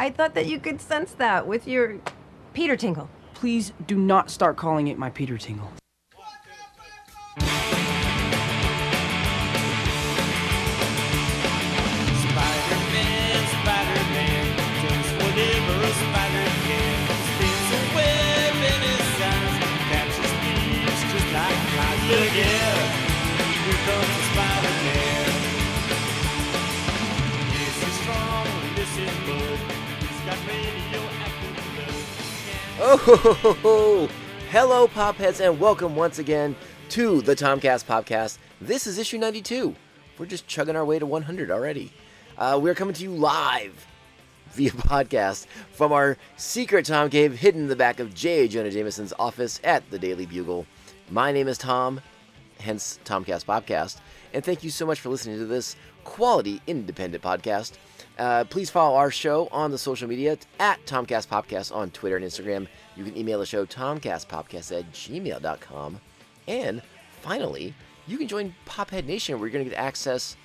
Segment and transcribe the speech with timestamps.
[0.00, 1.96] I thought that you could sense that with your
[2.54, 3.10] Peter Tingle.
[3.34, 5.70] Please do not start calling it my Peter Tingle.
[32.92, 34.08] Oh, ho, ho, ho,
[34.50, 36.56] hello, Popheads, and welcome once again
[36.88, 38.38] to the Tomcast Popcast.
[38.60, 39.76] This is issue 92.
[40.18, 41.92] We're just chugging our way to 100 already.
[42.36, 43.86] Uh, we're coming to you live
[44.54, 48.48] via podcast from our secret Tom Cave hidden in the back of J.
[48.48, 50.66] Jonah Jameson's office at the Daily Bugle.
[51.12, 52.00] My name is Tom,
[52.58, 53.98] hence Tomcast Popcast,
[54.34, 57.74] and thank you so much for listening to this quality independent podcast.
[58.20, 62.24] Uh, please follow our show on the social media at Tomcast Popcast on Twitter and
[62.24, 62.68] Instagram.
[62.94, 66.00] You can email the show tomcastpopcast at gmail.com.
[66.46, 66.82] And
[67.22, 67.72] finally,
[68.06, 70.36] you can join Pophead Nation where you're going to get access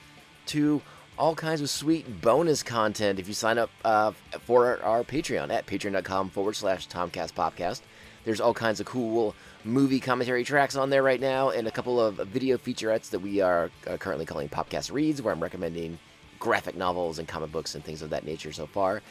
[0.46, 0.82] to
[1.18, 4.14] all kinds of sweet bonus content if you sign up uh,
[4.46, 7.82] for our, Patreon at patreon.com forward slash Tomcast Popcast.
[8.24, 12.00] There's all kinds of cool movie commentary tracks on there right now, and a couple
[12.00, 16.00] of video featurettes that we are uh, currently calling Popcast Reads, where I'm recommending
[16.40, 19.02] graphic novels and comic books and things of that nature so far.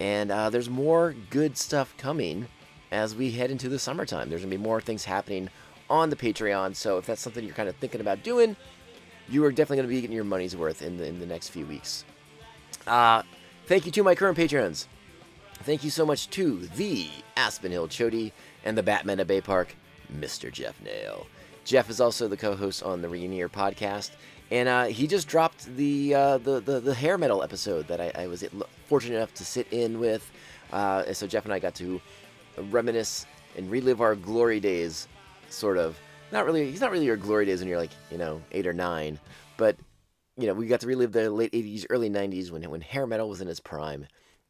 [0.00, 2.46] And uh, there's more good stuff coming
[2.90, 4.28] as we head into the summertime.
[4.28, 5.50] There's going to be more things happening
[5.90, 8.56] on the Patreon, so if that's something you're kind of thinking about doing,
[9.28, 11.48] you are definitely going to be getting your money's worth in the, in the next
[11.48, 12.04] few weeks.
[12.86, 13.22] Uh,
[13.66, 14.86] thank you to my current patrons.
[15.62, 18.32] Thank you so much to the Aspen Hill Chody
[18.64, 19.74] and the Batman at Bay Park,
[20.12, 20.52] Mr.
[20.52, 21.26] Jeff Nail.
[21.64, 24.12] Jeff is also the co-host on the Reunier podcast,
[24.50, 28.12] and uh, he just dropped the, uh, the the the hair metal episode that I,
[28.14, 28.44] I was
[28.86, 30.30] fortunate enough to sit in with.
[30.72, 32.00] Uh, so Jeff and I got to
[32.70, 33.26] reminisce
[33.56, 35.08] and relive our glory days,
[35.50, 35.98] sort of.
[36.32, 36.70] Not really.
[36.70, 39.18] He's not really your glory days when you're like you know eight or nine,
[39.56, 39.76] but
[40.36, 43.28] you know we got to relive the late '80s, early '90s when when hair metal
[43.28, 44.06] was in its prime.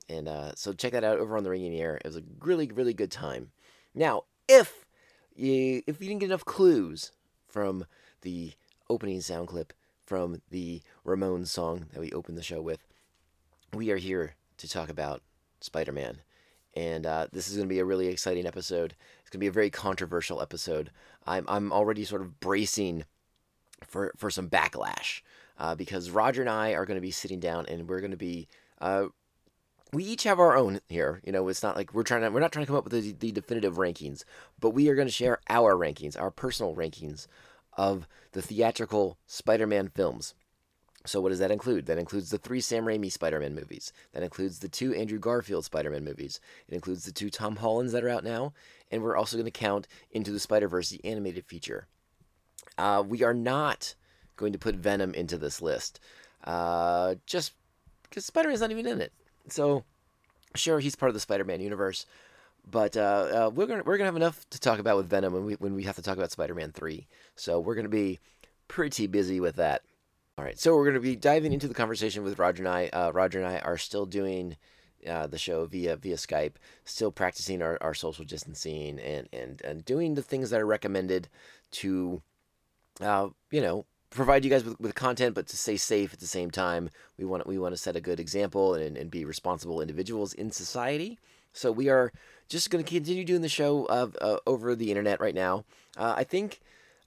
[0.08, 1.96] And uh, so check that out over on the Reunier.
[1.96, 3.50] It was a really really good time.
[3.94, 4.86] Now, if
[5.34, 7.12] you if you didn't get enough clues
[7.48, 7.84] from
[8.22, 8.52] the
[8.90, 9.72] opening sound clip
[10.08, 12.82] from the Ramones song that we opened the show with,
[13.74, 15.20] we are here to talk about
[15.60, 16.22] Spider-Man.
[16.74, 18.94] And uh, this is going to be a really exciting episode.
[19.20, 20.90] It's going to be a very controversial episode.
[21.26, 23.04] I'm, I'm already sort of bracing
[23.86, 25.20] for, for some backlash
[25.58, 28.16] uh, because Roger and I are going to be sitting down and we're going to
[28.16, 28.48] be
[28.80, 29.06] uh,
[29.92, 31.20] we each have our own here.
[31.24, 32.92] You know, it's not like we're trying to we're not trying to come up with
[32.92, 34.24] the, the definitive rankings,
[34.60, 37.26] but we are going to share our rankings, our personal rankings
[37.78, 40.34] of the theatrical Spider-Man films.
[41.06, 41.86] So what does that include?
[41.86, 43.92] That includes the three Sam Raimi Spider-Man movies.
[44.12, 46.40] That includes the two Andrew Garfield Spider-Man movies.
[46.68, 48.52] It includes the two Tom Hollands that are out now,
[48.90, 51.86] and we're also going to count into the Spider-Verse the animated feature.
[52.76, 53.94] Uh, we are not
[54.36, 56.00] going to put Venom into this list,
[56.44, 57.52] uh, just
[58.02, 59.12] because Spider-Man's not even in it.
[59.48, 59.84] So,
[60.54, 62.06] sure, he's part of the Spider-Man universe,
[62.70, 65.44] but uh, uh, we're gonna we're gonna have enough to talk about with Venom when
[65.44, 67.06] we when we have to talk about Spider-Man three.
[67.34, 68.18] So we're gonna be
[68.66, 69.82] pretty busy with that.
[70.36, 72.88] All right, so we're gonna be diving into the conversation with Roger and I.
[72.88, 74.56] Uh, Roger and I are still doing.
[75.08, 79.84] Uh, the show via via Skype, still practicing our, our social distancing and, and and
[79.84, 81.28] doing the things that are recommended
[81.70, 82.20] to,
[83.00, 86.26] uh, you know, provide you guys with, with content, but to stay safe at the
[86.26, 86.90] same time.
[87.16, 90.50] We want we want to set a good example and, and be responsible individuals in
[90.50, 91.20] society.
[91.52, 92.12] So we are
[92.48, 95.64] just going to continue doing the show of, uh, over the internet right now.
[95.96, 96.60] Uh, I think.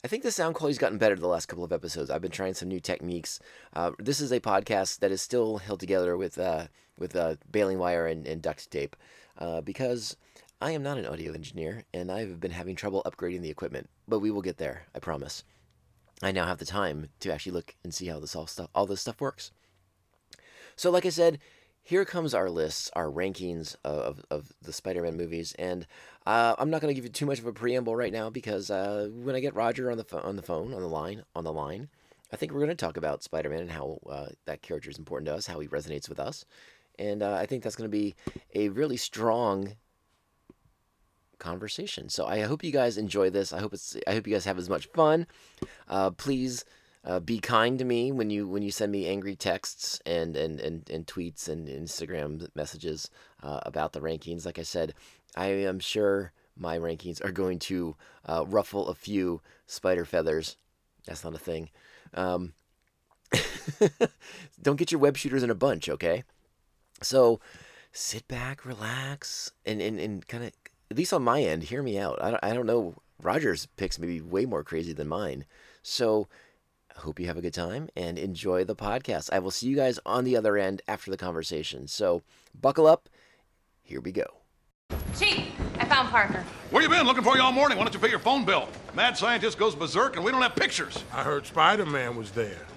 [0.03, 2.09] I think the sound quality's gotten better the last couple of episodes.
[2.09, 3.40] I've been trying some new techniques.
[3.75, 7.78] Uh, this is a podcast that is still held together with uh, with uh, baling
[7.78, 8.96] wire and, and duct tape
[9.38, 10.18] uh, because
[10.59, 13.90] I am not an audio engineer and I've been having trouble upgrading the equipment.
[14.07, 15.44] But we will get there, I promise.
[16.24, 18.85] I now have the time to actually look and see how this all stuff all
[18.85, 19.51] this stuff works.
[20.75, 21.40] So, like I said,
[21.84, 25.88] here comes our lists, our rankings of, of the Spider-Man movies, and
[26.25, 28.69] uh, I'm not going to give you too much of a preamble right now because
[28.69, 31.44] uh, when I get Roger on the phone, on the phone, on the line, on
[31.44, 31.89] the line,
[32.31, 35.28] I think we're going to talk about Spider-Man and how uh, that character is important
[35.28, 36.45] to us, how he resonates with us,
[37.00, 38.16] and uh, I think that's going to be
[38.54, 39.75] a really strong
[41.39, 42.07] conversation.
[42.07, 43.51] So I hope you guys enjoy this.
[43.51, 45.25] I hope it's I hope you guys have as much fun.
[45.89, 46.63] Uh, please
[47.03, 50.59] uh, be kind to me when you when you send me angry texts and and
[50.59, 53.09] and, and tweets and Instagram messages
[53.42, 54.45] uh, about the rankings.
[54.45, 54.94] Like I said,
[55.36, 57.95] I am sure my rankings are going to
[58.25, 60.57] uh, ruffle a few spider feathers.
[61.06, 61.69] That's not a thing.
[62.13, 62.53] Um,
[64.62, 66.24] don't get your web shooters in a bunch, okay?
[67.01, 67.39] So
[67.92, 70.51] sit back, relax, and and, and kind of
[70.92, 72.21] at least on my end, hear me out.
[72.21, 72.95] I don't, I don't know.
[73.21, 75.45] Roger's picks may be way more crazy than mine,
[75.81, 76.27] so
[76.96, 79.30] I hope you have a good time and enjoy the podcast.
[79.32, 81.88] I will see you guys on the other end after the conversation.
[81.88, 82.22] So
[82.60, 83.10] buckle up.
[83.82, 84.26] Here we go.
[85.18, 85.48] Chief,
[85.80, 86.44] I found Parker.
[86.70, 87.06] Where you been?
[87.06, 87.78] Looking for you all morning.
[87.78, 88.68] Why don't you pay your phone bill?
[88.94, 91.04] Mad scientist goes berserk and we don't have pictures.
[91.14, 92.68] I heard Spider-Man was there.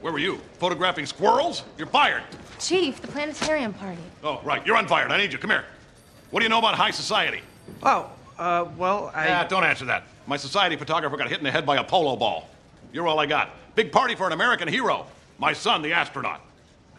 [0.00, 0.36] Where were you?
[0.58, 1.64] Photographing squirrels?
[1.78, 2.22] You're fired.
[2.58, 4.02] Chief, the planetarium party.
[4.22, 4.64] Oh, right.
[4.66, 5.10] You're unfired.
[5.10, 5.38] I need you.
[5.38, 5.64] Come here.
[6.30, 7.42] What do you know about high society?
[7.82, 9.46] Oh, uh, well, I.
[9.46, 10.04] Don't answer that.
[10.26, 12.48] My society photographer got hit in the head by a polo ball.
[12.96, 13.50] You're all I got.
[13.74, 15.06] Big party for an American hero.
[15.36, 16.40] My son, the astronaut.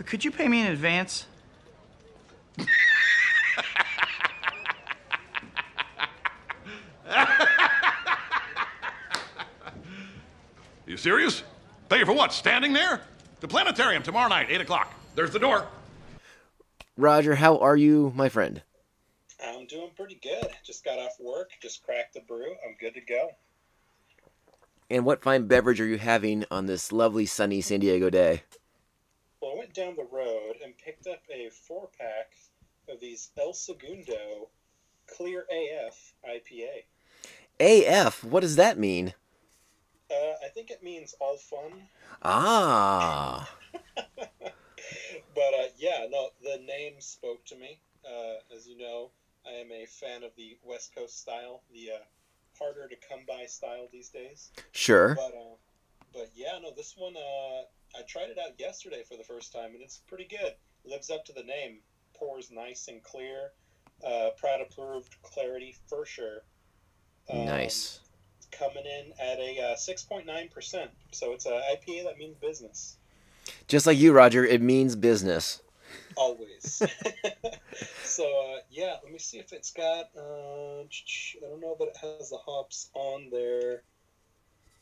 [0.05, 1.25] Could you pay me in advance?
[10.85, 11.43] You serious?
[11.89, 12.31] Pay you for what?
[12.31, 13.01] Standing there?
[13.41, 14.93] The planetarium tomorrow night, 8 o'clock.
[15.15, 15.67] There's the door.
[16.95, 18.61] Roger, how are you, my friend?
[19.43, 20.47] I'm doing pretty good.
[20.63, 22.51] Just got off work, just cracked the brew.
[22.65, 23.31] I'm good to go.
[24.89, 28.43] And what fine beverage are you having on this lovely sunny San Diego day?
[29.41, 32.31] Well, I went down the road and picked up a four pack
[32.89, 34.49] of these El Segundo
[35.07, 36.83] Clear AF IPA.
[37.59, 39.13] AF, what does that mean?
[40.09, 41.89] Uh, I think it means all fun.
[42.23, 43.49] Ah,
[45.37, 47.79] But uh, yeah, no, the name spoke to me.
[48.05, 49.11] Uh, as you know,
[49.45, 52.03] I am a fan of the West Coast style, the uh,
[52.59, 54.51] harder to come by style these days.
[54.71, 55.15] sure.
[55.15, 55.55] But uh,
[56.13, 57.61] but yeah, no, this one uh,
[57.97, 60.53] I tried it out yesterday for the first time, and it's pretty good.
[60.85, 61.79] Lives up to the name.
[62.15, 63.51] Pours nice and clear.
[64.05, 66.43] Uh, Pratt approved clarity for sure.
[67.29, 67.99] Um, Nice.
[68.51, 72.35] Coming in at a uh, six point nine percent, so it's a IPA that means
[72.37, 72.97] business
[73.67, 75.61] Just like you, Roger, it means business.
[76.15, 76.81] Always.
[78.03, 80.09] so uh, yeah, let me see if it's got.
[80.15, 83.81] Uh, I don't know that it has the hops on there.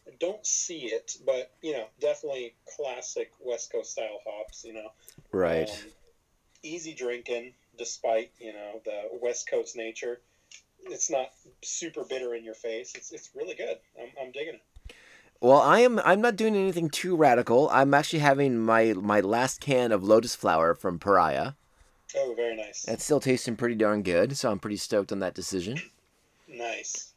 [0.08, 4.64] I don't see it, but you know, definitely classic West Coast style hops.
[4.64, 4.92] You know,
[5.32, 5.70] Right.
[5.70, 5.76] Um,
[6.64, 10.20] easy drinking, despite you know the West Coast nature.
[10.88, 11.32] It's not
[11.64, 12.94] super bitter in your face.
[12.96, 13.78] It's it's really good.
[14.00, 14.62] I'm, I'm digging it.
[15.46, 16.00] Well, I am.
[16.04, 17.70] I'm not doing anything too radical.
[17.70, 21.52] I'm actually having my my last can of Lotus Flower from Pariah.
[22.18, 22.82] Oh, very nice.
[22.82, 25.80] That's still tasting pretty darn good, so I'm pretty stoked on that decision.
[26.48, 27.14] nice.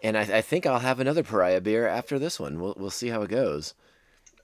[0.00, 2.60] And I, I think I'll have another Pariah beer after this one.
[2.60, 3.74] We'll we'll see how it goes.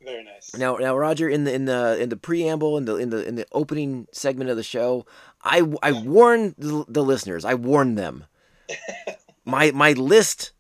[0.03, 0.57] Very nice.
[0.57, 3.37] Now, now, Roger, in the in the in the preamble in the in the in
[3.37, 5.07] the opening segment of the show,
[5.45, 7.45] I I warned the, the listeners.
[7.45, 8.25] I warned them.
[9.45, 10.51] my my list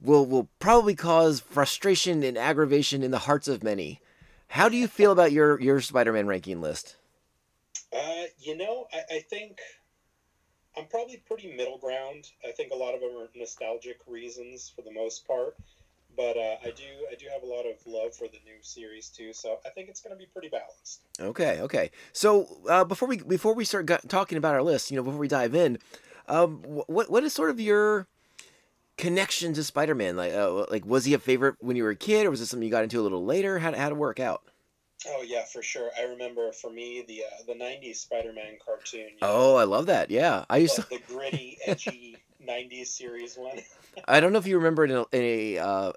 [0.00, 4.00] will will probably cause frustration and aggravation in the hearts of many.
[4.48, 6.96] How do you feel about your your Spider-Man ranking list?
[7.92, 9.58] Uh, you know, I, I think
[10.76, 12.30] I'm probably pretty middle ground.
[12.46, 15.56] I think a lot of them are nostalgic reasons for the most part,
[16.16, 19.08] but uh, I do I do have a lot of love for the new series
[19.08, 19.32] too.
[19.32, 21.00] So I think it's going to be pretty balanced.
[21.18, 21.90] Okay, okay.
[22.12, 25.28] So uh, before we before we start talking about our list, you know, before we
[25.28, 25.78] dive in,
[26.28, 28.06] um, wh- what what is sort of your
[28.96, 30.16] connection to Spider-Man?
[30.16, 32.46] Like, uh, like was he a favorite when you were a kid, or was it
[32.46, 33.58] something you got into a little later?
[33.58, 34.42] How how to work out?
[35.08, 35.90] Oh yeah, for sure.
[35.98, 39.00] I remember for me the uh, the '90s Spider-Man cartoon.
[39.14, 40.10] you know, Oh, I love that.
[40.10, 40.82] Yeah, I used to.
[40.82, 43.58] the, the gritty, edgy '90s series one.
[44.08, 45.92] I don't know if you remember in a, in a, uh,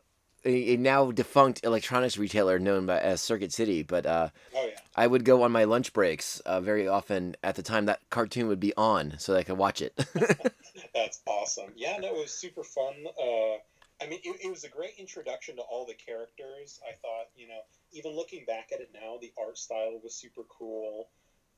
[0.46, 4.80] a, a now defunct electronics retailer known by, as Circuit City, but uh, Oh yeah.
[4.96, 8.48] I would go on my lunch breaks uh, very often at the time that cartoon
[8.48, 9.94] would be on, so that I could watch it.
[11.00, 11.72] That's awesome.
[11.78, 12.94] Yeah, no, it was super fun.
[13.18, 13.56] Uh,
[14.04, 16.82] I mean, it, it was a great introduction to all the characters.
[16.86, 17.62] I thought, you know,
[17.94, 21.08] even looking back at it now, the art style was super cool.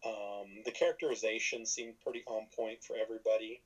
[0.05, 3.62] Um, the characterization seemed pretty on point for everybody.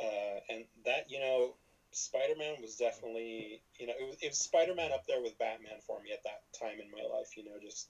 [0.00, 1.54] Uh, and that, you know,
[1.92, 5.78] Spider Man was definitely, you know, it was, was Spider Man up there with Batman
[5.86, 7.88] for me at that time in my life, you know, just.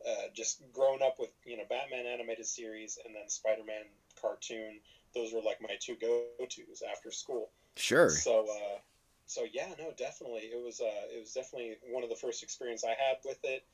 [0.00, 3.84] Uh, just growing up with you know Batman animated series and then Spider Man
[4.18, 4.80] cartoon,
[5.14, 7.50] those were like my two go tos after school.
[7.76, 8.08] sure.
[8.08, 8.78] So, uh,
[9.26, 12.84] so yeah, no, definitely, it was uh, it was definitely one of the first experience
[12.84, 13.64] I had with it,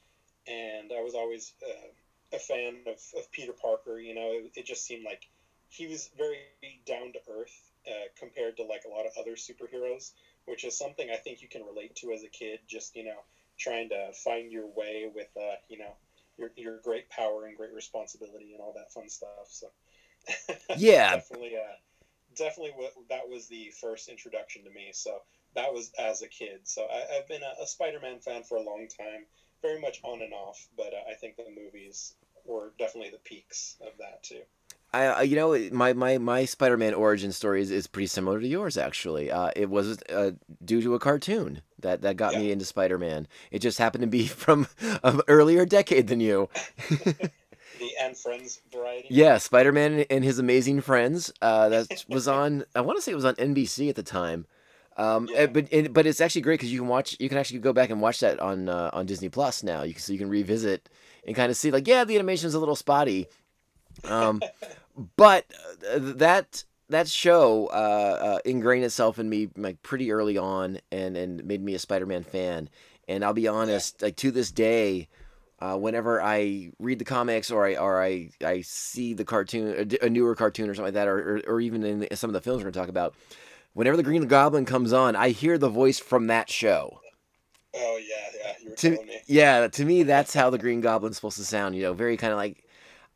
[0.46, 3.98] and I was always uh, a fan of, of Peter Parker.
[3.98, 5.26] You know, it, it just seemed like
[5.68, 6.38] he was very
[6.84, 10.12] down to earth uh, compared to like a lot of other superheroes,
[10.46, 12.60] which is something I think you can relate to as a kid.
[12.66, 13.22] Just you know,
[13.58, 15.96] trying to find your way with uh, you know
[16.38, 19.48] your your great power and great responsibility and all that fun stuff.
[19.48, 19.68] So.
[20.76, 21.16] Yeah.
[21.16, 21.56] definitely.
[21.56, 21.72] Uh,
[22.36, 25.18] definitely what that was the first introduction to me so
[25.54, 28.62] that was as a kid so I, i've been a, a spider-man fan for a
[28.62, 29.24] long time
[29.62, 32.14] very much on and off but uh, i think the movies
[32.44, 34.42] were definitely the peaks of that too
[34.92, 38.46] I, I you know my my my Spider-Man origin story is, is pretty similar to
[38.46, 39.30] yours actually.
[39.30, 40.30] Uh, it was uh,
[40.64, 43.26] due to a cartoon that that got me into Spider-Man.
[43.50, 44.68] It just happened to be from
[45.02, 46.48] an earlier decade than you.
[47.78, 49.08] The and Friends variety.
[49.10, 51.32] Yeah, Spider-Man and his amazing friends.
[51.42, 52.64] Uh, that was on.
[52.74, 54.46] I want to say it was on NBC at the time.
[54.96, 55.40] Um, Yeah.
[55.40, 57.16] eh, but and, but it's actually great because you can watch.
[57.20, 59.82] You can actually go back and watch that on uh, on Disney Plus now.
[59.82, 60.88] You can, so you can revisit
[61.26, 63.26] and kind of see like yeah, the animation's a little spotty.
[64.04, 64.40] Um,
[65.16, 65.44] but
[65.90, 71.16] uh, that that show uh, uh, ingrained itself in me like pretty early on and
[71.16, 72.70] and made me a Spider-Man fan.
[73.08, 75.08] And I'll be honest, like to this day,
[75.60, 80.08] uh, whenever I read the comics or I or I, I see the cartoon, a
[80.08, 82.58] newer cartoon or something like that, or, or, or even in some of the films
[82.58, 83.14] we're going to talk about,
[83.72, 87.00] whenever the Green Goblin comes on, I hear the voice from that show.
[87.74, 88.52] Oh yeah, yeah.
[88.62, 89.20] You were To, me.
[89.26, 91.74] yeah, to me, that's how the Green Goblin's supposed to sound.
[91.76, 92.62] You know, very kind of like.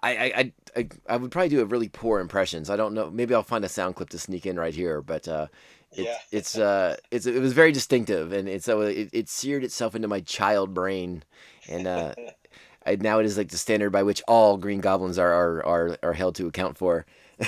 [0.02, 2.64] I, I, I, I, I would probably do a really poor impression.
[2.64, 3.10] So I don't know.
[3.10, 5.02] Maybe I'll find a sound clip to sneak in right here.
[5.02, 5.48] But uh,
[5.92, 6.16] it, Yeah.
[6.32, 10.08] it's uh, it's it was very distinctive, and it's so it, it seared itself into
[10.08, 11.22] my child brain,
[11.68, 12.14] and uh,
[13.00, 16.12] now it is like the standard by which all Green Goblins are are are, are
[16.12, 17.06] held to account for.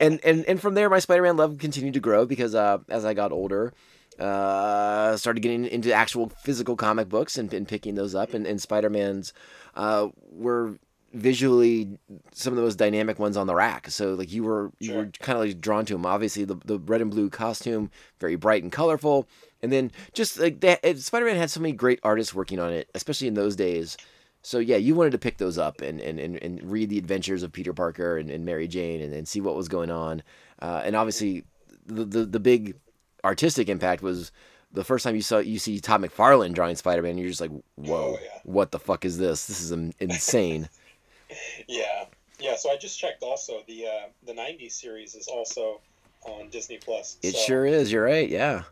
[0.00, 3.14] and and and from there, my Spider-Man love continued to grow because uh, as I
[3.14, 3.72] got older,
[4.18, 8.60] uh, started getting into actual physical comic books and, and picking those up, and, and
[8.60, 9.32] Spider-Man's
[9.74, 10.78] uh, were
[11.16, 11.98] visually
[12.32, 13.90] some of the most dynamic ones on the rack.
[13.90, 14.96] So like you were you Sure.
[14.98, 16.06] were kind of like drawn to them.
[16.06, 19.26] Obviously, the the red and blue costume, very bright and colorful,
[19.62, 23.28] and then just like that, Spider-Man had so many great artists working on it, especially
[23.28, 23.96] in those days.
[24.42, 27.42] So yeah, you wanted to pick those up and and, and, and read the adventures
[27.42, 30.22] of Peter Parker and, and Mary Jane and, and see what was going on.
[30.62, 31.44] Uh, and obviously,
[31.86, 32.76] the, the the big
[33.24, 34.30] artistic impact was
[34.72, 37.18] the first time you saw you see Todd McFarlane drawing Spider-Man.
[37.18, 38.40] You're just like, whoa, Oh, yeah.
[38.44, 39.46] what the fuck is this?
[39.46, 40.68] This is insane.
[41.68, 42.04] Yeah,
[42.38, 42.56] yeah.
[42.56, 43.22] So I just checked.
[43.22, 45.80] Also, the uh, the '90s series is also
[46.22, 47.18] on Disney Plus.
[47.22, 47.90] it so sure is.
[47.92, 48.28] You're right.
[48.28, 48.62] Yeah.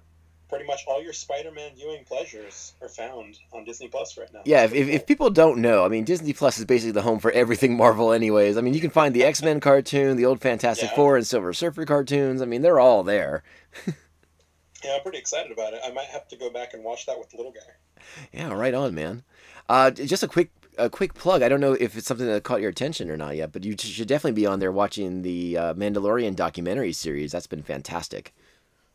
[0.50, 4.42] Pretty much all your Spider-Man viewing pleasures are found on Disney Plus right now.
[4.44, 7.18] Yeah, if, if, if people don't know, I mean, Disney Plus is basically the home
[7.18, 8.56] for everything Marvel, anyways.
[8.56, 10.96] I mean, you can find the X Men cartoon, the old Fantastic Yeah.
[10.96, 12.40] Four, and Silver Surfer cartoons.
[12.42, 13.42] I mean, they're all there.
[14.84, 15.80] yeah, I'm pretty excited about it.
[15.84, 18.04] I might have to go back and watch that with the little guy.
[18.32, 19.24] Yeah, right on, man.
[19.68, 21.42] Uh, just a quick a quick plug.
[21.42, 23.76] I don't know if it's something that caught your attention or not yet, but you
[23.78, 27.32] should definitely be on there watching the uh, Mandalorian documentary series.
[27.32, 28.34] That's been fantastic.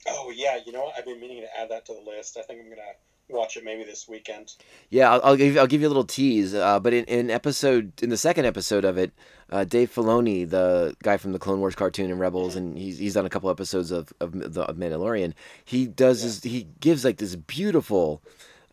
[0.08, 0.96] Oh yeah, you know what?
[0.98, 2.38] I've been meaning to add that to the list.
[2.38, 2.82] I think I'm gonna
[3.30, 4.54] watch it maybe this weekend.
[4.90, 6.54] Yeah, I'll, I'll give I'll give you a little tease.
[6.54, 9.12] Uh, but in, in episode in the second episode of it,
[9.52, 13.14] uh, Dave Filoni, the guy from the Clone Wars cartoon and Rebels, and he's he's
[13.14, 15.34] done a couple episodes of of, the, of Mandalorian.
[15.64, 16.44] He does this.
[16.44, 18.22] He gives like this beautiful.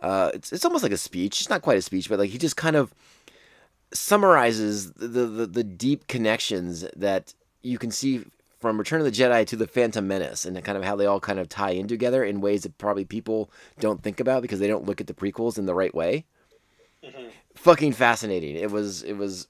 [0.06, 1.40] Uh, it's it's almost like a speech.
[1.40, 2.94] It's not quite a speech, but like he just kind of
[3.92, 8.24] summarizes the the, the deep connections that you can see
[8.60, 11.18] from Return of the Jedi to the Phantom Menace, and kind of how they all
[11.18, 14.68] kind of tie in together in ways that probably people don't think about because they
[14.68, 16.24] don't look at the prequels in the right way.
[17.56, 18.54] Fucking fascinating.
[18.54, 19.48] It was it was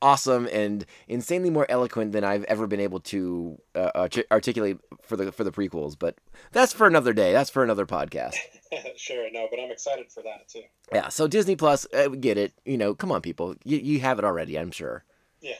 [0.00, 5.32] awesome and insanely more eloquent than I've ever been able to uh, articulate for the
[5.32, 5.98] for the prequels.
[5.98, 6.14] But
[6.52, 7.32] that's for another day.
[7.32, 8.36] That's for another podcast.
[8.96, 10.62] sure, no, but I'm excited for that too.
[10.92, 11.08] Yeah.
[11.08, 12.52] So Disney Plus, uh, get it.
[12.64, 13.54] You know, come on, people.
[13.64, 14.58] You you have it already.
[14.58, 15.04] I'm sure.
[15.40, 15.54] Yeah,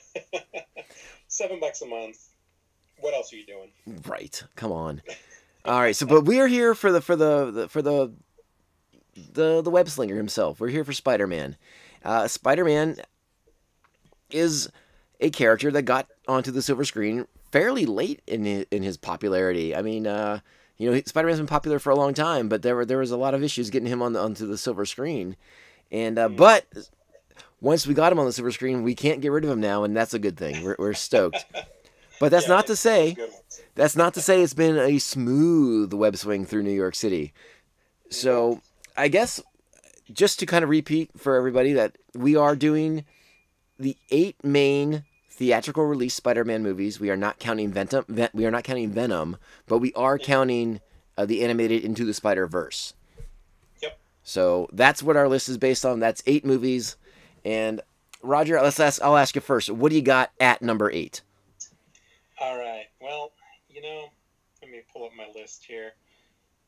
[1.28, 2.18] seven bucks a month.
[3.00, 3.70] What else are you doing?
[4.06, 4.42] Right.
[4.56, 5.02] Come on.
[5.64, 5.94] All right.
[5.94, 8.12] So, but we are here for the for the, the for the
[9.32, 10.60] the the web slinger himself.
[10.60, 11.56] We're here for Spider Man.
[12.04, 12.96] Uh, Spider Man
[14.30, 14.68] is
[15.20, 19.74] a character that got onto the silver screen fairly late in his, in his popularity.
[19.74, 20.40] I mean, uh,
[20.78, 23.10] you know, Spider Man's been popular for a long time, but there were there was
[23.10, 25.36] a lot of issues getting him on the, onto the silver screen.
[25.90, 26.66] And uh, but
[27.60, 29.84] once we got him on the silver screen, we can't get rid of him now,
[29.84, 30.62] and that's a good thing.
[30.64, 31.44] We're, we're stoked.
[32.20, 33.60] But that's Yeah, not to say it's good ones.
[33.74, 37.32] that's not to say it's been a smooth web swing through New York City.
[38.10, 38.60] So
[38.96, 39.40] I guess
[40.12, 43.04] just to kind of repeat for everybody that we are doing
[43.78, 45.04] the eight main
[45.38, 46.98] theatrical release Spider-Man movies.
[46.98, 48.04] We are not counting Venom.
[48.08, 50.80] Ven- we are not counting Venom, but we are counting
[51.16, 52.94] uh, the animated Into the Spider-Verse.
[53.80, 53.98] Yep.
[54.24, 56.00] So that's what our list is based on.
[56.00, 56.96] That's eight movies.
[57.44, 57.80] And
[58.20, 59.00] Roger, let's ask.
[59.00, 59.70] I'll ask you first.
[59.70, 61.22] What do you got at number eight?
[62.40, 62.86] All right.
[63.00, 63.30] Well,
[63.70, 64.06] you know,
[64.60, 65.92] let me pull up my list here.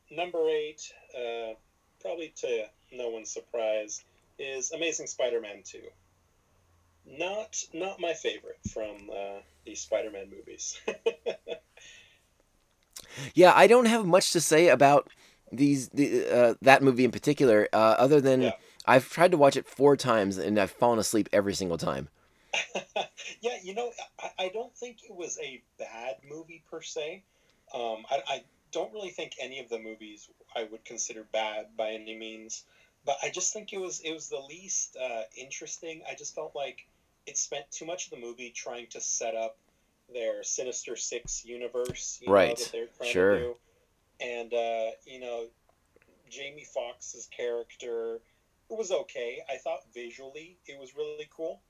[0.09, 0.81] Number eight,
[1.13, 1.55] uh,
[1.99, 4.03] probably to no one's surprise,
[4.39, 5.83] is Amazing Spider-Man Two.
[7.05, 10.79] Not not my favorite from uh, the Spider-Man movies.
[13.33, 15.09] Yeah, I don't have much to say about
[15.51, 18.55] these the, uh, that movie in particular, uh, other than Yeah.
[18.85, 22.09] I've tried to watch it four times and I've fallen asleep every single time.
[23.41, 27.23] yeah, you know, I, I don't think it was a bad movie per se.
[27.73, 31.91] Um, I, I don't really think any of the movies I would consider bad by
[31.91, 32.63] any means,
[33.05, 36.01] but I just think it was it was the least uh, interesting.
[36.09, 36.87] I just felt like
[37.25, 39.57] it spent too much of the movie trying to set up
[40.13, 42.49] their Sinister Six universe, you Right.
[42.49, 43.35] Know, that they're trying Sure.
[43.35, 43.55] to do.
[44.19, 45.47] And uh, you know,
[46.29, 48.21] Jamie Foxx's character
[48.69, 49.43] was okay.
[49.49, 51.61] I thought visually it was really cool.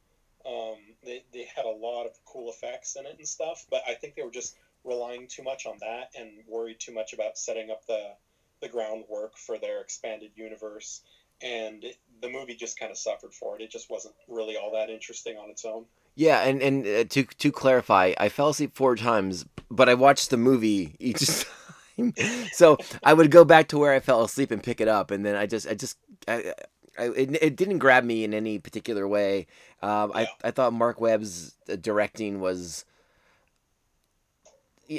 [0.46, 3.94] Um, they, they had a lot of cool effects in it and stuff, but I
[3.94, 7.70] think they were just relying too much on that and worried too much about setting
[7.70, 8.14] up the
[8.62, 11.02] the groundwork for their expanded universe.
[11.44, 11.84] And
[12.22, 13.62] the movie just kind of suffered for it.
[13.62, 15.86] It just wasn't really all that interesting on its own.
[16.16, 20.30] Yeah, and and uh, to to clarify, I fell asleep four times, but I watched
[20.30, 21.46] the movie each
[21.98, 22.14] time.
[22.52, 25.26] so I would go back to where I fell asleep and pick it up, and
[25.26, 26.54] then I just I just I,
[27.00, 29.48] I it, it didn't grab me in any particular way.
[29.82, 30.28] Um, I Yeah.
[30.44, 32.86] I thought Marc Webb's uh, directing was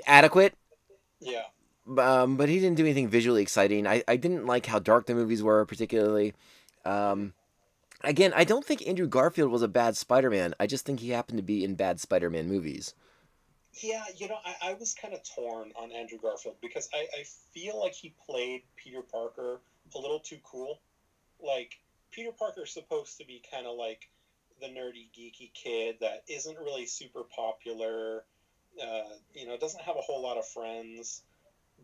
[0.07, 0.55] adequate.
[1.21, 1.43] Yeah.
[1.99, 3.87] Um, but he didn't do anything visually exciting.
[3.87, 6.35] I, I didn't like how dark the movies were, particularly.
[6.85, 7.33] Um,
[8.03, 10.55] again, I don't think Andrew Garfield was a bad Spider Man.
[10.59, 12.95] I just think he happened to be in bad Spider Man movies.
[13.81, 17.25] Yeah, you know, I, I was kind of torn on Andrew Garfield because I, I
[17.55, 19.61] feel like he played Peter Parker
[19.95, 20.81] a little too cool.
[21.45, 21.79] Like,
[22.11, 24.11] Peter Parker's supposed to be kind of like
[24.61, 28.25] the nerdy, geeky kid that isn't really super popular,
[28.81, 31.23] uh, you know, doesn't have a whole lot of friends.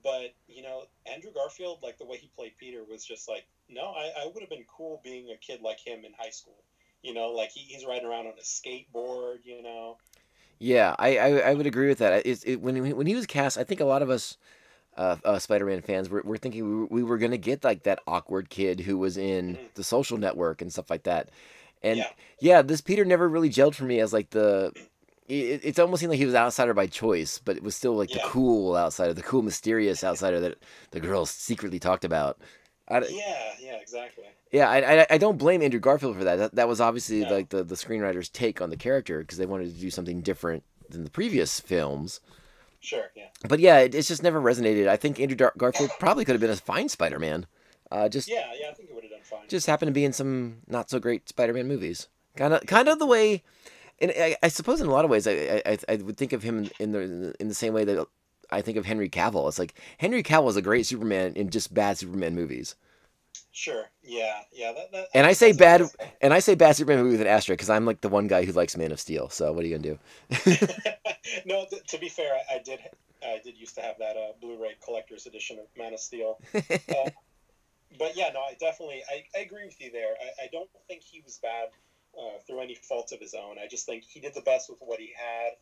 [0.02, 3.82] But, you know, Andrew Garfield, like the way he played Peter, was just like, no,
[3.82, 6.62] I, I would have been cool being a kid like him in high school.
[7.02, 9.98] You know, like he, he's riding around on a skateboard, you know.
[10.58, 12.26] Yeah, I, I, I would agree with that.
[12.26, 14.36] It, it, when, when he was cast, I think a lot of us
[14.96, 17.62] uh, uh, Spider Man fans were, were thinking we were, we were going to get
[17.62, 19.74] like that awkward kid who was in Mhm.
[19.74, 21.30] the social network and stuff like that.
[21.82, 22.10] And Yeah.
[22.40, 24.72] yeah, this Peter never really gelled for me as like the.
[25.28, 27.94] It, it's almost seemed like he was an outsider by choice, but it was still
[27.96, 30.58] like the cool outsider, the cool, mysterious outsider that
[30.90, 32.38] the girls secretly talked about.
[32.88, 34.24] I, Yeah, yeah, exactly.
[34.50, 36.36] yeah, I, I, I don't blame Andrew Garfield for that.
[36.36, 37.30] That, that was obviously No.
[37.30, 40.64] like the, the screenwriter's take on the character because they wanted to do something different
[40.88, 42.20] than the previous films.
[42.80, 43.26] Sure, yeah.
[43.46, 44.88] But yeah, it, it's just never resonated.
[44.88, 47.46] I think Andrew Dar- Garfield probably could have been a fine Spider-Man.
[47.90, 49.40] Uh, just Yeah, yeah, I think it would have done fine.
[49.48, 52.08] just happened to be in some not so great Spider-Man movies.
[52.36, 53.42] Kind of kind of the way,
[54.00, 56.42] and I, I suppose in a lot of ways, I, I I would think of
[56.42, 58.06] him in the in the same way that
[58.50, 59.48] I think of Henry Cavill.
[59.48, 62.74] It's like Henry Cavill is a great Superman in just bad Superman movies.
[63.52, 64.72] Sure, yeah, yeah.
[64.72, 65.82] That, that, And I say bad,
[66.20, 68.44] and I say bad Superman movie with an asterisk because I'm like the one guy
[68.44, 69.28] who likes Man of Steel.
[69.30, 69.98] So what are you gonna do?
[71.44, 72.78] no, th- to be fair, I, I did
[73.22, 76.38] I did used to have that uh, Blu-ray collector's edition of Man of Steel.
[76.88, 77.10] Uh,
[77.98, 80.14] but yeah, no, I definitely I, I agree with you there.
[80.20, 81.68] I, I don't think he was bad
[82.18, 83.56] uh, through any fault of his own.
[83.62, 85.52] I just think he did the best with what he had,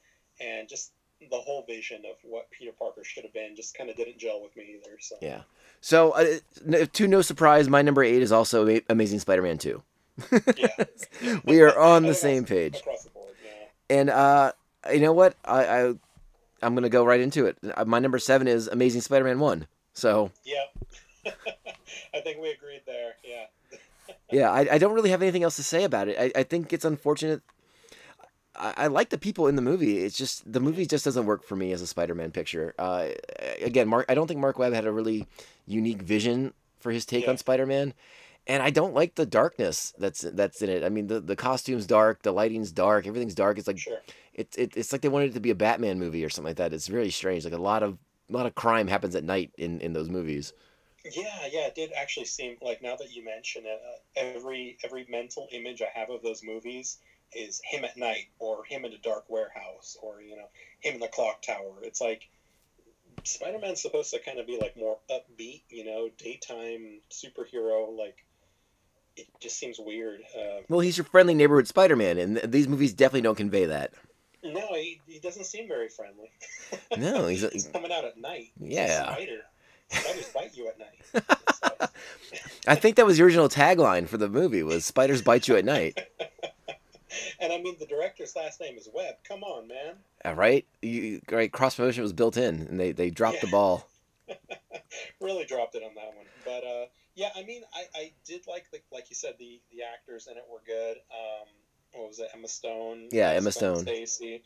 [0.41, 3.97] and just the whole vision of what Peter Parker should have been just kind of
[3.97, 4.97] didn't gel with me either.
[5.01, 5.43] So Yeah.
[5.81, 9.83] So uh, to no surprise, my number eight is also Amazing Spider-Man two.
[10.57, 10.85] yeah,
[11.45, 12.83] We are on the same page.
[12.83, 13.35] the board.
[13.45, 13.97] Yeah.
[13.99, 14.53] And uh,
[14.93, 15.37] you know what?
[15.45, 15.95] I, I
[16.63, 17.57] I'm gonna go right into it.
[17.75, 19.67] Uh, My number seven is Amazing Spider-Man one.
[19.95, 20.65] So Yeah.
[22.15, 23.15] I think we agreed there.
[23.25, 23.45] Yeah.
[24.31, 26.17] Yeah, I, I don't really have anything else to say about it.
[26.19, 27.43] I, I think it's unfortunate.
[28.57, 29.99] I, I like the people in the movie.
[29.99, 32.75] It's just the movie just doesn't work for me as a Spider-Man picture.
[32.79, 33.09] Uh,
[33.63, 34.07] again, Marc.
[34.09, 35.27] I don't think Marc Webb had a really
[35.67, 37.31] unique vision for his take Yeah.
[37.31, 37.95] on Spider-Man,
[38.47, 40.83] and I don't like the darkness that's that's in it.
[40.85, 43.59] I mean, the the costume's dark, the lighting's dark, everything's dark.
[43.59, 43.99] It's like Sure.
[44.35, 46.57] it's it, it's like they wanted it to be a Batman movie or something like
[46.57, 46.73] that.
[46.73, 47.45] It's really strange.
[47.45, 50.53] Like a lot of a lot of crime happens at night in in those movies.
[51.13, 55.07] Yeah, yeah, it did actually seem like now that you mention it, uh, every every
[55.09, 56.99] mental image I have of those movies
[57.35, 60.49] is him at night or him in a dark warehouse or you know
[60.81, 61.75] him in the clock tower.
[61.83, 62.29] It's like
[63.25, 67.97] Spider-Man's supposed to kind of be like more upbeat, you know, daytime superhero.
[67.97, 68.25] Like
[69.17, 70.21] it just seems weird.
[70.39, 73.93] Uh, Well, he's your friendly neighborhood Spider-Man, and th- these movies definitely don't convey that.
[74.45, 76.31] no, he, he doesn't seem very friendly.
[76.97, 78.53] No, he's he's coming out at night.
[78.61, 79.13] Yeah.
[79.13, 79.41] spider.
[79.89, 81.91] Spiders bite you at night.
[82.67, 85.65] I think that was the original tagline for the movie was "Spiders bite you at
[85.65, 85.99] night."
[87.41, 89.17] and I mean, the director's last name is Webb.
[89.27, 89.95] Come on, man.
[90.25, 91.51] All right, you, right?
[91.53, 93.89] Cross promotion was built in, and they they dropped the ball.
[95.21, 96.27] really dropped it on that one.
[96.45, 99.83] But uh, yeah, I mean, I, I did like the like you said the the
[99.83, 100.97] actors in it were good.
[101.11, 101.47] Um,
[101.93, 102.29] what was it?
[102.35, 103.09] Emma Stone.
[103.13, 103.83] Yeah, uh, Emma Gwen Stone.
[103.83, 104.43] Stacy.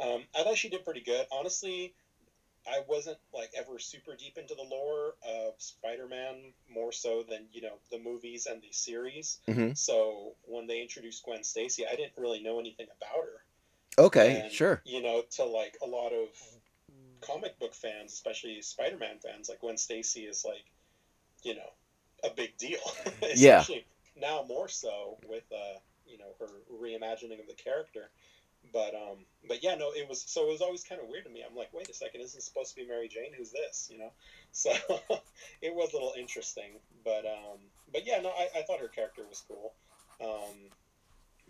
[0.00, 1.26] Um, I thought she did pretty good.
[1.32, 1.94] Honestly,
[2.68, 7.62] I wasn't like ever super deep into the lore of Spider-Man more so than you
[7.62, 9.38] know the movies and the series.
[9.48, 9.76] Mhm.
[9.76, 13.44] So when they introduced Gwen Stacy, I didn't really know anything about her.
[13.98, 14.80] Okay, And, sure.
[14.84, 16.28] You know, to like a lot of
[17.20, 20.64] comic book fans, especially Spider-Man fans, like Gwen Stacy is like,
[21.42, 21.72] you know,
[22.22, 22.80] a big deal.
[23.34, 23.64] Yeah.
[24.16, 28.10] Now more so with uh, you know, her reimagining of the character.
[28.72, 31.30] But um but yeah, no, it was so it was always kind of weird to
[31.30, 31.42] me.
[31.48, 33.32] I'm like, wait a second, isn't supposed to be Mary Jane?
[33.36, 33.88] Who's this?
[33.90, 34.12] You know?
[34.52, 34.72] So
[35.62, 36.80] it was a little interesting.
[37.04, 37.58] But um
[37.92, 39.72] but yeah, no, I, I thought her character was cool.
[40.20, 40.70] Um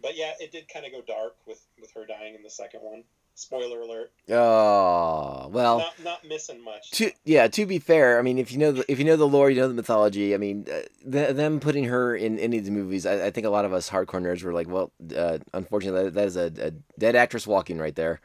[0.01, 2.81] but yeah, it did kind of go dark with with her dying in the second
[2.81, 3.05] one.
[3.39, 4.11] Spoiler alert.
[4.29, 5.79] Oh well.
[5.79, 6.91] not not missing much.
[6.91, 9.29] To, yeah, to be fair, I mean, if you know the if you know the
[9.29, 10.35] lore, you know the mythology.
[10.35, 13.47] I mean, uh, th- them putting her in any of the movies, I, I think
[13.47, 16.53] a lot of us hardcore nerds were like, well, uh, unfortunately, that, that is a,
[16.61, 18.21] a dead actress walking right there.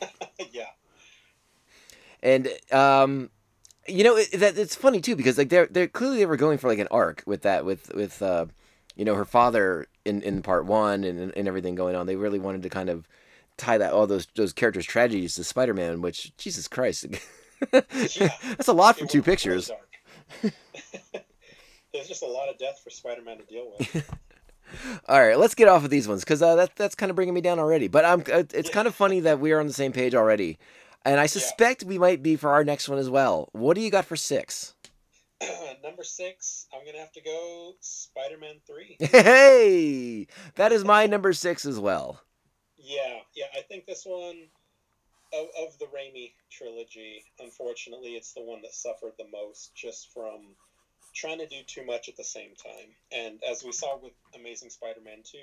[0.52, 0.66] yeah.
[2.22, 3.30] And um,
[3.86, 6.58] you know it, that it's funny too because like they're they're clearly they were going
[6.58, 8.44] for like an arc with that with with uh,
[8.96, 12.04] you know her father in in part one and and everything going on.
[12.04, 13.08] They really wanted to kind of
[13.58, 17.06] tie that all those those characters' tragedies to Spider Man, which Jesus Christ,
[17.70, 19.70] that's a lot for two pictures.
[21.92, 24.10] There's just a lot of death for Spider-Man to deal with.
[25.08, 27.34] All right, let's get off of these ones because uh, that that's kind of bringing
[27.34, 27.88] me down already.
[27.88, 30.58] But I'm uh, it's kind of funny that we are on the same page already,
[31.04, 33.48] and I suspect we might be for our next one as well.
[33.52, 34.74] What do you got for six?
[35.82, 38.96] Number six, I'm gonna have to go Spider-Man three.
[39.00, 42.20] Hey, that is my number six as well.
[42.78, 43.46] Yeah, yeah.
[43.56, 44.36] I think this one
[45.32, 50.54] of, of the Raimi trilogy, unfortunately, it's the one that suffered the most just from
[51.14, 52.88] trying to do too much at the same time.
[53.12, 55.38] And as we saw with Amazing Spider-Man two,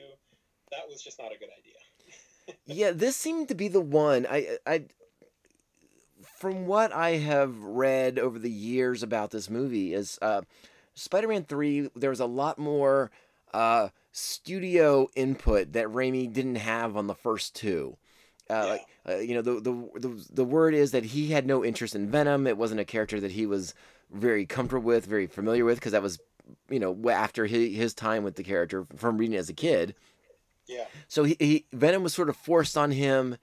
[0.72, 2.58] that was just not a good idea.
[2.66, 4.26] yeah, this seemed to be the one.
[4.30, 4.86] I, I,
[6.38, 10.42] from what I have read over the years about this movie, is uh,
[10.94, 11.90] Spider-Man Three.
[11.96, 13.12] There was a lot more
[13.56, 17.98] uh, studio input that Raimi didn't have on the first two.
[18.50, 21.66] Uh, like uh, you know, the, the the the word is that he had no
[21.66, 22.46] interest in Venom.
[22.46, 23.74] It wasn't a character that he was
[24.12, 26.20] very comfortable with, very familiar with, because that was,
[26.70, 29.96] you know, after his, his time with the character from reading as a kid.
[30.68, 30.86] Yeah.
[31.08, 33.38] So he, he Venom was sort of forced on him.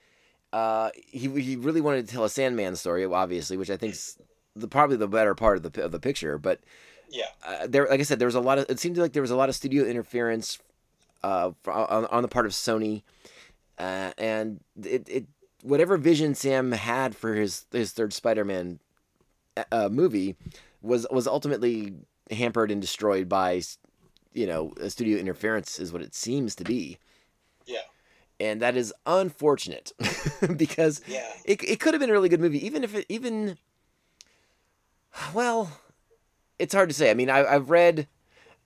[0.53, 4.19] Uh, he he really wanted to tell a Sandman story, obviously, which I think's
[4.55, 6.39] the probably the better part of the of the picture.
[6.39, 6.61] But
[7.13, 7.27] Yeah.
[7.47, 8.67] uh, there, like I said, there was a lot of.
[8.69, 10.59] It seemed like there was a lot of studio interference,
[11.23, 13.03] uh, on, on the part of Sony,
[13.79, 15.27] uh, and it, it
[15.63, 18.81] whatever vision Sam had for his his third Spider-Man
[19.71, 20.35] uh, movie
[20.81, 21.93] was was ultimately
[22.31, 23.61] hampered and destroyed by,
[24.33, 26.97] you know, studio interference is what it seems to be
[27.67, 27.81] Yeah.
[28.41, 29.93] and that is unfortunate
[30.57, 31.29] because Yeah.
[31.45, 33.59] it, it could have been a really good movie even if it even
[35.35, 35.71] well
[36.63, 38.07] it's hard to say i mean I, i've read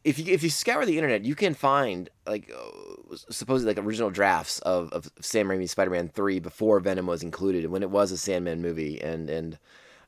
[0.04, 4.10] if you if you scour the internet you can find like uh, supposedly like original
[4.10, 8.18] drafts of, of sam raimi's spider-man 3 before venom was included when it was a
[8.18, 9.58] sandman movie and and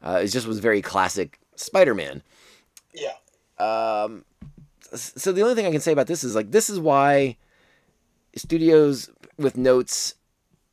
[0.02, 2.22] uh, it just was very classic spider-man
[2.94, 3.16] Yeah.
[3.58, 4.24] um,
[4.94, 7.36] so the only thing I can say about this is like this is why
[8.36, 10.14] studios with notes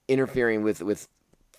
[0.07, 1.07] interfering with with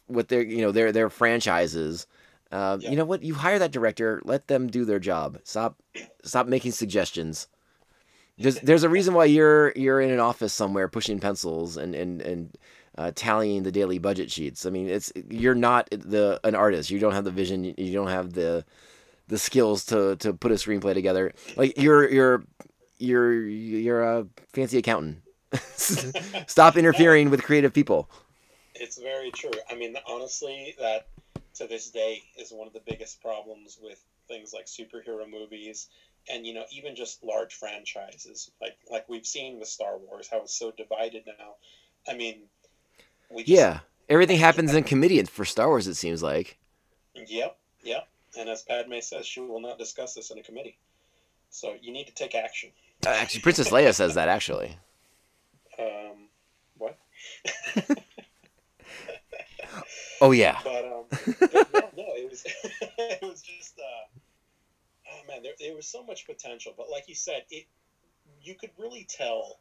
[0.08, 2.06] with their you know their their franchises.
[2.52, 3.22] Uh, You know what?
[3.22, 4.20] You hire that director.
[4.24, 5.38] Let them do their job.
[5.44, 5.76] Stop
[6.24, 7.48] stop making suggestions.
[8.38, 12.20] There's there's a reason why you're you're in an office somewhere pushing pencils and and
[12.22, 12.56] and
[12.98, 14.66] uh, tallying the daily budget sheets.
[14.66, 16.90] I mean, it's you're not the an artist.
[16.90, 17.64] You don't have the vision.
[17.64, 18.64] You don't have the
[19.28, 21.32] the skills to to put a screenplay together.
[21.56, 22.44] Like you're you're
[22.98, 25.22] you're you're a fancy accountant.
[26.46, 28.11] Stop interfering with creative people.
[28.74, 29.50] It's very true.
[29.70, 31.06] I mean, honestly, that
[31.56, 35.88] to this day is one of the biggest problems with things like superhero movies
[36.28, 40.42] and you know even just large franchises like like we've seen with Star Wars how
[40.42, 41.54] it's so divided now.
[42.08, 42.42] I mean,
[43.30, 45.86] we just, Yeah, everything happens in committee for Star Wars.
[45.86, 46.58] It seems like.
[47.14, 48.08] Yep, yep.
[48.38, 50.78] And as Padme says, she will not discuss this in a committee.
[51.50, 52.70] So you need to take action.
[53.04, 54.28] Uh, actually, Princess Leia says that.
[54.28, 54.76] Actually.
[55.78, 56.28] Um,
[56.76, 56.98] what?
[60.20, 60.59] Oh yeah.
[60.64, 61.05] But um,
[61.40, 62.44] but no, no, it was
[62.98, 64.18] it was just uh,
[65.11, 66.72] oh man, there, there was so much potential.
[66.76, 67.66] But like you said, it
[68.42, 69.59] you could really tell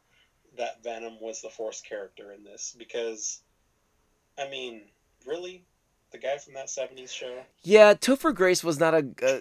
[0.56, 3.42] that Venom was the force character in this because,
[4.38, 4.82] I mean,
[5.26, 5.64] really,
[6.12, 7.42] the guy from that '70s show.
[7.62, 9.06] Yeah, Topher Grace was not a.
[9.22, 9.40] Uh,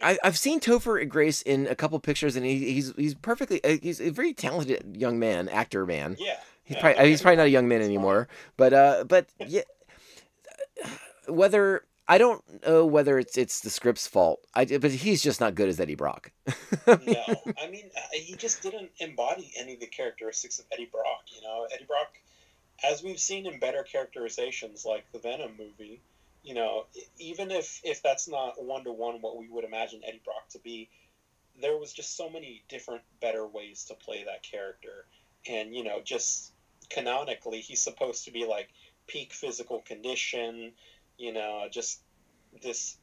[0.00, 3.62] I, I've seen Topher Grace in a couple pictures, and he, he's he's perfectly.
[3.64, 6.16] Uh, he's a very talented young man, actor man.
[6.18, 8.26] Yeah, He's yeah, probably he's probably not a young man anymore,
[8.56, 9.62] but uh, but yeah,
[11.28, 14.44] whether I don't know whether it's it's the script's fault.
[14.54, 16.32] I but he's just not good as Eddie Brock.
[16.86, 16.94] no,
[17.62, 21.24] I mean he just didn't embody any of the characteristics of Eddie Brock.
[21.34, 22.12] You know, Eddie Brock,
[22.84, 26.02] as we've seen in better characterizations like the Venom movie,
[26.42, 26.84] you know,
[27.18, 30.58] even if if that's not one to one what we would imagine Eddie Brock to
[30.58, 30.90] be,
[31.60, 35.06] there was just so many different better ways to play that character,
[35.48, 36.52] and you know, just
[36.90, 38.68] canonically, he's supposed to be like
[39.06, 40.72] peak physical condition,
[41.18, 42.00] you know, just
[42.62, 42.98] this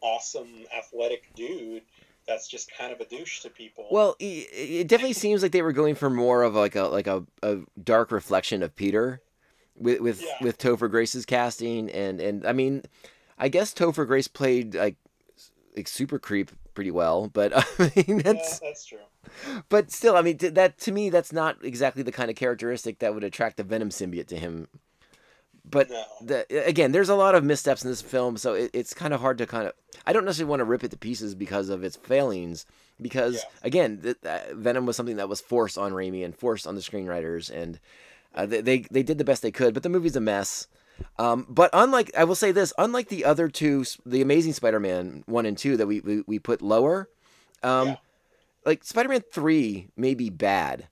[0.00, 1.82] awesome athletic dude
[2.26, 3.86] that's just kind of a douche to people.
[3.90, 7.24] Well, it definitely seems like they were going for more of like a like a,
[7.42, 9.22] a dark reflection of Peter,
[9.74, 10.36] with with Yeah.
[10.42, 12.82] with Topher Grace's casting, and and I mean,
[13.38, 14.96] I guess Topher Grace played like
[15.74, 18.98] like super creep pretty well, but I mean yeah, that's that's true.
[19.70, 23.14] but still, I mean that to me that's not exactly the kind of characteristic that
[23.14, 24.68] would attract the Venom symbiote to him.
[25.70, 26.04] But No.
[26.22, 29.20] the, again, there's a lot of missteps in this film, so it, it's kind of
[29.20, 29.72] hard to kind of.
[30.06, 32.64] I don't necessarily want to rip it to pieces because of its failings,
[33.00, 33.40] because Yeah.
[33.62, 36.80] again, th- uh, Venom was something that was forced on Raimi and forced on the
[36.80, 37.78] screenwriters, and
[38.34, 39.74] uh, they, they they did the best they could.
[39.74, 40.68] But the movie's a mess.
[41.18, 45.46] Um, but unlike, I will say this, unlike the other two, the Amazing Spider-Man one
[45.46, 47.08] and two that we we, we put lower,
[47.62, 47.96] um, Yeah.
[48.66, 50.88] like Spider-Man three may be bad,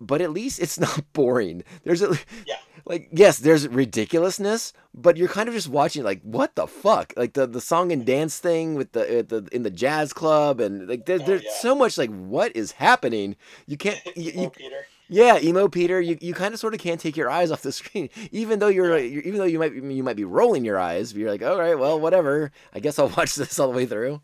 [0.00, 1.62] but at least it's not boring.
[1.84, 2.56] There's a Yeah.
[2.86, 7.34] Like yes, there's ridiculousness, but you're kind of just watching like what the fuck, like
[7.34, 10.88] the the song and dance thing with the at the in the jazz club and
[10.88, 11.50] like there, Oh, there's yeah.
[11.60, 13.36] so much like what is happening.
[13.66, 14.86] You can't you, you Peter.
[15.08, 17.72] yeah, emo Peter, you, you kind of sort of can't take your eyes off the
[17.80, 21.12] screen, even though you're, you're even though you might you might be rolling your eyes.
[21.12, 22.52] You're like, all right, well, whatever.
[22.72, 24.20] I guess I'll watch this all the way through.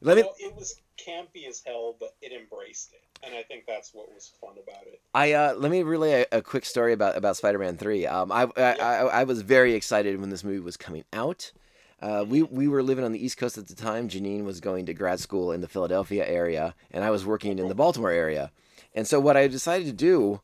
[0.00, 0.22] Let me.
[0.22, 4.12] Well, it was campy as hell, but it embraced it, and I think that's what
[4.12, 5.00] was fun about it.
[5.14, 8.06] I uh, let me relay a, a quick story about about Spider-Man Three.
[8.06, 11.52] Um, I, I, I I was very excited when this movie was coming out.
[12.00, 14.08] Uh, we we were living on the East Coast at the time.
[14.08, 17.68] Janine was going to grad school in the Philadelphia area, and I was working in
[17.68, 18.50] the Baltimore area.
[18.94, 20.40] And so what I decided to do,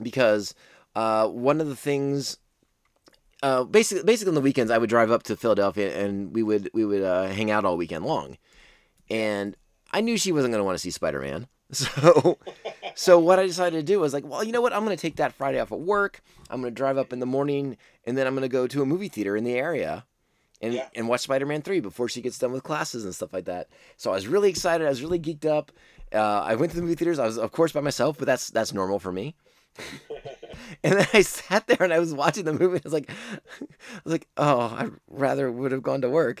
[0.00, 0.54] because
[0.94, 2.38] uh, one of the things,
[3.42, 6.70] uh, basically basically on the weekends I would drive up to Philadelphia and we would
[6.72, 8.38] we would uh, hang out all weekend long,
[9.10, 9.56] and
[9.92, 12.38] I knew she wasn't going to want to see Spider Man, so
[12.94, 14.72] so what I decided to do was like, well, you know what?
[14.72, 16.22] I'm going to take that Friday off at work.
[16.50, 18.82] I'm going to drive up in the morning, and then I'm going to go to
[18.82, 20.06] a movie theater in the area,
[20.62, 20.88] and Yeah.
[20.94, 23.68] and watch Spider-Man three before she gets done with classes and stuff like that.
[23.96, 24.86] So I was really excited.
[24.86, 25.72] I was really geeked up.
[26.12, 27.18] Uh, I went to the movie theaters.
[27.18, 29.34] I was of course by myself, but that's that's normal for me.
[30.82, 32.78] and then I sat there and I was watching the movie.
[32.78, 33.10] I was like,
[33.60, 36.40] I was like, oh, I rather would have gone to work.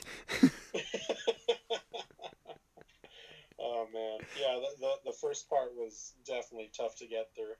[3.58, 7.54] Oh man, yeah, the, the the first part was definitely tough to get through.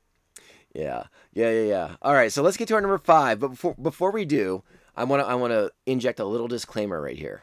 [0.74, 1.96] Yeah, yeah, yeah, yeah.
[2.02, 3.40] All right, so let's get to our number five.
[3.40, 4.62] But before before we do,
[4.96, 7.42] I want to I want to inject a little disclaimer right here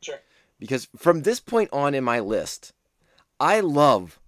[0.00, 0.18] Sure.
[0.58, 2.72] because from this point on in my list,
[3.38, 4.18] I love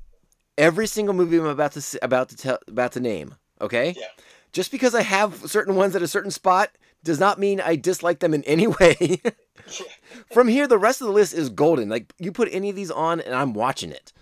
[0.56, 3.34] every single movie I'm about to about to tell about to name.
[3.60, 4.06] Okay, Yeah.
[4.52, 6.70] just because I have certain ones at a certain spot
[7.04, 9.20] does not mean I dislike them in any way.
[10.32, 11.88] From here, the rest of the list is golden.
[11.88, 14.12] Like you put any of these on, and I'm watching it.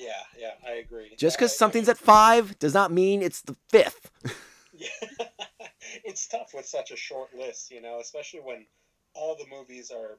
[0.00, 1.12] Yeah, yeah, I agree.
[1.18, 4.10] Just because I- something's at five does not mean it's the fifth.
[4.72, 4.88] Yeah.
[6.04, 8.64] it's tough with such a short list, you know, especially when
[9.14, 10.18] all the movies are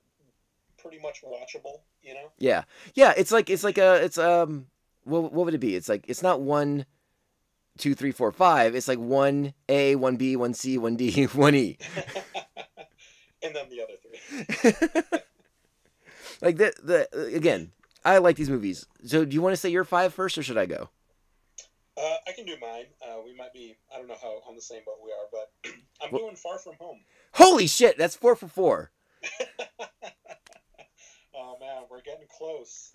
[0.77, 2.31] pretty much watchable, you know?
[2.37, 2.63] Yeah,
[2.93, 3.13] yeah.
[3.17, 4.67] It's like it's like a it's um
[5.03, 5.75] what what would it be?
[5.75, 6.85] It's like it's not one,
[7.77, 8.75] two, three, four, five.
[8.75, 11.77] It's like one A, one B, one C, one D, one E.
[13.41, 15.19] and then the other three.
[16.41, 17.71] like the the again.
[18.03, 18.85] I like these movies.
[19.05, 20.89] So do you want to say your five first, or should I go?
[21.97, 22.85] Uh, I can do mine.
[23.01, 25.71] Uh, we might be, I don't know how on the same boat we are, but
[26.01, 27.01] I'm Well- doing Far From Home.
[27.33, 27.97] Holy shit!
[27.97, 28.91] That's four for four.
[31.33, 32.91] Oh man, we're getting close.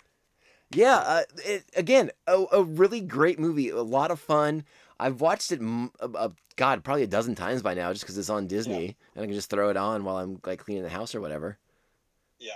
[0.71, 0.97] Yeah.
[0.97, 3.71] Uh, it, again, a, a really great movie.
[3.71, 4.65] A lot of fun.
[5.01, 5.61] I've watched it,
[6.57, 9.35] God, probably a dozen times by now, just because it's on Disney, and I can
[9.35, 11.59] just throw it on while I'm like cleaning the house or whatever.
[12.39, 12.53] Yeah.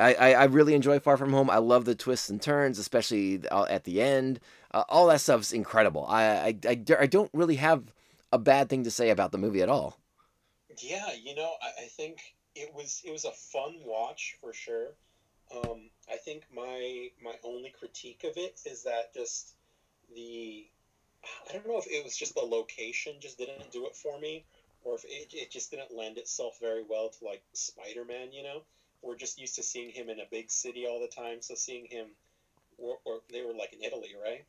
[0.00, 1.50] I, I, really enjoy Far From Home.
[1.50, 4.40] I love the twists and turns, especially uh, at the end.
[4.72, 6.06] Uh, all that stuff's incredible.
[6.08, 7.92] I, I, I, I don't really have
[8.32, 9.98] a bad thing to say about the movie at all.
[10.78, 12.20] Yeah, you know, I, I think
[12.54, 14.88] it was it was a fun watch for sure.
[15.54, 19.54] Um, I think my my only critique of it is that just
[20.14, 20.66] the
[21.48, 24.44] I don't know if it was just the location just didn't do it for me,
[24.84, 28.32] or if it, it just didn't lend itself very well to like Spider Man.
[28.32, 28.62] You know,
[29.02, 31.86] we're just used to seeing him in a big city all the time, so seeing
[31.86, 32.08] him,
[32.78, 34.44] or, or they were like in Italy, right?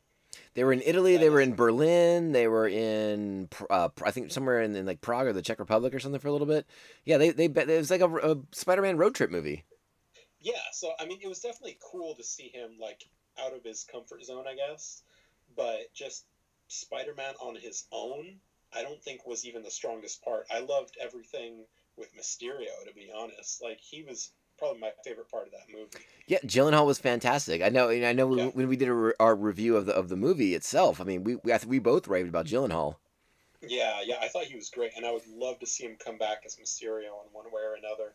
[0.54, 1.16] They were in Italy.
[1.16, 2.32] They were in Berlin.
[2.32, 5.94] They were in, uh, I think, somewhere in, in like Prague or the Czech Republic
[5.94, 6.66] or something for a little bit.
[7.04, 9.64] Yeah, they they it was like a, a Spider-Man road trip movie.
[10.40, 13.04] Yeah, so I mean, it was definitely cool to see him like
[13.42, 15.02] out of his comfort zone, I guess.
[15.56, 16.24] But just
[16.68, 18.36] Spider-Man on his own,
[18.74, 20.46] I don't think was even the strongest part.
[20.50, 21.64] I loved everything
[21.96, 23.62] with Mysterio, to be honest.
[23.62, 24.30] Like he was
[24.62, 25.90] probably my favorite part of that movie.
[26.28, 27.62] Yeah, Gyllenhaal was fantastic.
[27.62, 27.88] I know.
[27.88, 28.46] and I know Yeah.
[28.46, 31.00] when we did a re- our review of the of the movie itself.
[31.00, 32.96] I mean, we we, we both raved about Gyllenhaal.
[33.60, 36.18] Yeah, yeah, I thought he was great, and I would love to see him come
[36.18, 38.12] back as Mysterio in one way or another.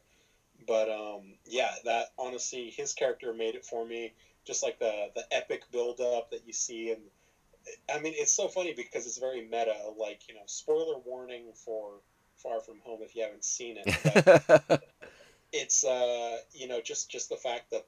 [0.66, 4.14] But um, yeah, that honestly, his character made it for me.
[4.46, 7.02] Just like the the epic build up that you see, and
[7.94, 9.76] I mean, it's so funny because it's very meta.
[9.98, 12.00] Like you know, spoiler warning for
[12.38, 13.98] Far From Home if you haven't seen it.
[14.68, 14.84] But
[15.58, 17.86] it's uh, you know just just the fact that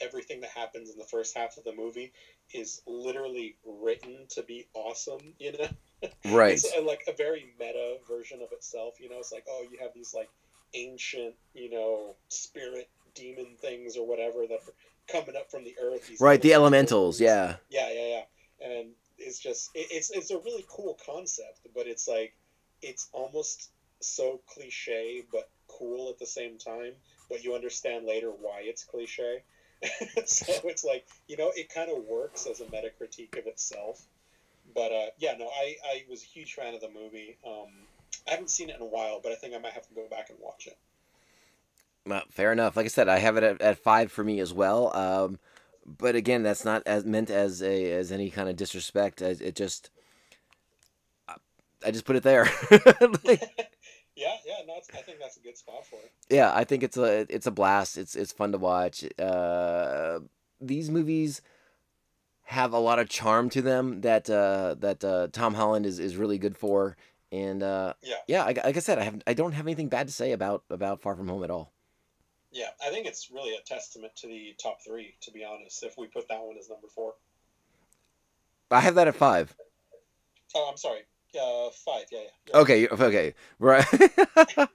[0.00, 2.12] everything that happens in the first half of the movie
[2.54, 5.20] is literally written to be awesome.
[5.38, 6.08] You know.
[6.34, 6.54] right.
[6.54, 8.94] It's uh, like a very meta version of itself.
[9.00, 10.30] You know, it's like, oh, you have these like
[10.74, 14.74] ancient, you know, spirit demon things or whatever that are
[15.08, 16.10] coming up from the earth.
[16.20, 16.40] Right.
[16.40, 17.18] The elementals.
[17.18, 17.26] things.
[17.26, 17.56] Yeah.
[17.68, 18.66] Yeah, yeah, yeah.
[18.66, 22.34] And it's just, it, it's it's a really cool concept, but it's like,
[22.80, 26.92] it's almost so cliche but cool at the same time.
[27.28, 29.42] But you understand later why it's cliche.
[30.26, 34.04] so it's like, you know, it kind of works as a meta critique of itself
[34.74, 37.36] but uh, yeah, no, I, I was a huge fan of the movie.
[37.46, 37.68] Um,
[38.26, 40.06] I haven't seen it in a while, but I think I might have to go
[40.08, 40.78] back and watch it.
[42.06, 42.76] Well, fair enough.
[42.76, 44.94] Like I said, I have it at, at five for me as well.
[44.96, 45.38] Um,
[45.86, 49.22] but again, that's not as meant as a as any kind of disrespect.
[49.22, 49.90] It just,
[51.28, 51.36] I,
[51.84, 52.48] I just put it there.
[53.24, 53.42] Like,
[54.20, 56.12] Yeah, yeah, no, I think that's a good spot for it.
[56.28, 57.96] yeah, I think it's a it's a blast.
[57.96, 59.02] It's it's fun to watch.
[59.18, 60.20] Uh,
[60.60, 61.40] these movies
[62.42, 66.16] have a lot of charm to them that uh, that uh, Tom Holland is, is
[66.16, 66.96] really good for.
[67.32, 70.08] And uh, Yeah, yeah, like, like I said, I have I don't have anything bad
[70.08, 71.72] to say about about Far From Home at all.
[72.52, 75.82] yeah, I think it's really a testament to the top three, to be honest.
[75.82, 77.14] If we put that one as number four.
[78.70, 79.56] I have that at five.
[80.54, 81.00] Oh, I'm sorry.
[81.38, 82.04] Uh, five.
[82.10, 82.24] Yeah, yeah.
[82.48, 82.60] yeah.
[82.60, 83.86] Okay, okay, right.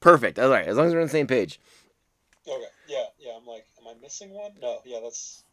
[0.00, 0.38] Perfect.
[0.38, 1.60] All right, as long as we're on the same page.
[2.46, 2.64] Okay.
[2.88, 3.32] Yeah, yeah.
[3.36, 4.52] I'm like, am I missing one?
[4.60, 4.80] No.
[4.84, 5.44] Yeah, that's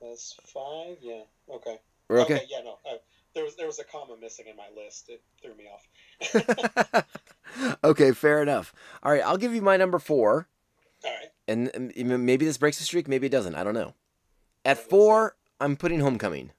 [0.00, 0.98] that's five.
[1.00, 1.22] Yeah.
[1.48, 1.78] Okay.
[2.08, 2.42] We're okay.
[2.48, 2.60] Yeah.
[2.64, 2.78] No.
[2.84, 2.96] Uh,
[3.34, 5.08] there was there was a comma missing in my list.
[5.08, 7.04] It threw me off.
[7.84, 8.74] okay, fair enough.
[9.02, 10.48] All right, I'll give you my number four,
[11.04, 11.30] All right.
[11.48, 13.54] and maybe this breaks the streak, maybe it doesn't.
[13.54, 13.94] I don't know.
[14.64, 16.50] At four, I'm putting Homecoming.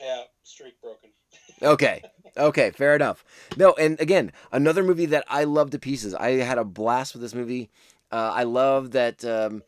[0.00, 0.22] Yeah.
[0.56, 1.10] Streak broken.
[1.62, 2.02] Okay.
[2.36, 3.24] Okay, fair enough.
[3.56, 6.14] No, and again, another movie that I love to pieces.
[6.14, 7.70] I had a blast with this movie.
[8.12, 9.24] Uh, I love that.
[9.24, 9.62] Um,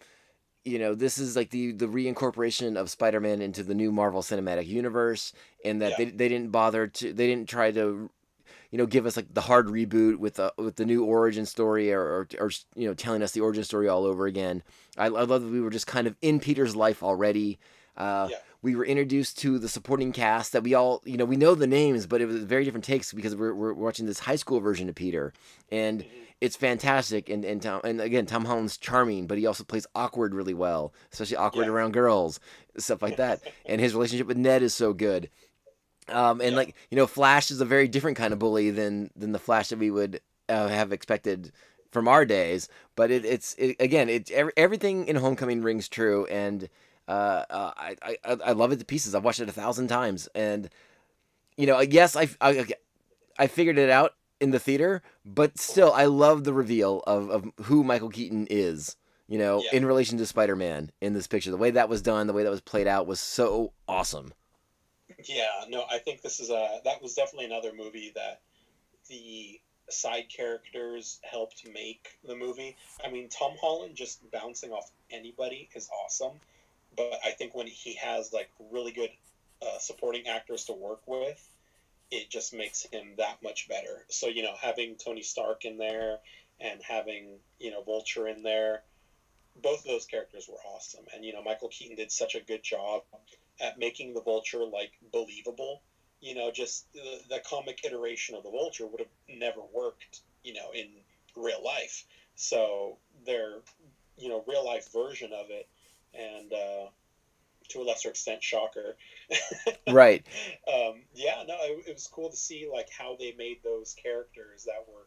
[0.64, 4.66] you know, this is like the the reincorporation of Spider-Man into the new Marvel Cinematic
[4.66, 5.32] Universe,
[5.64, 5.96] and that Yeah.
[5.98, 8.10] they they didn't bother to they didn't try to,
[8.70, 11.90] you know, give us like the hard reboot with the with the new origin story
[11.92, 14.62] or or, or you know telling us the origin story all over again.
[14.98, 17.58] I, I love that we were just kind of in Peter's life already.
[17.96, 18.36] Uh, Yeah.
[18.62, 21.66] We were introduced to the supporting cast that we all, you know, we know the
[21.66, 24.88] names, but it was very different takes because we're, we're watching this high school version
[24.88, 25.32] of Peter,
[25.70, 26.04] and
[26.40, 27.28] it's fantastic.
[27.28, 30.92] And and Tom, and again, Tom Holland's charming, but he also plays awkward really well,
[31.12, 31.72] especially awkward Yeah.
[31.72, 32.40] around girls,
[32.78, 33.40] stuff like that.
[33.66, 35.30] and his relationship with Ned is so good.
[36.08, 36.56] Um, and Yeah.
[36.56, 39.68] like you know, Flash is a very different kind of bully than than the Flash
[39.68, 41.52] that we would uh, have expected
[41.92, 42.68] from our days.
[42.96, 46.68] But it, it's it, again, it every, everything in Homecoming rings true, and
[47.08, 49.14] uh, uh, I, I I love it to pieces.
[49.14, 50.68] I've watched it a thousand times, and
[51.56, 52.66] you know, yes, I I,
[53.38, 57.50] I figured it out in the theater, but still, I love the reveal of of
[57.62, 58.96] who Michael Keaton is.
[59.30, 59.76] You know, Yeah.
[59.76, 62.44] in relation to Spider Man in this picture, the way that was done, the way
[62.44, 64.32] that was played out was so awesome.
[65.24, 68.40] Yeah, no, I think this is a that was definitely another movie that
[69.08, 72.76] the side characters helped make the movie.
[73.04, 76.40] I mean, Tom Holland just bouncing off anybody is awesome,
[76.98, 79.10] but I think when he has like really good
[79.62, 81.40] uh, supporting actors to work with,
[82.10, 84.04] it just makes him that much better.
[84.10, 86.18] So you know, having Tony Stark in there
[86.60, 88.82] and having you know Vulture in there,
[89.56, 91.04] both of those characters were awesome.
[91.14, 93.02] And you know, Michael Keaton did such a good job
[93.60, 95.80] at making the Vulture like believable.
[96.20, 100.20] You know, just the, the comic iteration of the Vulture would have never worked.
[100.42, 100.88] You know, in
[101.36, 102.04] real life.
[102.34, 103.60] So their
[104.16, 105.66] you know real life version of it,
[106.18, 106.86] and uh,
[107.70, 108.96] to a lesser extent, Shocker.
[109.90, 110.26] Right.
[110.72, 114.64] um, yeah, no, it, it was cool to see like how they made those characters
[114.64, 115.06] that were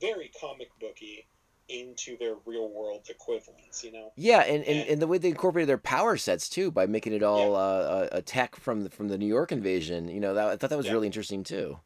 [0.00, 1.26] very comic booky
[1.68, 3.82] into their real world equivalents.
[3.84, 4.12] You know.
[4.16, 7.12] Yeah, and, and, And- and the way they incorporated their power sets too by making
[7.14, 7.58] it all Yeah.
[7.58, 10.08] uh, a, a tech from the, from the New York invasion.
[10.08, 10.92] You know, that, I thought that was Yeah.
[10.92, 11.78] really interesting too.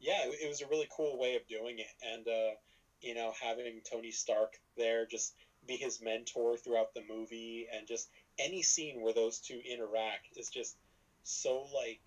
[0.00, 2.54] yeah, it, it was a really cool way of doing it, and uh,
[3.00, 5.34] you know, having Tony Stark there just
[5.66, 8.08] be his mentor throughout the movie, and just
[8.38, 10.76] any scene where those two interact is just
[11.24, 12.00] so like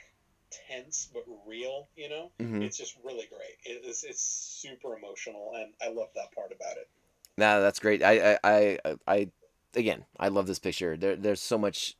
[0.68, 1.88] tense but real.
[1.96, 2.64] You know, Mhm.
[2.64, 3.58] it's just really great.
[3.66, 6.90] It is it's super emotional, and I love that part about it.
[7.38, 8.04] No, that's great.
[8.04, 9.30] I, I, I, I,
[9.74, 10.98] again, I love this picture.
[10.98, 11.96] There, there's so much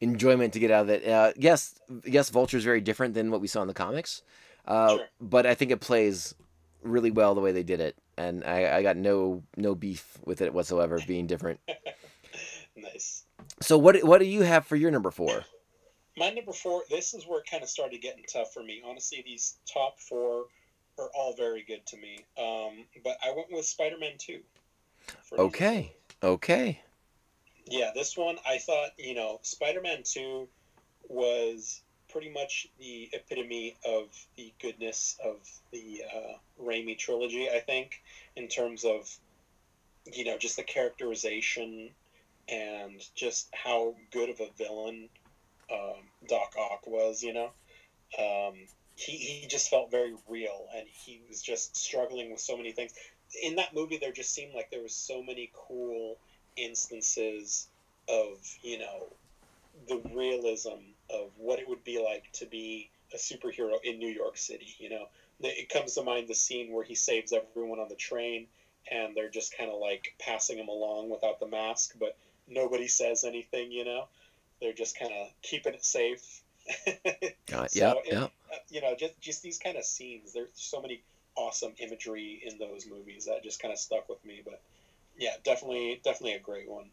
[0.00, 1.06] enjoyment to get out of it.
[1.06, 1.74] Uh, yes,
[2.04, 4.22] yes, is very different than what we saw in the comics,
[4.66, 5.08] uh, Sure.
[5.20, 6.34] but I think it plays
[6.82, 10.40] really well the way they did it, and I, I got no, no beef with
[10.40, 11.60] it whatsoever being different.
[12.80, 13.24] Nice.
[13.60, 15.44] So what, what do you have for your number four?
[16.16, 16.82] My number four.
[16.88, 18.82] This is where it kind of started getting tough for me.
[18.86, 20.44] Honestly, these top four
[20.98, 22.24] are all very good to me.
[22.38, 24.40] Um, but I went with Spider-Man Two.
[25.36, 26.80] Okay, okay,
[27.66, 30.48] Yeah, this one I thought, you know, Spider Man 2
[31.08, 34.06] was pretty much the epitome of
[34.36, 35.36] the goodness of
[35.72, 36.32] the uh,
[36.62, 38.00] Raimi trilogy, I think,
[38.36, 39.08] in terms of,
[40.12, 41.90] you know, just the characterization
[42.48, 45.08] and just how good of a villain
[45.70, 45.96] um,
[46.26, 47.50] Doc Ock was, you know.
[48.18, 48.54] Um,
[48.96, 52.92] he, he just felt very real and he was just struggling with so many things.
[53.42, 56.16] In that movie, there just seemed like there was so many cool
[56.56, 57.68] instances
[58.08, 59.06] of you know
[59.86, 64.36] the realism of what it would be like to be a superhero in New York
[64.36, 64.74] City.
[64.78, 65.06] You know,
[65.40, 68.46] it comes to mind the scene where he saves everyone on the train,
[68.90, 73.24] and they're just kind of like passing him along without the mask, but nobody says
[73.24, 73.72] anything.
[73.72, 74.08] You know,
[74.60, 76.42] they're just kind of keeping it safe.
[77.46, 77.72] Got it.
[77.72, 78.30] So it- yep.
[78.52, 80.32] uh, you know, just just these kind of scenes.
[80.32, 81.02] There's so many
[81.34, 84.42] awesome imagery in those movies that just kind of stuck with me.
[84.44, 84.60] But
[85.16, 86.90] yeah, definitely, definitely a great one.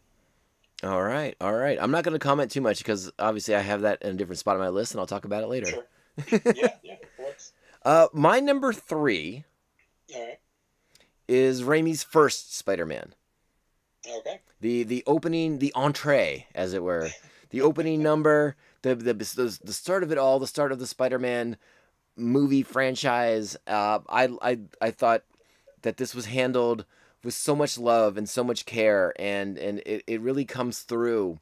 [0.82, 1.78] All right, all right.
[1.80, 4.38] I'm not going to comment too much because obviously I have that in a different
[4.38, 5.66] spot on my list, and I'll talk about it later.
[5.66, 5.84] Sure.
[6.54, 7.52] yeah, yeah, works.
[7.82, 9.44] Uh, my number three
[10.14, 10.38] right.
[11.28, 13.14] is Raimi's first Spider-Man.
[14.08, 14.40] Okay.
[14.60, 17.10] The the opening, the entree, as it were,
[17.50, 20.86] the opening number, the, the the the start of it all, the start of the
[20.86, 21.56] Spider-Man
[22.16, 23.56] movie franchise.
[23.66, 25.24] Uh, I I I thought
[25.82, 26.84] that this was handled
[27.26, 31.38] with so much love and so much care, and and it, it really comes through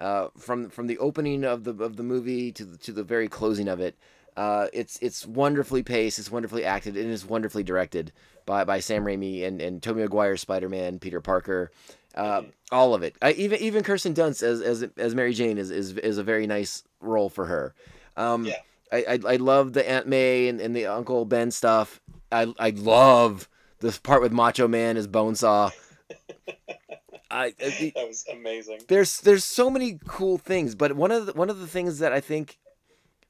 [0.00, 3.28] uh, from from the opening of the of the movie to the, to the very
[3.28, 3.96] closing of it.
[4.36, 8.12] Uh, it's it's wonderfully paced, it's wonderfully acted, and it's wonderfully directed
[8.46, 11.70] by, by Sam Raimi and and Tobey Maguire Spider Man, Peter Parker,
[12.16, 13.16] uh, all of it.
[13.22, 16.46] I, even even Kirsten Dunst as as as Mary Jane is is, is a very
[16.46, 17.74] nice role for her.
[18.16, 18.56] Um, Yeah.
[18.90, 22.00] I, I I love the Aunt May and, and the Uncle Ben stuff.
[22.32, 23.48] I I love
[23.80, 25.70] this part with Macho Man as Bonesaw.
[27.30, 28.80] I, I That was amazing.
[28.88, 32.12] there's there's so many cool things, but one of the, one of the things that
[32.12, 32.58] I think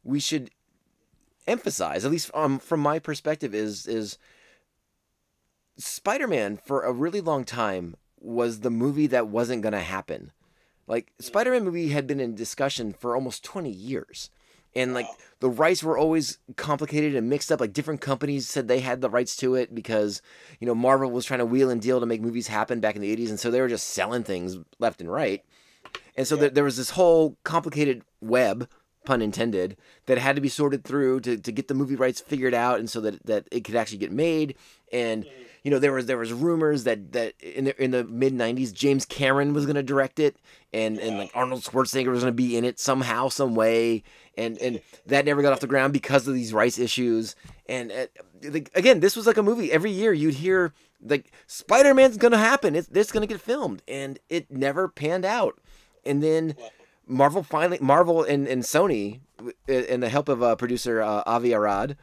[0.05, 0.51] we should
[1.47, 4.19] emphasize, at least um, from my perspective, is is
[5.77, 10.33] Spider-Man for a really long time was the movie that wasn't going to happen.
[10.87, 14.31] Like Spider-Man movie had been in discussion for almost 20 years.
[14.79, 15.09] And like
[15.41, 17.61] the rights were always complicated and mixed up.
[17.61, 20.23] Like different companies said they had the rights to it because,
[20.61, 23.03] you know, Marvel was trying to wheel and deal to make movies happen back in
[23.03, 23.29] the 80s.
[23.29, 25.45] And so they were just selling things left and right.
[26.17, 28.69] And so there, there was this whole complicated web,
[29.09, 32.53] pun intended, that had to be sorted through to, to get the movie rights figured
[32.53, 34.55] out, and so that, that it could actually get made.
[34.93, 35.25] And
[35.65, 38.71] you know there was there was rumors that that in the in the mid '90s
[38.71, 40.37] James Cameron was going to direct it,
[40.75, 44.03] and and like Arnold Schwarzenegger was going to be in it somehow, some way,
[44.37, 47.35] and and that never got off the ground because of these rights issues.
[47.67, 48.07] And uh,
[48.75, 49.73] again, this was like a movie.
[49.73, 52.77] Every year you'd hear like Spider Man's going to happen.
[52.77, 55.59] It's it's going to get filmed, and it never panned out.
[56.05, 56.57] And then
[57.09, 59.21] Marvel finally, Marvel and, and Sony,
[59.67, 61.97] in the help of uh, producer uh, Avi Arad,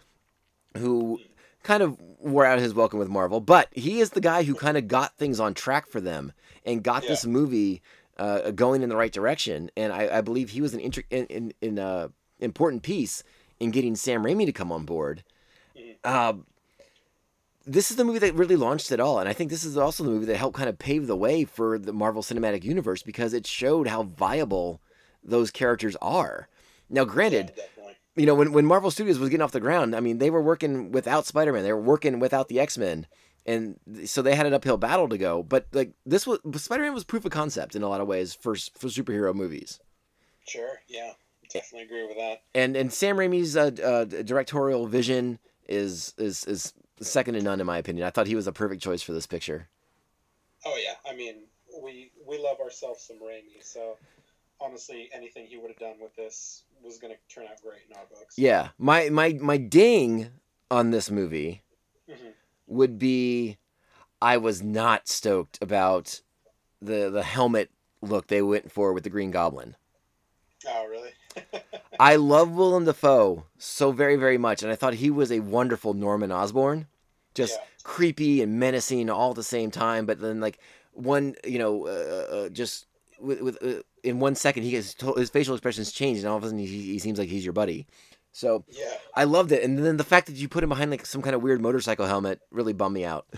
[0.77, 1.19] who
[1.63, 4.77] kind of wore out his welcome with Marvel, but he is the guy who kind
[4.77, 6.31] of got things on track for them
[6.65, 7.09] and got Yeah.
[7.09, 7.81] this movie
[8.17, 9.69] uh, going in the right direction.
[9.75, 12.07] And I, I believe he was an inter- in, in, in uh,
[12.39, 13.23] important piece
[13.59, 15.23] in getting Sam Raimi to come on board.
[16.03, 16.33] Uh,
[17.65, 20.03] this is the movie that really launched it all, and I think this is also
[20.03, 23.33] the movie that helped kind of pave the way for the Marvel Cinematic Universe because
[23.33, 24.81] it showed how viable
[25.25, 26.47] those characters are.
[26.89, 27.63] Now, granted, Yeah,
[28.15, 30.41] you know, when, when Marvel Studios was getting off the ground, I mean, they were
[30.41, 33.07] working without Spider Man, they were working without the X Men,
[33.45, 35.43] and so they had an uphill battle to go.
[35.43, 38.33] But like this was Spider Man was proof of concept in a lot of ways
[38.33, 39.79] for for superhero movies.
[40.47, 40.79] Sure.
[40.87, 41.13] Yeah.
[41.51, 42.41] Definitely agree with that.
[42.53, 47.65] And and Sam Raimi's uh, uh, directorial vision is is is second to none in
[47.65, 48.05] my opinion.
[48.05, 49.69] I thought he was a perfect choice for this picture.
[50.65, 51.43] Oh yeah, I mean
[51.83, 53.97] we we love ourselves some Raimi, so
[54.61, 57.95] honestly, anything he would have done with this was going to turn out great in
[57.95, 58.37] our books.
[58.37, 60.29] Yeah, my my my ding
[60.71, 61.63] on this movie
[62.09, 62.33] Mhm.
[62.67, 63.57] would be
[64.21, 66.21] I was not stoked about
[66.81, 69.75] the the helmet look they went for with the Green Goblin.
[70.67, 71.11] Oh really?
[71.99, 75.93] I love Willem Dafoe so very very much, and I thought he was a wonderful
[75.93, 76.87] Norman Osborn,
[77.33, 77.65] just Yeah.
[77.83, 80.05] creepy and menacing all at the same time.
[80.05, 80.59] But then like
[80.93, 82.87] one, you know, uh, uh, just
[83.19, 86.43] with, with uh, in one second he gets his facial expressions change, and all of
[86.43, 87.87] a sudden he, he seems like he's your buddy.
[88.31, 88.93] So yeah.
[89.15, 91.35] I loved it, and then the fact that you put him behind like some kind
[91.35, 93.27] of weird motorcycle helmet really bummed me out.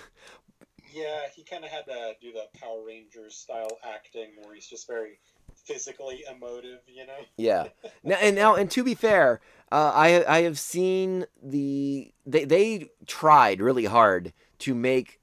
[0.98, 4.88] Yeah, he kind of had to do the Power Rangers style acting where he's just
[4.88, 5.20] very
[5.54, 7.14] physically emotive, you know?
[7.38, 7.68] Yeah.
[8.04, 9.40] Now and now and to be fair,
[9.72, 15.20] uh, I I have seen the they they tried really hard to make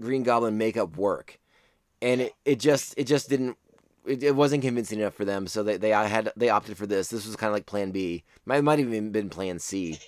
[0.00, 1.38] Green Goblin makeup work,
[2.00, 3.58] and it, it just it just didn't.
[4.06, 6.86] It, it wasn't convincing enough for them, so they, they I had they opted for
[6.86, 7.08] this.
[7.08, 8.24] This was kind of like Plan B.
[8.44, 9.98] Might might have even been Plan C.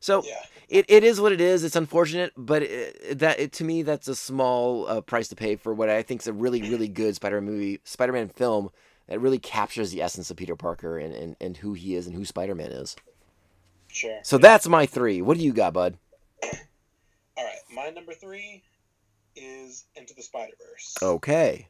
[0.00, 0.42] So Yeah.
[0.68, 1.64] it, it is what it is.
[1.64, 5.56] It's unfortunate, but it, that it, to me that's a small uh, price to pay
[5.56, 8.70] for what I think is a really really good Spider movie, Spider Man film
[9.08, 12.14] that really captures the essence of Peter Parker and, and, and who he is and
[12.14, 12.94] who Spider Man is.
[13.88, 14.18] Sure.
[14.22, 15.22] So that's my three.
[15.22, 15.96] What do you got, bud?
[17.36, 18.62] All right, my number three
[19.34, 20.96] is Into the Spider Verse.
[21.02, 21.68] Okay,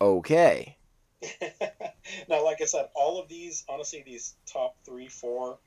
[0.00, 0.76] okay.
[2.28, 5.58] now, like I said, all of these, honestly, these top three, four,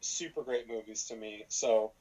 [0.00, 1.44] super great movies to me.
[1.48, 1.92] So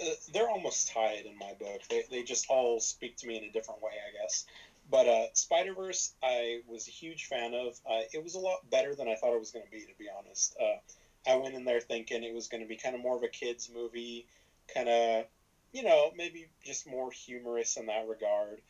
[0.00, 1.82] uh, they're almost tied in my book.
[1.88, 4.44] They, they just all speak to me in a different way, I guess.
[4.90, 7.78] But uh, Spider Verse, I was a huge fan of.
[7.88, 9.98] Uh, it was a lot better than I thought it was going to be, to
[9.98, 10.56] be honest.
[10.60, 13.22] Uh, I went in there thinking it was going to be kind of more of
[13.24, 14.26] a kids' movie,
[14.72, 15.24] kind of,
[15.72, 18.60] you know, maybe just more humorous in that regard.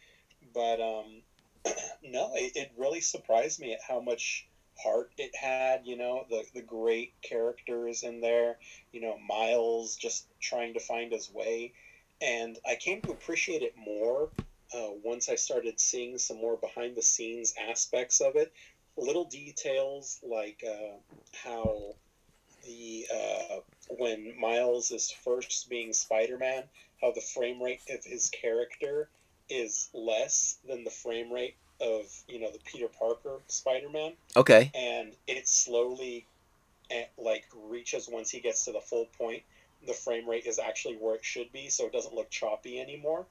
[0.55, 1.23] But um,
[2.03, 4.47] no, it, it really surprised me at how much
[4.79, 5.81] heart it had.
[5.85, 8.57] You know, the the great characters in there.
[8.93, 11.73] You know, Miles just trying to find his way,
[12.21, 14.31] and I came to appreciate it more
[14.75, 18.51] uh, once I started seeing some more behind the scenes aspects of it.
[18.97, 20.97] Little details like uh,
[21.35, 21.95] how
[22.65, 23.61] the uh,
[23.91, 26.69] when Miles is first being Spider Man,
[27.01, 29.09] how the frame rate of his character
[29.49, 34.71] is less than the frame rate of you know the Peter Parker Spider Man, Okay.
[34.75, 36.27] and it slowly
[36.91, 39.43] eh, like reaches once he gets to the full point.
[39.87, 43.27] The frame rate is actually where it should be, so it doesn't look choppy anymore.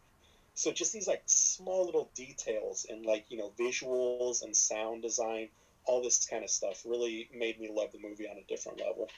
[0.54, 5.50] So just these like small little details and like you know visuals and sound design,
[5.86, 9.10] all this kind of stuff really made me love the movie on a different level.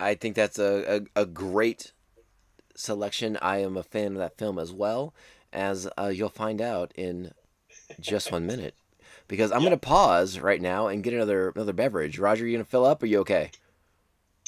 [0.00, 1.92] I think that's a, a, a great
[2.74, 3.38] selection.
[3.40, 5.14] I am a fan of that film as well,
[5.52, 7.32] as uh, you'll find out in
[8.00, 8.74] just one minute.
[9.26, 9.66] Because I'm Yeah.
[9.66, 12.18] gonna pause right now and get another another beverage.
[12.18, 13.02] Roger, you gonna fill up?
[13.02, 13.50] Are you okay?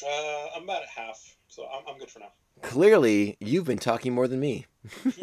[0.03, 2.31] Uh, I'm about at half, so I'm, I'm good for now.
[2.63, 4.65] Clearly, you've been talking more than me.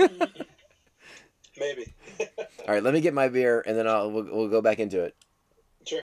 [1.58, 1.92] Maybe.
[2.20, 5.02] All right, let me get my beer and then I'll we'll, we'll go back into
[5.02, 5.16] it.
[5.86, 6.02] Sure.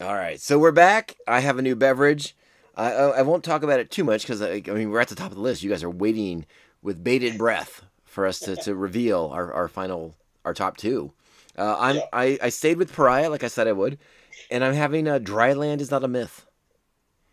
[0.00, 1.16] All right, so we're back.
[1.28, 2.34] I have a new beverage.
[2.80, 5.14] I I, won't talk about it too much because I, I mean we're at the
[5.14, 5.62] top of the list.
[5.62, 6.46] You guys are waiting
[6.82, 10.14] with bated breath for us to, to reveal our, our final
[10.44, 11.12] our top two.
[11.56, 12.06] Uh, I'm Yeah.
[12.12, 13.98] I, I stayed with Pariah like I said I would,
[14.50, 16.46] and I'm having a Dryland is not a myth.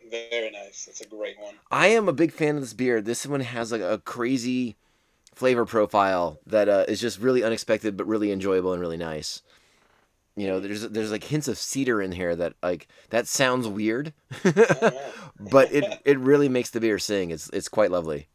[0.09, 0.85] Very nice.
[0.85, 1.55] That's a great one.
[1.69, 3.01] I am a big fan of this beer.
[3.01, 4.77] This one has like a crazy
[5.35, 9.41] flavor profile that uh, is just really unexpected, but really enjoyable and really nice.
[10.37, 14.13] You know, there's there's like hints of cedar in here that like that sounds weird,
[14.45, 14.91] oh,
[15.39, 17.31] but it it really makes the beer sing.
[17.31, 18.27] It's it's quite lovely.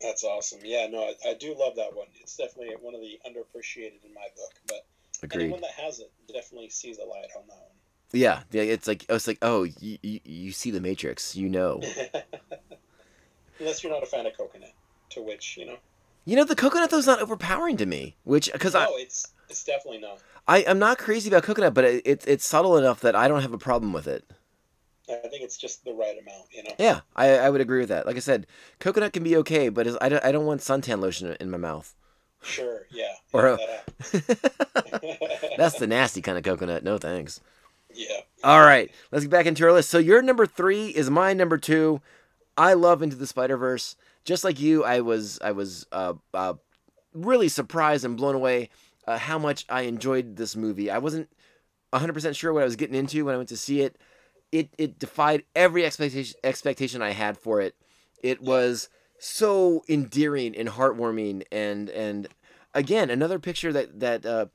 [0.00, 0.58] That's awesome.
[0.64, 2.08] Yeah, no, I, I do love that one.
[2.20, 4.84] It's definitely one of the underappreciated in my book, but
[5.22, 5.44] Agreed.
[5.44, 7.78] anyone that has it definitely sees a light on that one
[8.12, 8.62] Yeah, yeah.
[8.62, 11.80] It's like it's like oh, you, you you see the Matrix, you know.
[13.60, 14.72] Unless you're not a fan of coconut,
[15.10, 15.76] to which you know.
[16.24, 19.32] You know the coconut though is not overpowering to me, which because I No, it's
[19.48, 20.20] it's definitely not.
[20.46, 23.42] I I'm not crazy about coconut, but it, it's it's subtle enough that I don't
[23.42, 24.24] have a problem with it.
[25.10, 26.72] I think it's just the right amount, you know.
[26.78, 28.04] Yeah, I, I would agree with that.
[28.06, 28.46] Like I said,
[28.78, 31.56] coconut can be okay, but it's, I, don't, I don't want suntan lotion in my
[31.56, 31.94] mouth.
[32.42, 33.12] Sure, yeah.
[33.32, 35.54] Or a- that.
[35.56, 36.84] That's the nasty kind of coconut.
[36.84, 37.40] No thanks.
[37.94, 38.20] yeah.
[38.44, 39.88] All right, let's get back into our list.
[39.88, 42.02] So your number three is my number two.
[42.58, 43.96] I love Into the Spider Verse.
[44.24, 46.54] Just like you, I was I was uh, uh,
[47.14, 48.68] really surprised and blown away
[49.08, 50.90] uh, how much I enjoyed this movie.
[50.90, 51.28] I wasn't
[51.92, 53.96] 100% sure what I was getting into when I went to see it.
[54.52, 57.74] It it defied every expectation expectation I had for it.
[58.22, 58.88] It was
[59.18, 62.28] so endearing and heartwarming and and
[62.74, 64.46] again another picture that that uh,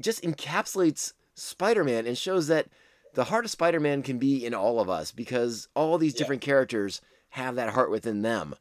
[0.00, 2.66] just encapsulates Spider-Man and shows that
[3.14, 6.18] the heart of Spider-Man can be in all of us because all these Yeah.
[6.18, 7.00] different characters
[7.30, 8.54] have that heart within them.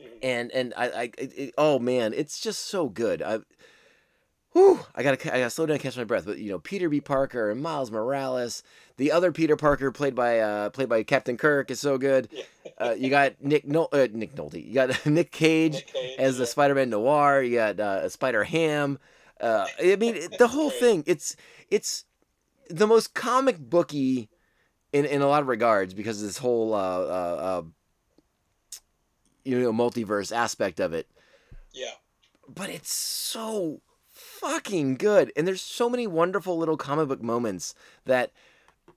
[0.00, 0.06] Mhm.
[0.22, 3.22] And and I, I it- oh man, it's just so good.
[3.22, 3.40] I
[4.56, 6.24] Whew, I gotta, I gotta slow down, and catch my breath.
[6.24, 6.98] But you know, Peter B.
[6.98, 8.62] Parker and Miles Morales,
[8.96, 12.30] the other Peter Parker played by, uh, played by Captain Kirk, is so good.
[12.78, 14.62] Uh, you got Nick, no, uh, Nick Nolte.
[14.62, 16.48] You got Nick Cage Nick Cage, as the yeah.
[16.48, 17.42] Spider-Man Noir.
[17.42, 18.98] You got uh, Spider Ham.
[19.40, 21.02] Uh, I mean, the whole thing.
[21.06, 21.36] It's
[21.70, 22.04] it's
[22.68, 24.28] the most comic booky
[24.92, 27.62] in in a lot of regards because of this whole uh, uh, uh,
[29.44, 31.08] you know multiverse aspect of it.
[31.72, 31.92] Yeah.
[32.46, 33.80] But it's so
[34.40, 37.74] fucking good, and there's so many wonderful little comic book moments
[38.04, 38.32] that.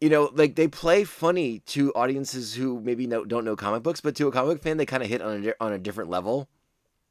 [0.02, 4.00] You know, like they play funny to audiences who maybe know, don't know comic books,
[4.00, 6.10] but to a comic book fan, they kind of hit on a, on a different
[6.10, 6.48] level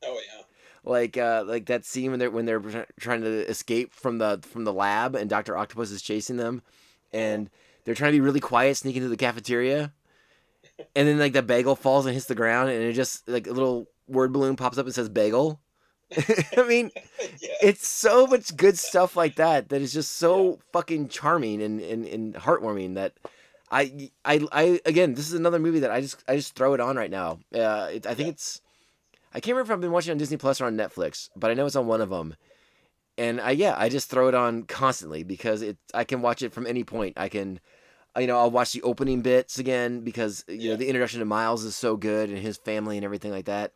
[0.03, 0.43] Oh yeah.
[0.91, 4.65] like uh like that scene when they're when they're trying to escape from the from
[4.65, 5.55] the lab and Dr.
[5.55, 6.63] Octopus is chasing them
[7.13, 7.51] and
[7.85, 9.93] they're trying to be really quiet sneak into the cafeteria
[10.97, 13.53] and then like the bagel falls and hits the ground and it just like a
[13.53, 15.61] little word balloon pops up and says bagel
[16.57, 16.91] I mean
[17.41, 17.49] yeah.
[17.63, 22.07] it's so much good stuff like that that is just so fucking charming and, and,
[22.07, 23.13] and heartwarming that
[23.71, 26.81] I, I I again this is another movie that I just I just throw it
[26.81, 27.41] on right now.
[27.55, 28.33] Uh, it, I think Yeah.
[28.33, 28.63] it's
[29.35, 31.51] I can't remember if I've been watching it on Disney Plus or on Netflix, but
[31.51, 32.35] I know it's on one of them.
[33.19, 36.53] And I yeah I just throw it on constantly because it I can watch it
[36.53, 37.15] from any point.
[37.19, 37.61] I can
[38.19, 41.65] you know I'll watch the opening bits again because you know the introduction to Miles
[41.65, 43.73] is so good and his family and everything like that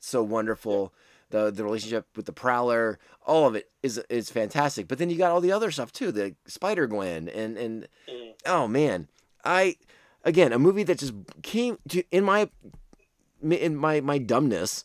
[0.00, 0.92] so wonderful.
[1.34, 4.86] The the relationship with the Prowler, all of it is is fantastic.
[4.86, 8.34] But then you got all the other stuff too, the Spider Gwen and and Mm.
[8.46, 9.08] oh man,
[9.44, 9.76] I
[10.22, 11.12] again a movie that just
[11.42, 12.48] came to in my
[13.42, 14.84] in my my dumbness,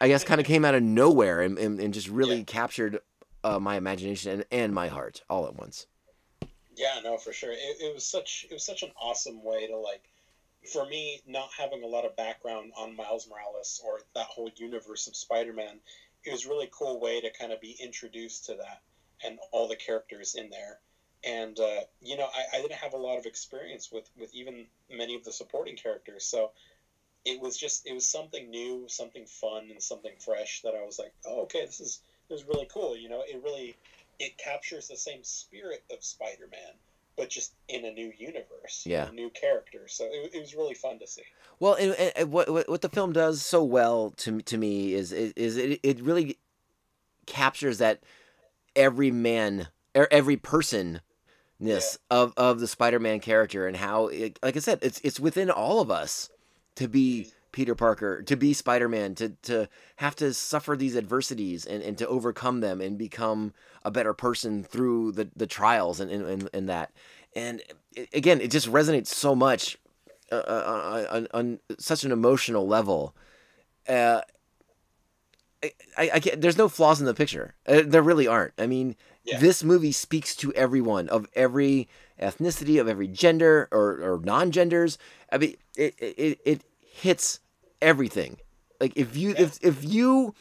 [0.00, 2.44] I guess kind of came out of nowhere and and, and just really Yeah.
[2.44, 3.00] captured
[3.42, 5.86] uh, my imagination and, and my heart all at once.
[6.76, 7.50] Yeah, no, for sure.
[7.52, 10.09] It, it was such it was such an awesome way to like
[10.66, 15.06] for me not having a lot of background on Miles Morales or that whole universe
[15.06, 15.80] of Spider-Man.
[16.24, 18.80] It was a really cool way to kind of be introduced to that
[19.24, 20.78] and all the characters in there.
[21.24, 24.66] And uh, you know, I, I didn't have a lot of experience with with even
[24.88, 26.50] many of the supporting characters, so
[27.24, 30.98] it was just it was something new, something fun, and something fresh that I was
[30.98, 32.96] like, oh, okay, this is this is really cool.
[32.96, 33.76] You know, it really
[34.18, 36.72] it captures the same spirit of Spider-Man,
[37.20, 39.08] but just in a new universe, Yeah.
[39.08, 39.86] a new character.
[39.88, 41.22] So it, it was really fun to see.
[41.58, 45.34] Well, and, and- what what the film does so well to to me is is,
[45.36, 46.38] is it it really
[47.26, 48.00] captures that
[48.74, 51.02] every man or every person
[51.58, 55.50] ness of of the Spider-Man character and how it, like I said it's it's within
[55.50, 56.30] all of us
[56.76, 57.30] to be mm-hmm.
[57.52, 62.06] Peter Parker, to be Spider-Man, to to have to suffer these adversities and, and to
[62.06, 63.52] overcome them and become
[63.84, 66.92] a better person through the the trials and and, and, that.
[67.34, 67.62] And
[68.12, 69.78] again, it just resonates so much
[70.32, 73.14] uh, uh, on, on such an emotional level.
[73.88, 74.20] Uh,
[75.62, 77.54] I, I, I can't, there's no flaws in the picture.
[77.66, 78.54] Uh, there really aren't.
[78.58, 79.38] I mean, Yeah.
[79.38, 81.88] this movie speaks to everyone of every
[82.20, 84.98] ethnicity, of every gender or, or non-genders.
[85.30, 87.40] I mean, it, it, it hits
[87.80, 88.36] everything.
[88.80, 90.34] Like if you if if you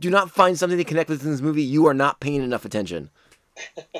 [0.00, 2.64] do not find something to connect with in this movie, you are not paying enough
[2.64, 3.10] attention.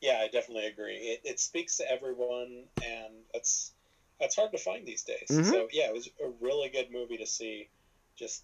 [0.00, 0.96] yeah, I definitely agree.
[0.96, 3.72] It, it speaks to everyone, and that's
[4.18, 5.28] that's hard to find these days.
[5.30, 5.44] Mhm.
[5.44, 7.68] So yeah, it was a really good movie to see.
[8.16, 8.42] Just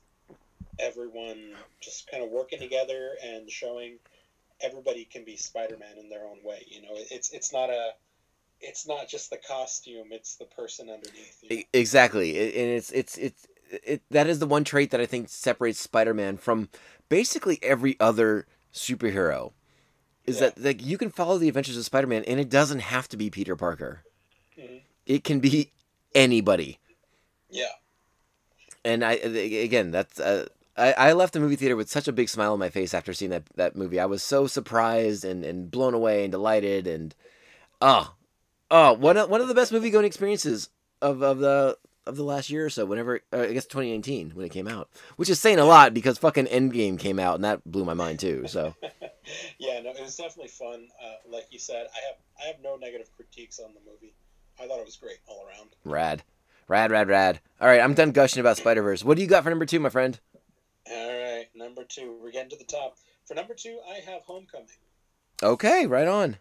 [0.79, 3.99] everyone just kind of working together and showing
[4.61, 6.65] everybody can be Spider-Man in their own way.
[6.69, 7.93] You know, it's it's not a
[8.61, 11.39] it's not just the costume; it's the person underneath.
[11.43, 11.65] you?
[11.73, 15.81] Exactly, and it's it's it's it, that is the one trait that I think separates
[15.81, 16.69] Spider-Man from
[17.09, 19.53] basically every other superhero.
[20.27, 20.51] Is Yeah.
[20.51, 23.29] that like you can follow the adventures of Spider-Man, and it doesn't have to be
[23.31, 24.05] Peter Parker.
[24.59, 24.81] Mhm.
[25.07, 25.73] It can be
[26.15, 26.79] anybody.
[27.51, 27.67] Yeah,
[28.85, 30.47] And I again, that's uh,
[30.77, 33.13] I I left the movie theater with such a big smile on my face after
[33.13, 34.01] seeing that that movie.
[34.01, 37.15] I was so surprised and and blown away and delighted and
[37.81, 38.15] oh
[38.75, 40.69] oh one of, one of the best movie going experiences
[41.01, 42.85] of of the of the last year or so.
[42.85, 46.19] Whenever uh, I guess 2019 when it came out, which is saying a lot because
[46.19, 48.47] fucking Endgame came out and that blew my mind too.
[48.49, 48.75] So
[49.59, 49.81] yeah.
[49.81, 50.89] No, it was definitely fun.
[51.03, 54.15] Uh, like you said, I have I have no negative critiques on the movie.
[54.61, 55.71] I thought it was great all around.
[55.85, 56.23] rad,
[56.69, 57.41] rad, rad, rad.
[57.61, 59.03] All right, I'm done gushing about Spider Verse.
[59.05, 60.19] What do you got for number two, my friend?
[60.91, 62.17] All right, number two.
[62.23, 62.97] We're getting to the top.
[63.25, 64.69] For number two, I have Homecoming.
[65.43, 66.37] Okay, right on.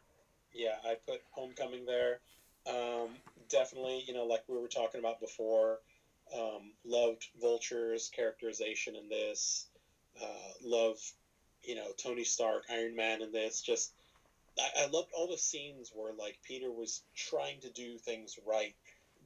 [0.54, 2.20] Yeah, I put Homecoming there.
[2.66, 3.10] Um,
[3.50, 5.80] definitely, you know, like we were talking about before,
[6.34, 9.68] Um, loved Vulture's characterization in this.
[10.22, 10.98] Uh, love,
[11.64, 13.62] you know, Tony Stark, Iron Man in this.
[13.62, 13.92] Just,
[14.60, 18.76] I, I loved all the scenes where like Peter was trying to do things right,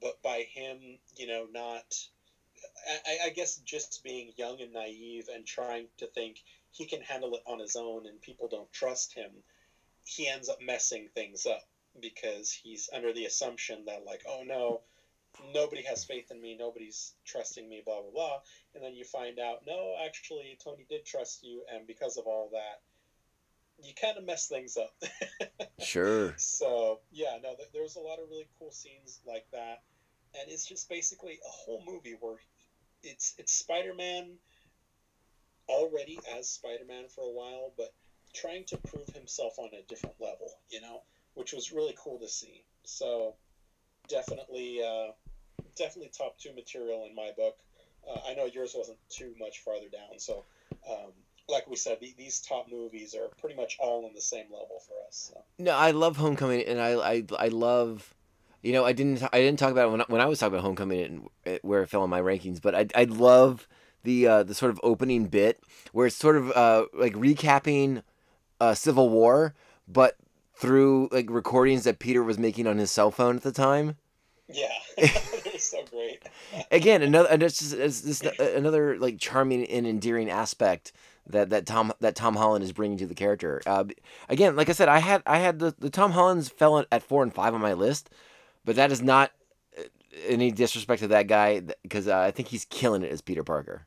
[0.01, 1.85] but by him, you know, not.
[3.05, 7.35] I, I guess just being young and naive and trying to think he can handle
[7.35, 9.31] it on his own and people don't trust him,
[10.07, 11.61] he ends up messing things up
[11.99, 14.79] because he's under the assumption that like, oh no,
[15.53, 18.37] nobody has faith in me, nobody's trusting me, blah blah blah.
[18.73, 22.49] And then you find out, no, actually Tony did trust you, and because of all
[22.53, 22.79] that,
[23.85, 24.93] you kind of mess things up.
[25.79, 26.33] Sure.
[26.37, 29.79] So yeah, no, th- there's a lot of really cool scenes like that,
[30.33, 32.37] and it's just basically a whole movie where
[33.03, 34.37] it's it's Spider-Man
[35.69, 37.89] already as Spider-Man for a while, but
[38.39, 41.01] trying to prove himself on a different level, you know,
[41.33, 42.63] which was really cool to see.
[42.83, 43.35] So
[44.07, 45.11] definitely, uh,
[45.75, 47.57] definitely top two material in my book.
[48.07, 50.45] Uh, I know yours wasn't too much farther down, so
[50.89, 51.11] um,
[51.49, 54.81] like we said, the, these top movies are pretty much all on the same level
[54.85, 55.31] for us.
[55.33, 55.43] So.
[55.59, 58.13] No, I love Homecoming, and I I, I love,
[58.61, 60.63] you know, I didn't I didn't talk about it when when I was talking about
[60.63, 63.67] Homecoming and where it fell in my rankings, but I I love
[64.03, 65.61] the uh, the sort of opening bit
[65.91, 68.03] where it's sort of uh, like recapping
[68.59, 69.53] uh, Civil War,
[69.87, 70.15] but
[70.55, 73.97] through like recordings that Peter was making on his cell phone at the time.
[74.49, 76.23] Yeah, they're so great.
[76.71, 80.93] Again, another and it's just, it's another like charming and endearing aspect
[81.29, 83.61] that that Tom that Tom Holland is bringing to the character.
[83.65, 83.85] Uh,
[84.29, 87.23] again, like I said, I had I had the, the Tom Hollands fell at four
[87.23, 88.09] and five on my list,
[88.65, 89.31] but that is not
[89.77, 89.83] uh,
[90.25, 93.85] any disrespect to that guy because uh, I think he's killing it as Peter Parker.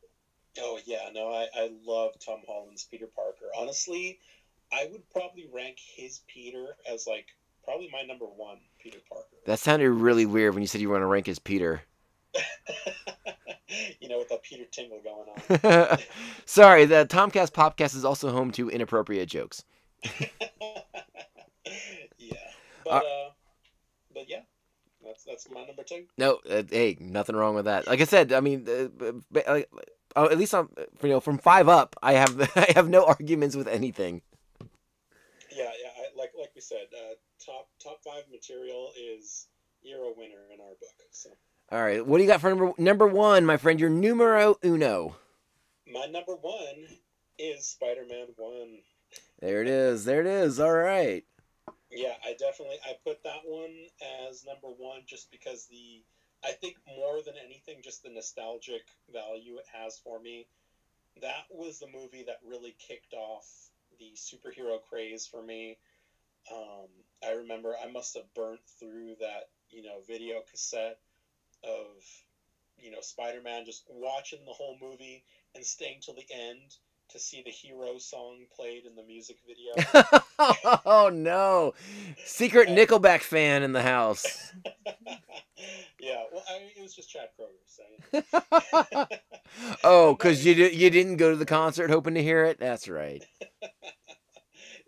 [0.59, 3.45] Oh yeah, no, I, I love Tom Holland's Peter Parker.
[3.57, 4.19] Honestly,
[4.71, 7.27] I would probably rank his Peter as like
[7.63, 9.27] probably my number one Peter Parker.
[9.45, 11.81] That sounded really weird when you said you were going to rank as Peter.
[13.99, 15.97] you know, with that Peter Tingle going on.
[16.45, 19.63] Sorry, the Tomcast Popcast is also home to inappropriate jokes.
[20.19, 20.27] yeah,
[22.83, 23.29] but uh,
[24.13, 24.41] but yeah,
[25.03, 26.05] that's that's my number two.
[26.17, 27.87] No, uh, hey, nothing wrong with that.
[27.87, 29.11] Like I said, I mean, uh,
[29.45, 29.61] uh,
[30.15, 30.69] uh, at least I'm,
[31.03, 34.21] you know, from five up, I have I have no arguments with anything.
[35.55, 39.47] Yeah, yeah, I, like like we said, uh, top top five material is
[39.81, 40.93] you're a winner in our book.
[41.11, 41.29] So
[41.71, 43.79] All right, what do you got for number number one, my friend?
[43.79, 45.15] Your numero uno.
[45.91, 46.87] my number one
[47.39, 48.77] is Spider-Man One.
[49.39, 50.05] There it is.
[50.05, 50.59] There it is.
[50.59, 51.25] All right.
[51.89, 53.73] Yeah, I definitely I put that one
[54.29, 56.03] as number one just because the
[56.43, 60.45] I think more than anything just the nostalgic value it has for me.
[61.21, 63.47] That was the movie that really kicked off
[63.99, 65.77] the superhero craze for me.
[66.51, 66.87] Um,
[67.23, 70.99] I remember I must have burnt through that you know video cassette
[71.63, 72.03] of
[72.77, 75.23] you know Spider-Man just watching the whole movie
[75.55, 76.75] and staying till the end
[77.09, 79.73] to see the hero song played in the music video.
[80.85, 81.73] oh no,
[82.25, 84.53] secret Nickelback fan in the house.
[85.99, 89.05] yeah, well, I mean, it was just Chad Kroeger saying.
[89.83, 92.59] oh, cause you you didn't go to the concert hoping to hear it.
[92.59, 93.25] That's right.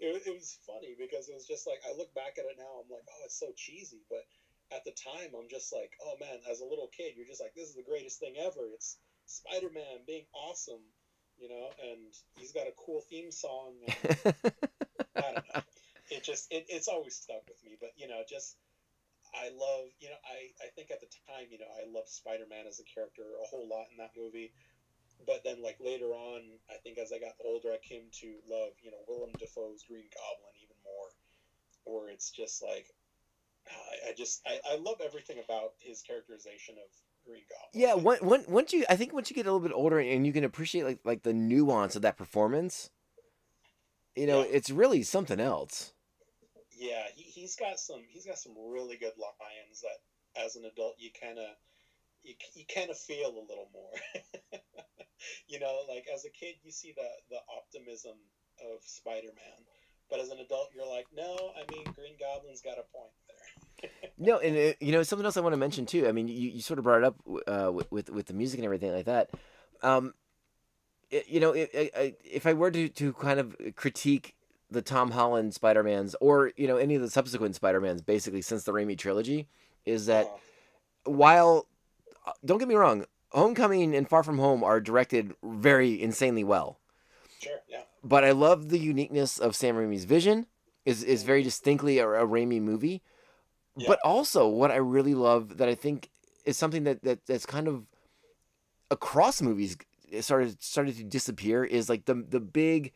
[0.04, 2.84] It, it was funny because it was just like I look back at it now,
[2.84, 4.28] I'm like, oh, it's so cheesy, but
[4.76, 7.56] at the time, I'm just like, oh man, as a little kid, you're just like,
[7.56, 8.68] this is the greatest thing ever.
[8.74, 10.84] It's Spider-Man being awesome,
[11.38, 13.80] you know, and he's got a cool theme song.
[13.88, 14.34] And,
[15.16, 15.64] I don't know.
[16.12, 18.58] It just it, it's always stuck with me, but you know, just
[19.34, 22.46] I love you know I I think at the time you know I loved Spider
[22.50, 24.54] Man as a character a whole lot in that movie,
[25.26, 28.74] but then like later on I think as I got older I came to love
[28.82, 31.10] you know Willem Dafoe's Green Goblin even more,
[31.86, 32.88] where it's just like
[33.68, 36.90] I, I just I, I love everything about his characterization of
[37.26, 37.82] Green Goblin.
[37.82, 40.28] Yeah, one, one, once you, I think once you get a little bit older and
[40.28, 42.90] you can appreciate like like the nuance of that performance,
[44.16, 44.48] you know, Yeah.
[44.52, 45.94] it's really something else.
[46.78, 50.96] Yeah, he, he's got some he's got some really good lines that as an adult
[51.00, 51.48] you kind of
[52.24, 53.92] you, you kind of feel a little more.
[55.48, 58.18] you know, like as a kid you see the the optimism
[58.62, 59.60] of Spider-Man,
[60.10, 63.90] but as an adult you're like, no, I mean Green Goblin's got a point there.
[64.18, 66.08] No, and uh, you know something else I want to mention too.
[66.08, 67.16] I mean, you, you sort of brought it up
[67.48, 69.32] uh, with, with with the music and everything like that.
[69.82, 70.14] Um,
[71.10, 74.36] it, you know, it, I- if I were to to kind of critique
[74.70, 78.42] the Tom Holland Spider Mans or you know any of the subsequent Spider Mans, basically
[78.42, 79.48] since the Raimi trilogy,
[79.86, 81.68] is that Uh, while
[82.26, 86.80] uh, don't get me wrong, Homecoming and Far From Home are directed very insanely well.
[87.40, 87.82] sure, yeah.
[88.04, 90.48] but I love the uniqueness of Sam Raimi's vision.
[90.86, 93.02] is is very distinctly a, a Raimi movie.
[93.76, 93.88] Yeah.
[93.88, 96.10] But also, what I really love that I think
[96.46, 97.86] is something that, that that's kind of
[98.92, 99.78] across movies
[100.12, 102.92] eh, started started to disappear is like the the big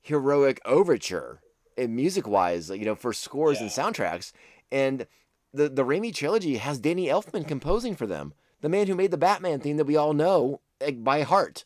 [0.00, 1.40] heroic overture
[1.76, 4.32] and music wise, you know, for scores and soundtracks.
[4.70, 5.06] And
[5.52, 8.34] the the Raimi trilogy has Danny Elfman composing for them,
[8.64, 11.64] the man who made the Batman theme that we all know like, by heart.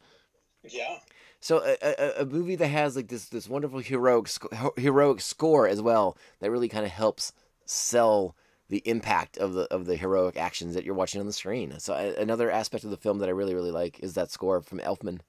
[0.68, 0.98] Yeah.
[1.38, 5.68] So a, a, a movie that has like this this wonderful heroic sc- heroic score
[5.68, 7.32] as well that really kind of helps
[7.64, 8.34] sell
[8.68, 11.78] the impact of the of the heroic actions that you're watching on the screen.
[11.78, 14.60] So a, another aspect of the film that I really really like is that score
[14.60, 15.20] from Elfman.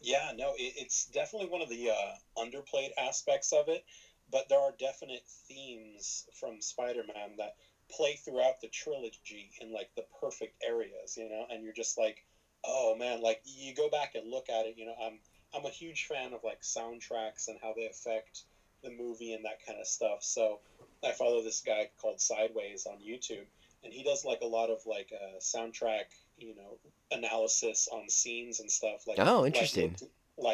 [0.00, 3.84] Yeah, no, it, it's definitely one of the uh, underplayed aspects of it,
[4.30, 7.56] but there are definite themes from Spider-Man that
[7.90, 12.24] play throughout the trilogy in like the perfect areas, you know, and you're just like,
[12.64, 15.18] oh man, like you go back and look at it, you know, I'm
[15.54, 18.42] I'm a huge fan of like soundtracks and how they affect
[18.82, 20.18] the movie and that kind of stuff.
[20.22, 20.60] So
[21.02, 23.46] I follow this guy called Sideways on YouTube,
[23.82, 26.04] and he does like a lot of like uh, soundtrack,
[26.36, 26.78] you know,
[27.12, 29.06] analysis on scenes and stuff.
[29.06, 29.94] Like Oh, like interesting.
[30.00, 30.10] mot-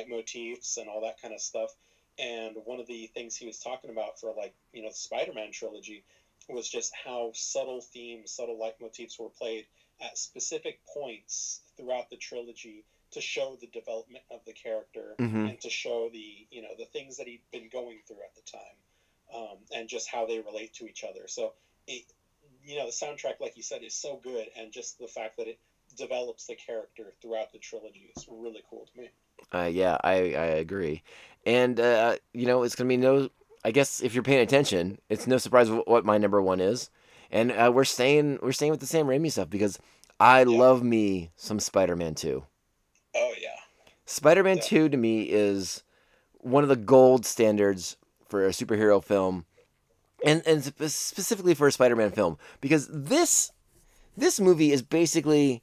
[0.09, 1.71] leitmotifs and all that kind of stuff.
[2.19, 5.53] And one of the things he was talking about for like you know the Spider-Man
[5.53, 6.05] trilogy
[6.51, 9.67] was just how subtle themes, subtle leitmotifs were played
[10.01, 15.51] at specific points throughout the trilogy to show the development of the character Mhm.
[15.51, 18.43] and to show the you know the things that he'd been going through at the
[18.43, 18.77] time,
[19.33, 21.27] um, and just how they relate to each other.
[21.27, 21.55] So,
[21.87, 22.05] it,
[22.65, 25.49] you know, the soundtrack, like you said, is so good, and just the fact that
[25.49, 25.59] it
[25.97, 29.11] develops the character throughout the trilogy is really cool to me.
[29.53, 31.03] Uh, yeah, I, I agree,
[31.45, 33.29] and uh, you know it's gonna be no.
[33.65, 36.91] I guess if you're paying attention, it's no surprise what my number one is,
[37.31, 39.79] and uh, we're staying we're staying with the Sam Raimi stuff because
[40.19, 42.45] I love me some Spider-Man Two.
[43.15, 43.49] Oh yeah,
[44.07, 44.63] Spider-Man Yeah.
[44.63, 45.83] 2 to me is
[46.39, 47.97] one of the gold standards
[48.29, 49.45] for a superhero film
[50.25, 53.53] and and specifically for a Spider-Man film because this
[54.17, 55.63] this movie is basically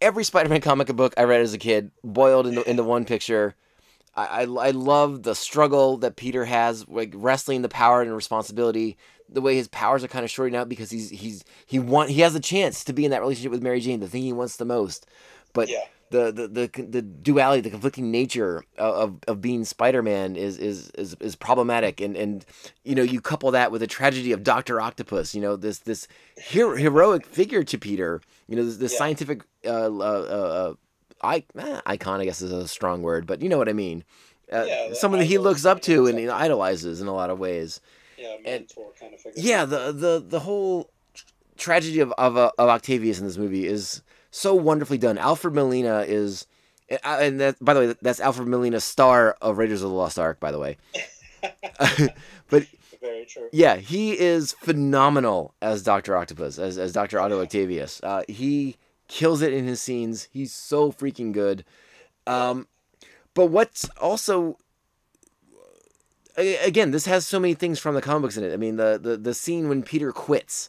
[0.00, 3.54] every Spider-Man comic book I read as a kid boiled into into one picture.
[4.18, 8.96] I, I, I love the struggle that Peter has, like wrestling the power and responsibility.
[9.28, 12.22] The way his powers are kind of shorting out because he's he's he want he
[12.22, 14.56] has a chance to be in that relationship with Mary Jane, the thing he wants
[14.56, 15.06] the most.
[15.52, 15.84] But Yeah.
[16.10, 21.14] the, the the the duality, the conflicting nature of, of, being Spider-Man is, is is
[21.20, 22.44] is problematic, and and
[22.84, 26.08] you know you couple that with the tragedy of Doctor Octopus, you know this this
[26.36, 28.98] hero, heroic figure to Peter, you know this, this Yeah.
[28.98, 30.74] scientific uh, uh, uh,
[31.22, 34.04] I, eh, icon, I guess is a strong word, but you know what I mean.
[34.52, 36.30] Uh, Yeah, someone that he looks up to and something.
[36.30, 37.80] idolizes in a lot of ways.
[38.16, 39.40] yeah, mentor kind of figure.
[39.42, 40.90] Yeah, the the the whole
[41.56, 45.18] tragedy of of, uh, of Octavius in this movie is so wonderfully done.
[45.18, 46.46] Alfred Molina is,
[46.88, 49.96] and- uh, and that by the way, that's Alfred Molina, star of Raiders of the
[49.96, 50.76] Lost Ark, by the way.
[52.48, 52.66] but
[53.00, 53.48] very true.
[53.52, 58.00] yeah, he is phenomenal as Doctor Octopus, as as Doctor Otto Octavius.
[58.02, 58.76] Uh, he
[59.08, 60.28] kills it in his scenes.
[60.30, 61.64] He's so freaking good.
[62.26, 62.68] Um,
[63.34, 64.58] but what's also
[66.38, 68.52] again, this has so many things from the comic books in it.
[68.52, 70.68] I mean, the the, the scene when Peter quits,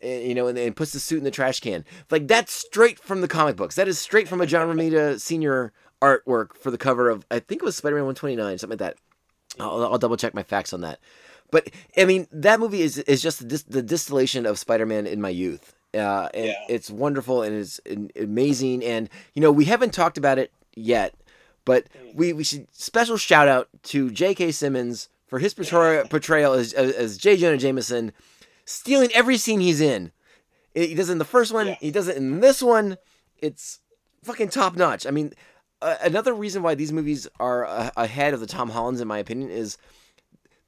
[0.00, 2.98] eh, you know, and, and puts the suit in the trash can, like that's straight
[2.98, 3.74] from the comic books.
[3.74, 7.62] That is straight from a John Romita Senior artwork for the cover of I think
[7.62, 8.96] it was Spider Man One Twenty Nine, something like that.
[9.60, 11.00] I'll, I'll double check my facts on that.
[11.50, 15.06] But I mean, that movie is is just the, dis- the distillation of Spider Man
[15.06, 15.74] in my youth.
[15.98, 16.54] Uh, Yeah.
[16.68, 17.80] it's wonderful and it's
[18.16, 18.84] amazing.
[18.84, 21.14] And you know, we haven't talked about it yet,
[21.64, 24.52] but we, we should special shout out to J.K.
[24.52, 27.36] Simmons for his portrayal, portrayal as, as, as J.
[27.36, 28.12] Jonah Jameson,
[28.64, 30.12] stealing every scene he's in.
[30.74, 31.66] He does it in the first one.
[31.68, 31.76] Yeah.
[31.80, 32.96] He does it in this one.
[33.38, 33.80] It's
[34.22, 35.06] fucking top notch.
[35.06, 35.32] I mean,
[35.82, 39.18] uh, another reason why these movies are uh, ahead of the Tom Hollands, in my
[39.18, 39.76] opinion, is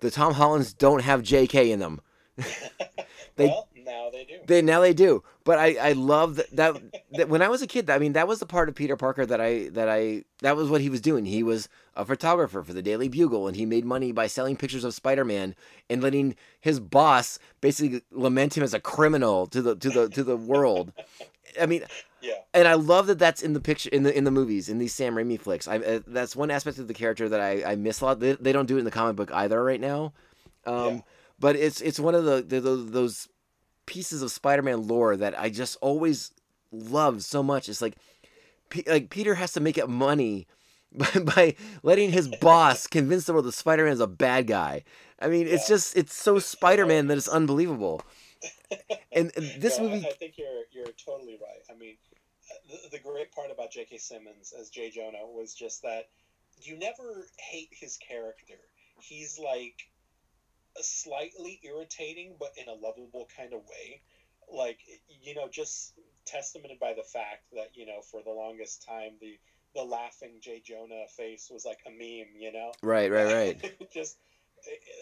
[0.01, 1.71] the Tom Hollands don't have J.K.
[1.71, 2.01] in them.
[3.37, 4.35] They- well, now they do.
[4.47, 6.77] They now they do, but I I love that, that
[7.13, 9.25] that when I was a kid, I mean that was the part of Peter Parker
[9.25, 11.25] that I that I that was what he was doing.
[11.25, 14.85] He was a photographer for the Daily Bugle, and he made money by selling pictures
[14.85, 15.55] of Spider Man
[15.89, 20.23] and letting his boss basically lament him as a criminal to the to the to
[20.25, 20.93] the world.
[21.61, 21.85] I mean,
[22.21, 24.79] yeah, and I love that that's in the picture in the in the movies in
[24.79, 25.67] these Sam Raimi flicks.
[25.67, 28.21] I uh, that's one aspect of the character that I, I miss a lot.
[28.21, 30.13] They, they don't do it in the comic book either right now,
[30.67, 31.01] um, Yeah.
[31.41, 33.29] But it's it's one of the, the, the those
[33.87, 36.33] pieces of Spider-Man lore that I just always
[36.71, 37.69] loved so much.
[37.69, 37.97] It's like
[38.69, 40.47] P- like Peter has to make up money
[40.93, 44.85] by, by letting his boss convince the world that Spider-Man is a bad guy.
[45.19, 48.03] I mean, it's just it's so Spider-Man that it's unbelievable.
[49.13, 51.63] And this No, I- movie I, think you're you're totally right.
[51.71, 51.97] I mean,
[52.69, 53.99] the, the great part about J.K.
[53.99, 54.91] Simmons as J.
[54.91, 56.09] Jonah was just that
[56.63, 58.55] you never hate his character.
[59.01, 59.75] He's like
[60.89, 64.03] slightly irritating, but in a lovable kind of way.
[64.53, 64.79] Like
[65.09, 65.95] you know, just
[66.27, 69.39] testamented by the fact that you know for the longest time the
[69.75, 72.73] the laughing Jay Jonah face was like a meme, you know.
[72.83, 73.91] Right, right, right.
[73.93, 74.17] just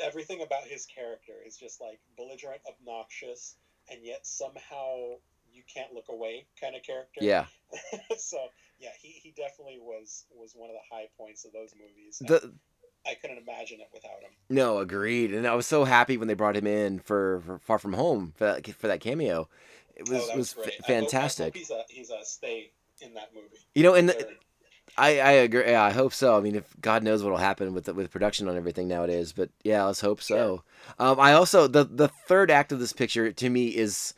[0.02, 3.56] everything about his character is just like belligerent, obnoxious,
[3.90, 5.16] and yet somehow
[5.50, 7.20] you can't look away kind of character.
[7.22, 7.46] Yeah.
[8.18, 8.48] so
[8.78, 12.18] yeah, he, he definitely was was one of the high points of those movies.
[12.20, 12.52] The
[13.08, 14.30] I couldn't imagine it without him.
[14.48, 15.32] no, agreed.
[15.32, 18.32] And I was so happy when they brought him in for, for Far From Home
[18.36, 19.48] for that, for that cameo.
[19.96, 21.56] It was oh, was f- I hope- I hope fantastic.
[21.56, 23.46] he's a he's a stay in that movie.
[23.74, 24.28] You know, and the,
[24.96, 25.64] I, I agree.
[25.66, 26.36] Yeah, I hope so.
[26.36, 29.50] I mean, if God knows what'll happen with the, with production on everything nowadays, but
[29.62, 30.62] yeah, let's hope so.
[30.98, 34.14] Um, I also the the third act of this picture to me is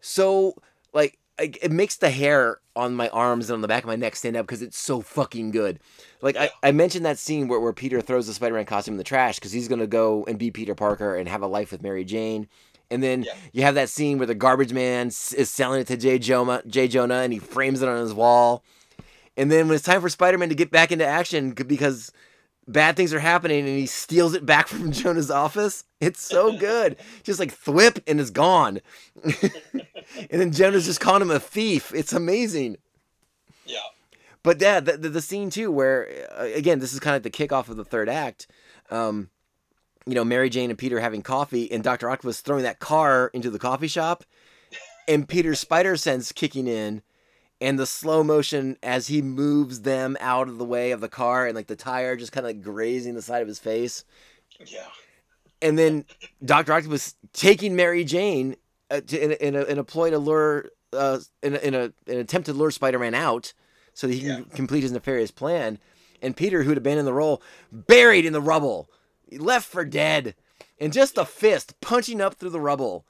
[0.00, 0.54] so
[0.92, 3.96] like I, it makes the hair on my arms and on the back of my
[3.96, 5.80] neck stand up because it's so fucking good.
[6.20, 9.04] Like I, I mentioned that scene where, where Peter throws the Spider-Man costume in the
[9.04, 12.04] trash because he's gonna go and be Peter Parker and have a life with Mary
[12.04, 12.48] Jane.
[12.90, 13.34] And then Yeah.
[13.52, 16.86] you have that scene where the garbage man is selling it to Jay Jonah, Jay
[16.86, 18.62] Jonah, and he frames it on his wall.
[19.36, 22.12] And then when it's time for Spider-Man to get back into action because
[22.68, 26.96] bad things are happening and he steals it back from Jonah's office, it's so good.
[27.22, 28.80] just like thwip and it's gone.
[29.24, 29.32] and
[30.30, 31.92] then Jonah's just calling him a thief.
[31.94, 32.76] It's amazing.
[33.66, 33.78] Yeah.
[34.42, 37.30] But yeah, the, the, the scene too, where uh, again, this is kind of the
[37.30, 38.46] kickoff of the third act.
[38.90, 39.30] Um,
[40.04, 43.50] you know, Mary Jane and Peter having coffee, and Doctor Octopus throwing that car into
[43.50, 44.24] the coffee shop,
[45.06, 47.02] and Peter's spider sense kicking in,
[47.62, 51.46] and the slow motion as he moves them out of the way of the car,
[51.46, 54.04] and like the tire just kind of like grazing the side of his face,
[54.66, 54.88] Yeah.
[55.62, 56.04] and then
[56.44, 58.56] Doctor Octopus taking Mary Jane
[58.90, 61.74] uh, to, in, a, in, a, in a ploy to lure, uh, in, a, in
[61.74, 63.52] a an attempt to lure Spider Man out,
[63.94, 65.78] so that he can complete his nefarious plan.
[66.20, 68.90] And Peter, who had abandoned the role, buried in the rubble,
[69.30, 70.34] left for dead,
[70.78, 73.06] and just a fist punching up through the rubble.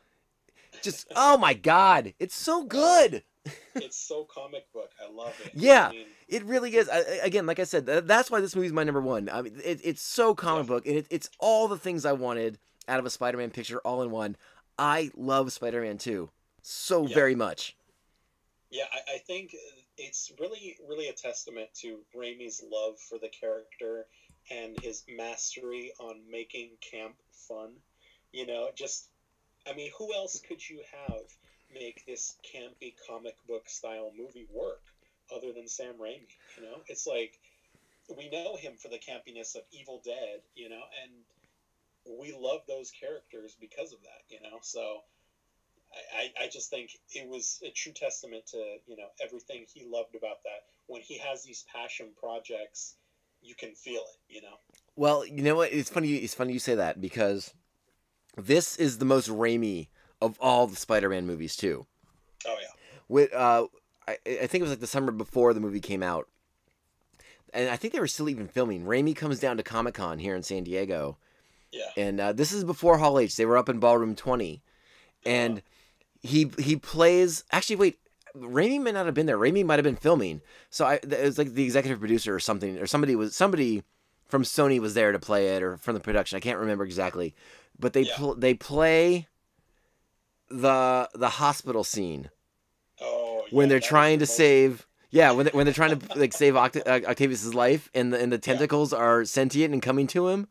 [0.82, 3.22] Just oh my god, it's so good.
[3.74, 4.90] It's so comic book.
[5.02, 5.52] I love it.
[5.54, 5.88] Yeah.
[5.88, 6.88] I mean, It really is.
[6.88, 9.28] I, again, like I said, that's why this movie's my number one.
[9.28, 12.58] I mean, it, it's so comic book, and it, it's all the things I wanted
[12.88, 14.36] out of a Spider-Man picture, all in one.
[14.78, 16.30] I love Spider-Man 2
[16.62, 17.14] so Yeah.
[17.14, 17.76] very much.
[18.70, 19.54] Yeah, I, I think
[19.98, 24.06] it's really, really a testament to Raimi's love for the character
[24.50, 27.72] and his mastery on making camp fun.
[28.32, 29.08] You know, just,
[29.68, 31.20] I mean, who else could you have
[31.74, 34.82] make this campy comic book style movie work
[35.34, 36.26] other than Sam Raimi?
[36.56, 37.38] You know, it's like
[38.16, 42.90] we know him for the campiness of Evil Dead, you know, and we love those
[42.90, 45.00] characters because of that, you know, so.
[46.16, 48.56] I, I- just think it was a true testament to
[48.86, 50.64] you know everything he loved about that.
[50.86, 52.94] When he has these passion projects,
[53.42, 54.34] you can feel it.
[54.34, 54.54] You know.
[54.96, 55.72] Well, you know what?
[55.72, 56.14] It's funny.
[56.14, 57.52] It's funny you say that because
[58.36, 59.88] this is the most Raimi
[60.22, 61.86] of all the Spider-Man movies too.
[62.46, 62.68] Oh yeah.
[63.08, 63.66] With uh,
[64.08, 66.28] I, I think it was like the summer before the movie came out,
[67.52, 68.84] and I think they were still even filming.
[68.84, 71.18] Raimi comes down to Comic Con here in San Diego,
[71.72, 71.90] Yeah.
[71.96, 73.36] and uh, this is before Hall H.
[73.36, 74.62] They were up in Ballroom Twenty,
[75.26, 75.62] and
[76.22, 77.44] he he plays.
[77.52, 77.98] Actually, wait,
[78.36, 79.38] Raimi may not have been there.
[79.38, 80.40] Raimi might have been filming.
[80.70, 83.82] So I, it was like the executive producer or something, or somebody was somebody
[84.28, 86.36] from Sony was there to play it, or from the production.
[86.36, 87.34] I can't remember exactly,
[87.78, 88.16] but they Yeah.
[88.16, 89.28] pl- they play
[90.60, 92.30] the the hospital scene
[93.00, 93.44] Oh.
[93.50, 96.86] when they're trying to save yeah when, they, when they're trying to like save Oct-
[96.86, 100.46] uh, octavius's life and the, and the tentacles are sentient and coming to him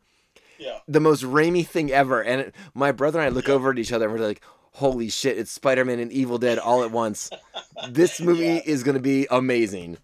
[0.58, 0.78] Yeah.
[0.86, 3.92] the most Raimi thing ever and it, my brother and i look over at each
[3.92, 4.42] other and we're like
[4.74, 7.30] holy shit it's spider-man and evil dead all at once
[7.88, 8.60] this movie Yeah.
[8.66, 9.98] is going to be amazing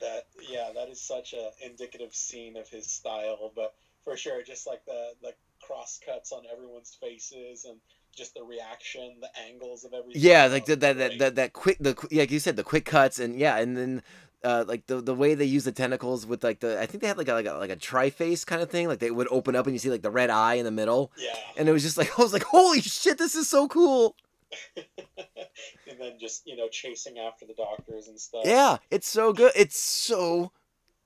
[0.00, 3.74] That yeah, that is such a indicative scene of his style, but
[4.04, 7.78] for sure, just like the the cross cuts on everyone's faces and
[8.16, 10.22] just the reaction, the angles of everything.
[10.22, 13.18] yeah like that that, that that that quick the like you said the quick cuts
[13.18, 14.02] and yeah and then
[14.44, 17.08] uh, like the the way they use the tentacles with like the I think they
[17.08, 19.56] had like a, like a like a tri-face kind of thing like they would open
[19.56, 21.34] up and you see like the red eye in the middle Yeah.
[21.56, 24.14] and it was just like I was like, holy shit, this is so cool.
[24.76, 28.42] and then just you know chasing after the doctors and stuff.
[28.44, 29.52] Yeah, it's so good.
[29.56, 30.52] It's so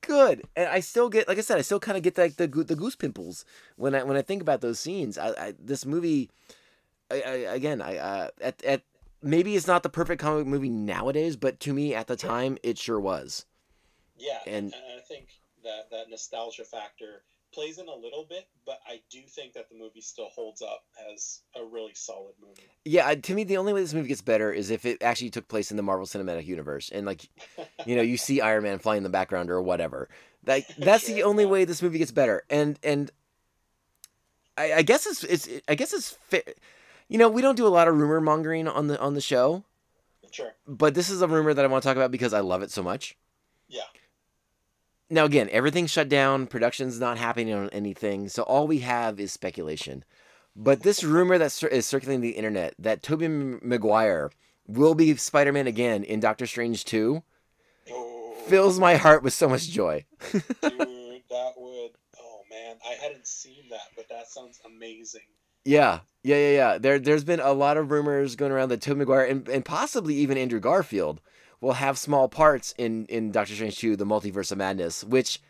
[0.02, 2.46] good, and I still get, like I said, I still kind of get like the
[2.46, 3.44] the goose pimples
[3.76, 5.16] when I when I think about those scenes.
[5.18, 6.28] I, I this movie,
[7.10, 8.82] I, I again, I uh, at at
[9.22, 12.78] maybe it's not the perfect comic movie nowadays, but to me at the time it
[12.78, 13.46] sure was.
[14.16, 15.28] Yeah, And- and, I think
[15.64, 19.76] that that nostalgia factor plays in a little bit, but I do think that the
[19.76, 22.68] movie still holds up as a really solid movie.
[22.84, 25.48] Yeah, to me, the only way this movie gets better is if it actually took
[25.48, 27.28] place in the Marvel Cinematic Universe, and like,
[27.86, 30.08] you know, you see Iron Man flying in the background or whatever.
[30.46, 31.50] Like, that's the only yeah.
[31.50, 32.44] way this movie gets better.
[32.48, 33.10] And and
[34.56, 36.42] I, I guess it's it's I guess it's fair.
[37.10, 39.64] You know, we don't do a lot of rumor mongering on the on the show,
[40.30, 40.52] Sure.
[40.66, 42.70] But this is a rumor that I want to talk about because I love it
[42.70, 43.16] so much.
[43.68, 43.82] Yeah.
[45.10, 46.46] Now again, everything's shut down.
[46.46, 50.04] Production's not happening on anything, so all we have is speculation.
[50.54, 54.30] But this rumor that is circulating the internet that Tobey M- Maguire
[54.68, 57.22] will be Spider-Man again in Doctor Strange 2
[57.90, 60.04] Oh, fills my heart with so much joy.
[60.32, 61.90] dude, that would.
[62.20, 65.22] Oh man, I hadn't seen that, but that sounds amazing.
[65.64, 66.78] Yeah, yeah, yeah, yeah.
[66.78, 70.14] There, there's been a lot of rumors going around that Tobey Maguire and, and possibly
[70.16, 71.20] even Andrew Garfield
[71.60, 75.40] will have small parts in in Doctor Strange 2: The Multiverse of Madness, which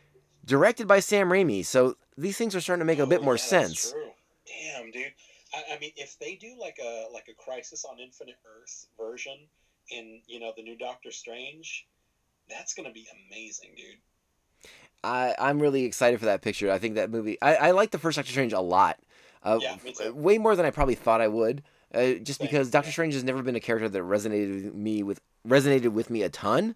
[0.44, 1.64] directed by Sam Raimi.
[1.64, 3.92] So these things are starting to make a bit Oh, more yeah, that's sense.
[3.92, 4.10] true.
[4.46, 5.12] Damn, dude.
[5.54, 9.38] I, I mean, if they do like a like a Crisis on Infinite Earth version
[9.90, 11.86] in you know the new Doctor Strange,
[12.48, 13.96] that's gonna be amazing, dude.
[15.02, 16.70] I, I'm really excited for that picture.
[16.70, 17.38] I think that movie.
[17.40, 18.98] I, I like the first Doctor Strange a lot.
[19.42, 20.10] Uh, Yeah.
[20.10, 21.62] Way more than I probably thought I would.
[21.92, 22.90] Uh, just Same, because Doctor.
[22.92, 26.28] Strange has never been a character that resonated with me with resonated with me a
[26.28, 26.74] ton.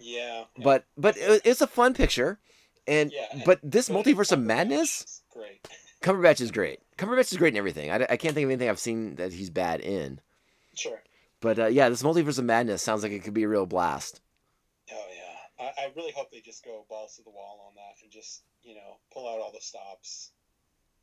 [0.00, 0.44] Yeah.
[0.62, 2.38] But but it, it's a fun picture,
[2.86, 5.00] and Yeah, but this multiverse of madness.
[5.02, 5.66] is Great.
[6.02, 6.80] Cumberbatch is great.
[6.98, 7.90] Cumberbatch is great in everything.
[7.90, 10.20] I, I can't think of anything I've seen that he's bad in.
[10.76, 11.00] Sure.
[11.40, 14.20] But uh, yeah, this multiverse of madness sounds like it could be a real blast.
[14.92, 15.06] Oh
[15.58, 15.64] yeah.
[15.78, 18.42] I, I really hope they just go balls to the wall on that and just
[18.62, 20.32] you know pull out all the stops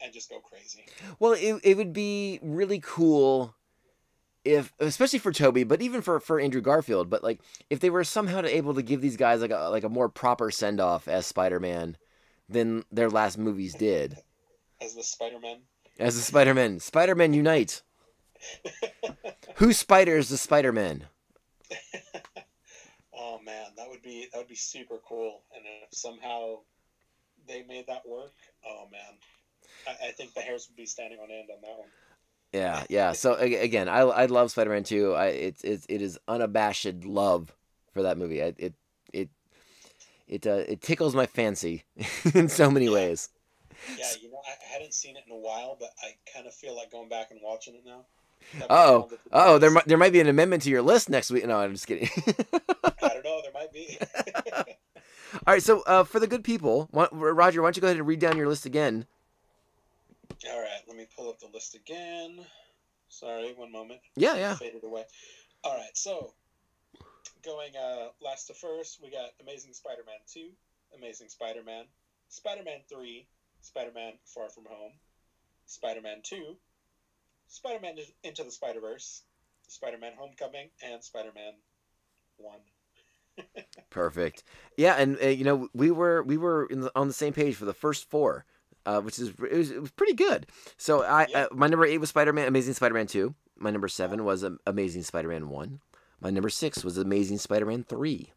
[0.03, 0.85] and just go crazy.
[1.19, 3.55] Well, it, it would be really cool
[4.43, 8.03] if, especially for Tobey, but even for, for Andrew Garfield, but like if they were
[8.03, 11.07] somehow to able to give these guys like a like a more proper send off
[11.07, 11.97] as Spider Man
[12.49, 14.17] than their last movies did.
[14.81, 15.59] As the Spider-Man.
[15.99, 17.81] As the Spider Man, Spider Man unite.
[19.55, 21.05] Who spiders the Spider Man?
[23.23, 25.43] Oh man, that would be that would be super cool.
[25.55, 26.57] And if somehow
[27.47, 28.33] they made that work,
[28.67, 29.19] oh man,
[29.87, 31.87] I, I think the hairs would be standing on end on that one.
[32.53, 33.11] Yeah, yeah.
[33.13, 35.13] So again, I I love Spider Man too.
[35.13, 37.55] I it's it, it is unabashed love
[37.93, 38.43] for that movie.
[38.43, 38.73] I, it
[39.13, 39.29] it
[40.27, 41.83] it uh, it tickles my fancy
[42.33, 43.29] in so many ways.
[43.97, 46.75] Yeah, you know, I, hadn't seen it in a while, but I kind of feel
[46.75, 48.05] like going back and watching it now.
[48.69, 50.81] Oh, be one of the oh, there might there might be an amendment to your
[50.81, 51.45] list next week.
[51.47, 52.09] No, I'm just kidding.
[52.83, 53.41] I don't know.
[53.41, 53.97] There might be.
[55.47, 57.97] All right, so uh, for the good people, why, Roger, why don't you go ahead
[57.97, 59.05] and read down your list again?
[60.49, 62.39] All right, let me pull up the list again.
[63.09, 63.99] Sorry, one moment.
[64.15, 64.55] Yeah, yeah.
[64.55, 65.03] Faded away.
[65.63, 66.33] All right, so
[67.43, 70.49] going uh, last to first, we got Amazing Spider-Man two,
[70.97, 71.85] Amazing Spider-Man,
[72.29, 73.27] Spider-Man three,
[73.61, 74.93] Spider-Man Far From Home,
[75.67, 76.55] Spider-Man two,
[77.47, 79.23] Spider-Man Into the Spider-Verse,
[79.67, 81.53] Spider-Man Homecoming, and Spider-Man
[82.37, 82.59] one.
[83.89, 84.43] Perfect.
[84.77, 87.55] Yeah, and uh, you know we were we were in the, on the same page
[87.55, 88.45] for the first four,
[88.85, 90.47] uh, which is it was, it was pretty good.
[90.77, 91.43] So I Yeah.
[91.43, 93.35] uh, my number eight was Spider Man, Amazing Spider Man two.
[93.57, 95.79] My number seven was um, Amazing Spider Man one.
[96.19, 98.31] My number six was Amazing Spider Man three.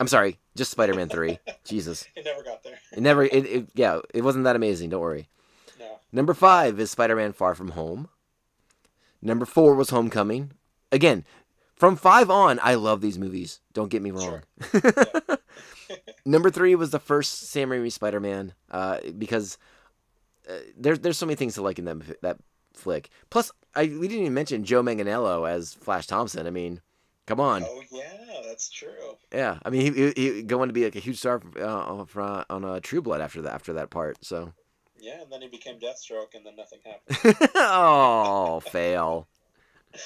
[0.00, 1.38] I'm sorry, just Spider Man three.
[1.64, 2.78] Jesus, It never got there.
[2.92, 3.24] it never.
[3.24, 4.90] It, it yeah, it wasn't that amazing.
[4.90, 5.28] Don't worry.
[5.78, 5.98] No.
[6.12, 8.08] Number five is Spider Man Far From Home.
[9.20, 10.52] Number four was Homecoming.
[10.92, 11.24] Again,
[11.74, 13.60] from five on, I love these movies.
[13.72, 14.42] Don't get me wrong.
[16.24, 19.56] Number three was the first Sam Raimi Spider Man, uh, because
[20.48, 22.38] uh, there's there's so many things to like in that that
[22.74, 23.10] flick.
[23.30, 26.46] Plus, I we didn't even mention Joe Manganiello as Flash Thompson.
[26.46, 26.80] I mean,
[27.26, 29.16] come on, Oh yeah, that's true.
[29.32, 29.58] yeah.
[29.64, 32.64] I mean, he, he, he going to be like a huge star uh, for, on
[32.64, 34.24] uh, True Blood after that after that part.
[34.24, 34.52] So,
[34.98, 37.50] Yeah, and then he became Deathstroke, and then nothing happened.
[37.54, 39.28] oh, fail.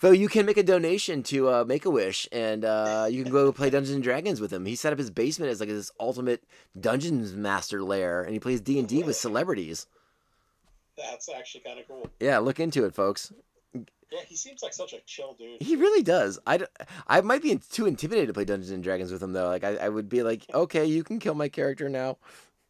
[0.00, 3.32] Though you can make a donation to uh, Make a Wish, and uh, you can
[3.32, 4.66] go play Dungeons and Dragons with him.
[4.66, 6.44] He set up his basement as like this ultimate
[6.78, 9.86] dungeons master lair, and he plays D and D with celebrities.
[10.96, 12.10] That's actually kind of cool.
[12.20, 13.32] Yeah, look into it, folks.
[14.10, 15.62] Yeah, he seems like such a chill dude.
[15.62, 16.38] He really does.
[16.46, 16.60] I,
[17.06, 19.46] I might be too intimidated to play Dungeons and Dragons with him though.
[19.46, 22.18] Like I, I would be like, okay, you can kill my character now.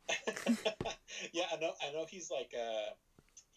[1.32, 1.72] yeah, I know.
[1.82, 2.92] I know he's like uh,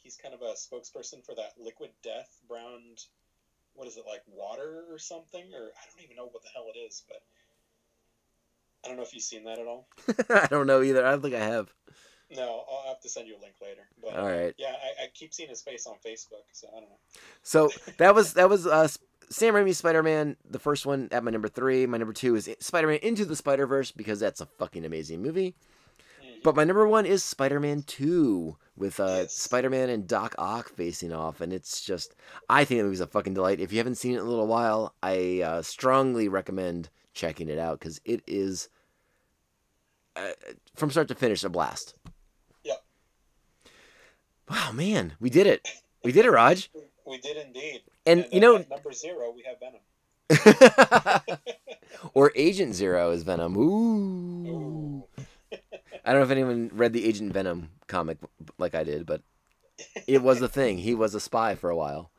[0.01, 3.05] he's kind of a spokesperson for that liquid death browned.
[3.75, 5.43] What is it like water or something?
[5.53, 7.21] Or I don't even know what the hell it is, but
[8.83, 9.87] I don't know if you've seen that at all.
[10.29, 11.05] I don't know either.
[11.05, 11.73] I don't think I have.
[12.35, 13.87] No, I'll have to send you a link later.
[14.01, 14.53] But All right.
[14.57, 16.99] yeah, I, I keep seeing his face on Facebook, so I don't know.
[17.43, 18.87] So that was that was uh,
[19.29, 21.85] Sam Raimi's Spider Man, the first one at my number three.
[21.85, 25.21] My number two is Spider Man Into the Spider Verse because that's a fucking amazing
[25.21, 25.55] movie.
[26.43, 29.33] But my number one is Spider Man Two with uh, Yes.
[29.33, 32.15] Spider Man and Doc Ock facing off, and it's just
[32.49, 33.59] I think the movie's a fucking delight.
[33.59, 37.57] If you haven't seen it in a little while, I uh, strongly recommend checking it
[37.59, 38.67] out because it is
[40.15, 40.31] uh,
[40.75, 41.93] from start to finish a blast.
[42.63, 42.83] Yep.
[44.49, 45.67] Wow, man, we did it.
[46.03, 46.69] We did it, Raj.
[47.07, 47.81] We did indeed.
[48.05, 49.79] And, you know- number zero, we have Venom.
[52.13, 53.55] or Agent Zero is Venom.
[53.57, 54.47] Ooh.
[54.47, 55.05] Ooh.
[56.05, 58.17] I don't know if anyone read the Agent Venom comic
[58.57, 59.21] like I did, but
[60.07, 60.77] it was a thing.
[60.79, 62.11] He was a spy for a while.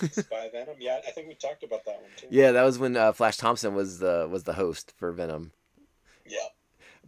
[0.00, 0.76] Spy Venom.
[0.78, 2.26] Yeah, I think we talked about that one too.
[2.30, 5.52] Yeah, that was when uh, Flash Thompson was the was the host for Venom.
[6.26, 6.38] Yeah.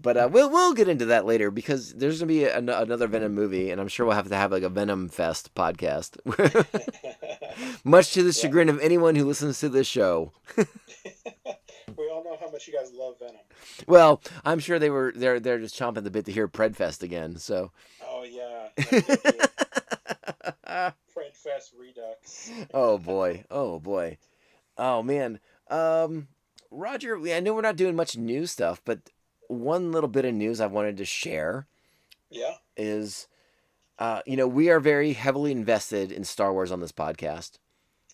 [0.01, 3.35] But uh, we'll we'll get into that later because there's gonna be an- another Venom
[3.35, 6.16] movie, and I'm sure we'll have to have like a Venom Fest podcast,
[7.85, 10.32] much to the chagrin of anyone who listens to this show.
[11.98, 13.36] we all know how much you guys love Venom.
[13.86, 17.36] Well, I'm sure they were they're they're just chomping the bit to hear Predfest again.
[17.36, 17.73] So
[18.06, 18.69] Oh yeah.
[21.12, 22.51] Fred Fest Redux.
[22.73, 24.19] oh boy, oh boy,
[24.78, 25.39] oh man.
[25.70, 26.28] Um,
[26.70, 29.10] Roger, I know we're not doing much news stuff, but
[29.48, 31.66] one little bit of news I wanted to share
[32.31, 32.55] Yeah.
[32.77, 33.28] is,
[33.98, 37.59] uh, you know, we are very heavily invested in Star Wars on this podcast.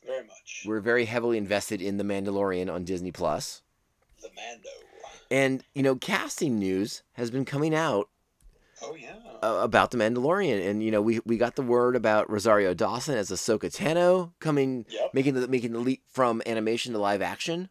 [0.05, 0.64] Very much.
[0.66, 3.62] We're very heavily invested in The Mandalorian on Disney Plus,
[4.20, 4.69] The Mando.
[5.31, 8.09] and you know, casting news has been coming out
[8.82, 9.15] Oh yeah.
[9.43, 13.16] uh, about The Mandalorian, and you know, we we got the word about Rosario Dawson
[13.16, 15.15] as Ahsoka Tano coming, Yep.
[15.15, 17.69] making the making the leap from animation to live action.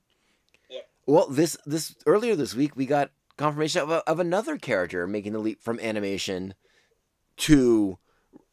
[0.69, 0.89] Yep.
[1.05, 5.31] Well, this this earlier this week we got confirmation of, a, of another character making
[5.33, 6.55] the leap from animation
[7.37, 7.97] to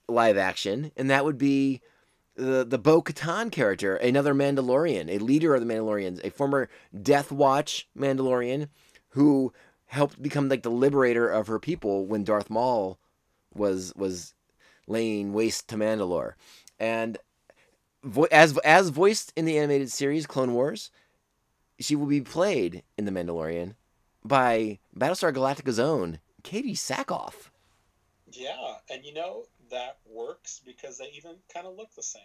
[0.09, 1.81] live action, and that would be
[2.37, 6.69] the the Bo Katan character, another Mandalorian, a leader of the Mandalorians, a former
[7.01, 8.69] Death Watch Mandalorian
[9.11, 9.53] who
[9.87, 12.99] helped become like the liberator of her people when Darth Maul
[13.55, 14.35] was was
[14.87, 16.35] laying waste to Mandalore,
[16.79, 17.19] and
[18.03, 20.91] vo- as as voiced in the animated series Clone Wars,
[21.79, 23.75] she will be played in the Mandalorian
[24.25, 27.51] by Battlestar Galactica's own Katee Sackhoff.
[28.33, 29.45] Yeah, and you know
[29.75, 32.23] that works because they even kind of look the same.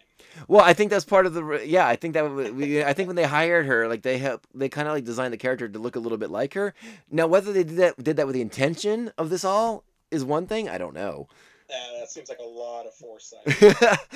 [0.48, 1.86] Well, I think that's part of the yeah.
[1.86, 4.88] I think that we, I think when they hired her, like they help, they kind
[4.88, 6.74] of like designed the character to look a little bit like her.
[7.10, 10.46] Now, whether they did that did that with the intention of this all is one
[10.46, 10.68] thing.
[10.68, 11.28] I don't know.
[11.68, 13.42] Uh, that seems like a lot of foresight.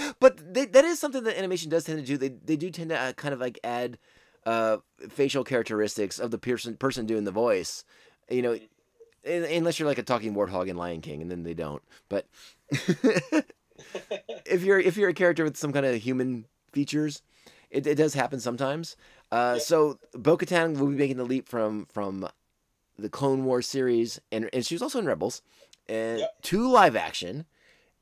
[0.21, 2.17] but they, that is something that animation does tend to do.
[2.17, 3.99] They they do tend to uh, kind of like add
[4.47, 4.79] uh,
[5.09, 7.85] facial characteristics of the person person doing the voice.
[8.31, 8.61] You know, un-
[9.27, 11.83] unless you're like a talking warthog in Lion King, and then they don't.
[12.09, 12.27] But
[14.47, 17.23] if you're if you're a character with some kind of human features,
[17.71, 18.97] it, it does happen sometimes.
[19.33, 22.29] Uh, So Bo-Katan will be making the leap from from
[22.99, 25.43] the Clone Wars series, and and she was also in Rebels,
[25.89, 26.43] and Yep.
[26.43, 27.47] to live action,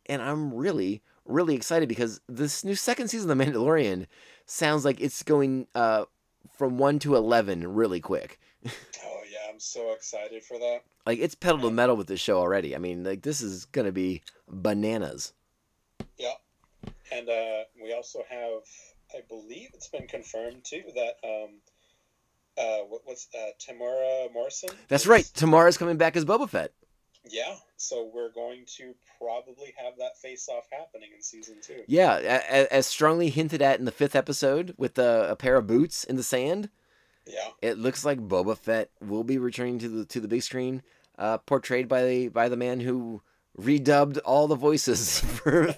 [0.07, 4.07] and I'm really really excited because this new second season of The Mandalorian
[4.45, 6.05] sounds like it's going uh,
[6.59, 8.41] from one to eleven really quick.
[9.53, 10.81] I'm so excited for that.
[11.07, 12.75] Like it's pedal to metal with this show already.
[12.75, 15.33] I mean, like this is gonna be bananas.
[16.19, 16.35] Yeah,
[17.13, 18.63] and uh, we also have,
[19.15, 21.51] I believe it's been confirmed too that um,
[22.59, 24.71] uh, what, what's uh, Temuera Morrison?
[24.89, 25.25] That's is- right.
[25.25, 26.73] Temuera's coming back as Boba Fett.
[27.25, 31.83] Yeah, so we're going to probably have that face-off happening in season two.
[31.87, 35.55] Yeah, a- a- as strongly hinted at in the fifth episode with the, a pair
[35.57, 36.69] of boots in the sand.
[37.27, 40.83] Yeah, It looks like Boba Fett will be returning to the to the big screen,
[41.19, 43.23] uh, portrayed by the by the man who
[43.59, 45.73] redubbed all the voices for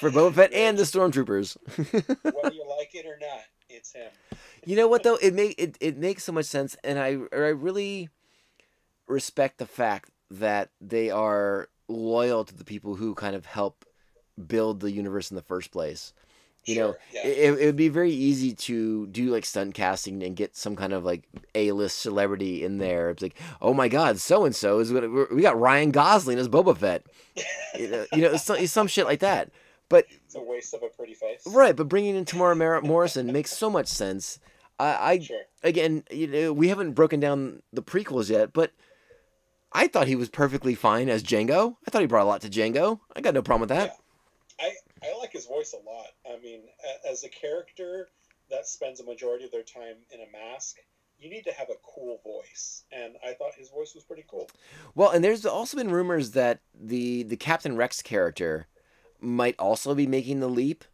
[0.00, 1.56] for Boba Fett and the stormtroopers.
[1.76, 4.10] whether you like it or not, it's him.
[4.64, 5.16] You know what though?
[5.16, 8.08] It make it, it makes so much sense, and I I really
[9.06, 13.84] respect the fact that they are loyal to the people who kind of help
[14.46, 16.14] build the universe in the first place.
[16.64, 17.26] You know, yeah.
[17.26, 20.92] it, it would be very easy to do like stunt casting and get some kind
[20.92, 21.24] of like
[21.56, 22.80] A list celebrity in mm-hmm.
[22.80, 23.10] there.
[23.10, 25.08] It's like, oh my God, so and so is gonna.
[25.08, 27.02] we're- We got Ryan Gosling as Boba Fett.
[27.78, 29.50] you know, you know some, some shit like that.
[29.88, 31.42] But It's a waste of a pretty face.
[31.46, 34.38] Right, but bringing in Temuera Mar- Morrison makes so much sense.
[34.78, 35.42] I, I Sure.
[35.62, 38.72] again, you know, we haven't broken down the prequels yet, but
[39.72, 41.76] I thought he was perfectly fine as Jango.
[41.86, 43.00] I thought he brought a lot to Jango.
[43.16, 43.96] I got no problem with that.
[44.60, 44.72] I,
[45.02, 46.08] I like his voice a lot.
[46.26, 46.62] I mean,
[47.08, 48.08] as a character
[48.50, 50.76] that spends a majority of their time in a mask,
[51.18, 54.50] you need to have a cool voice, and I thought his voice was pretty cool.
[54.94, 58.66] Well, and there's also been rumors that the the Captain Rex character
[59.20, 60.84] might also be making the leap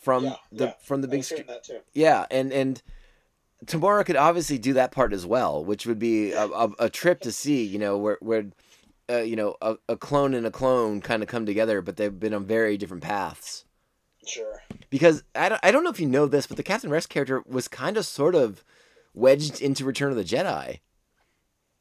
[0.00, 0.72] from yeah, the yeah.
[0.80, 1.44] from the big screen.
[1.48, 1.80] that too.
[1.92, 2.82] Yeah, and and
[3.66, 7.20] Temuera could obviously do that part as well, which would be a, a, a trip
[7.20, 7.64] to see.
[7.64, 8.46] You know, where where
[9.10, 12.18] uh, you know a, a clone and a clone kind of come together, but they've
[12.18, 13.64] been on very different paths.
[14.26, 14.62] Sure.
[14.90, 17.42] Because I don't, I don't know if you know this, but the Captain Rex character
[17.46, 18.62] was kind of sort of
[19.14, 20.80] wedged into Return of the Jedi.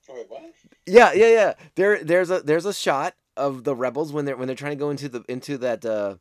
[0.09, 0.43] Wait, what?
[0.85, 1.53] Yeah, yeah, yeah.
[1.75, 4.77] There, there's a there's a shot of the rebels when they're when they're trying to
[4.77, 6.15] go into the into that uh,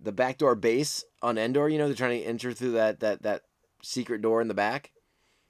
[0.00, 1.68] the backdoor base on Endor.
[1.68, 3.42] You know, they're trying to enter through that that that
[3.82, 4.92] secret door in the back.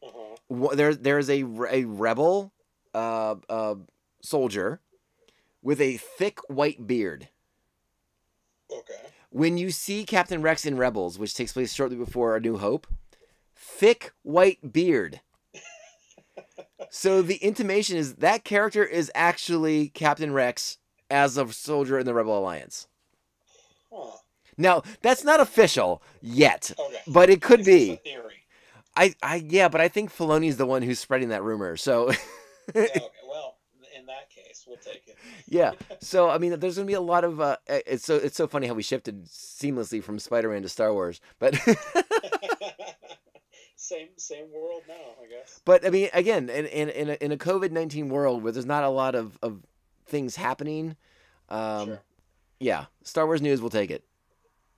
[0.03, 0.75] Uh-huh.
[0.75, 2.53] There, there's a a rebel
[2.95, 3.75] uh, uh,
[4.23, 4.81] soldier
[5.65, 7.29] with a thick white beard.
[8.71, 8.95] Okay.
[9.31, 12.87] When you see Captain Rex in Rebels, which takes place shortly before A New Hope,
[13.57, 15.21] thick white beard.
[16.91, 20.79] so the intimation is that character is actually Captain Rex
[21.11, 22.87] as a soldier in the Rebel Alliance.
[23.93, 24.19] Huh.
[24.57, 27.01] Now, that's not official yet, Okay.
[27.09, 27.93] but it could be.
[27.93, 28.45] a theory.
[28.97, 31.77] I, I, yeah, but I think Filoni's the one who's spreading that rumor.
[31.77, 32.17] So, Yeah,
[32.83, 33.01] okay.
[33.29, 33.54] Well,
[34.67, 35.17] we'll take it.
[35.49, 35.73] yeah.
[36.01, 37.41] So, I mean, there's gonna be a lot of.
[37.41, 41.21] Uh, it's so it's so funny how we shifted seamlessly from Spider-Man to Star Wars,
[41.39, 41.55] but.
[43.77, 45.61] same same world now, I guess.
[45.65, 48.67] But I mean, again, in in in a, in a COVID nineteen world where there's
[48.67, 49.61] not a lot of, of
[50.07, 50.97] things happening,
[51.49, 52.03] um, Sure.
[52.61, 54.05] yeah, Star Wars news we'll take it.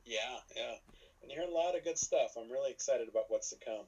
[0.04, 0.18] Yeah,
[0.56, 0.74] yeah.
[1.22, 2.36] And you're hearing a lot of good stuff.
[2.36, 3.84] I'm really excited about what's to come.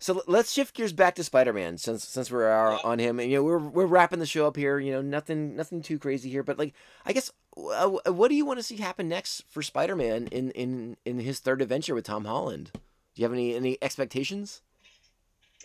[0.00, 3.30] So let's shift gears back to Spider Man since since we're uh, on him, and
[3.30, 4.78] you know we're we're wrapping the show up here.
[4.78, 6.72] You know, nothing nothing too crazy here, but like
[7.04, 10.52] I guess uh, what do you want to see happen next for Spider Man in
[10.52, 12.70] in in his third adventure with Tom Holland?
[12.72, 12.80] Do
[13.16, 14.62] you have any any expectations?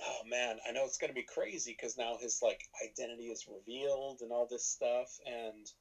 [0.02, 4.22] Oh man, I know it's gonna be crazy because now his like identity is revealed
[4.22, 5.72] and all this stuff, and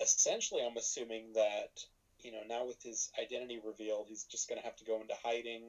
[0.00, 1.84] essentially, I'm assuming that
[2.18, 5.62] you know now with his identity revealed, he's just gonna have to go into hiding.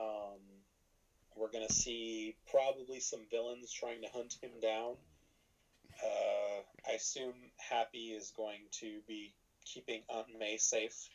[0.00, 0.38] Um,
[1.40, 4.94] we're gonna see probably some villains trying to hunt him down.
[6.02, 9.32] Uh, I assume Happy is going to be
[9.64, 11.08] keeping Aunt May safe.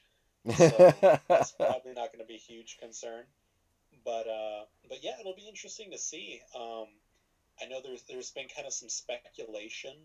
[0.57, 0.93] So
[1.27, 3.23] that's probably not going to be a huge concern.
[4.03, 6.41] But uh, but yeah, it'll be interesting to see.
[6.55, 6.87] Um,
[7.61, 9.95] I know there's there's been kind of some speculation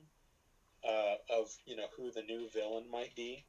[0.86, 3.44] uh, of you know who the new villain might be,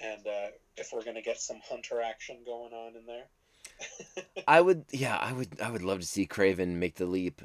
[0.00, 3.24] and uh, if we're going to get some hunter action going on in there.
[4.48, 7.42] I would, yeah, I would, I would love to see Kraven make the leap.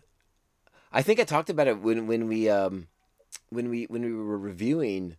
[0.92, 2.88] I think I talked about it when when we um
[3.50, 5.18] when we when we were reviewing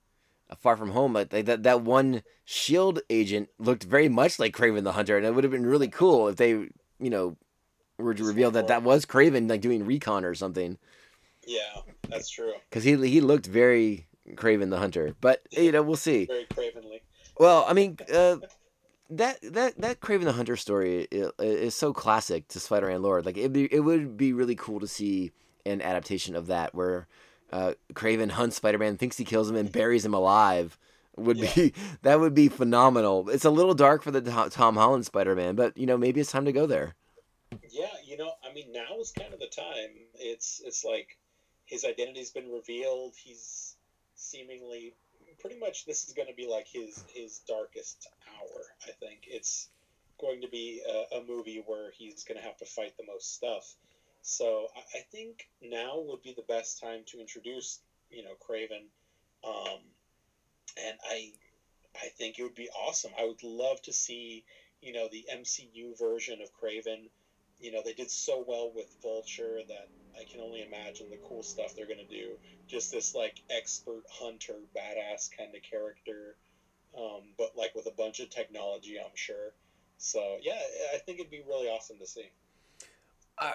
[0.49, 1.13] uh, Far From Home.
[1.15, 5.35] Like that that one Shield agent looked very much like Kraven the Hunter, and it
[5.35, 6.71] would have been really cool if they you
[7.01, 7.37] know
[7.99, 10.79] were to reveal that that was Kraven like doing recon or something.
[11.47, 12.55] Yeah, that's true.
[12.71, 16.27] Because he he looked very Kraven the Hunter, but you know we'll see.
[16.27, 17.03] Very cravenly.
[17.37, 18.37] Well, I mean, uh,
[19.17, 23.23] that that that Kraven the Hunter story is, is so classic to Spider-Man lore.
[23.23, 25.33] Like it it would be really cool to see
[25.67, 27.07] an adaptation of that where
[27.53, 30.79] uh, Kraven hunts Spider-Man, thinks he kills him, and buries him alive.
[31.17, 31.73] Would be
[32.03, 33.31] that would be phenomenal.
[33.31, 36.33] It's a little dark for the Tom, Tom Holland Spider-Man, but you know maybe it's
[36.33, 36.95] time to go there.
[37.71, 39.91] Yeah, you know, I mean, now is kind of the time.
[40.15, 41.17] It's it's like
[41.65, 43.15] his identity's been revealed.
[43.17, 43.77] He's
[44.17, 44.95] seemingly
[45.45, 48.63] pretty much this is going to be like his his darkest hour.
[48.89, 49.69] I think it's
[50.19, 53.35] going to be a, a movie where he's going to have to fight the most
[53.35, 53.75] stuff.
[54.23, 57.81] So I, I think now would be the best time to introduce
[58.11, 58.87] you know Kraven,
[59.47, 59.81] um,
[60.83, 61.33] and I
[61.95, 63.11] I think it would be awesome.
[63.19, 64.45] I would love to see
[64.81, 67.11] you know the MCU version of Kraven
[67.61, 69.89] you know, they did so well with Vulture that
[70.19, 72.33] I can only imagine the cool stuff they're to do.
[72.67, 76.37] Just this, like, expert hunter, badass kind of character,
[76.97, 79.53] um, but, like, with a bunch of technology, I'm sure.
[79.99, 80.59] So, yeah,
[80.95, 82.31] I think it'd be really awesome to see.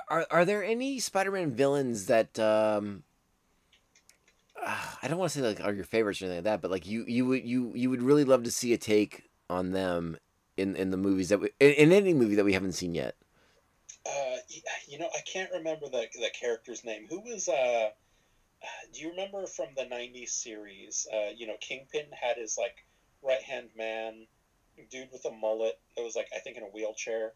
[0.10, 3.04] Are are, there any Spider-Man villains that um
[4.62, 6.70] uh, I don't want to say like are your favorites or anything like that, but
[6.70, 10.18] like you you would you you would really love to see a take on them
[10.58, 13.16] in in the movies that we, in, in any movie that we haven't seen yet.
[14.10, 14.38] Uh,
[14.88, 17.06] you know, I can't remember the, the character's name.
[17.10, 17.90] Who was, uh,
[18.94, 21.08] do you remember from the 90s series?
[21.14, 22.76] Uh, you know, Kingpin had his, like,
[23.22, 24.26] right hand man,
[24.90, 27.34] dude with a mullet that was, like, I think in a wheelchair.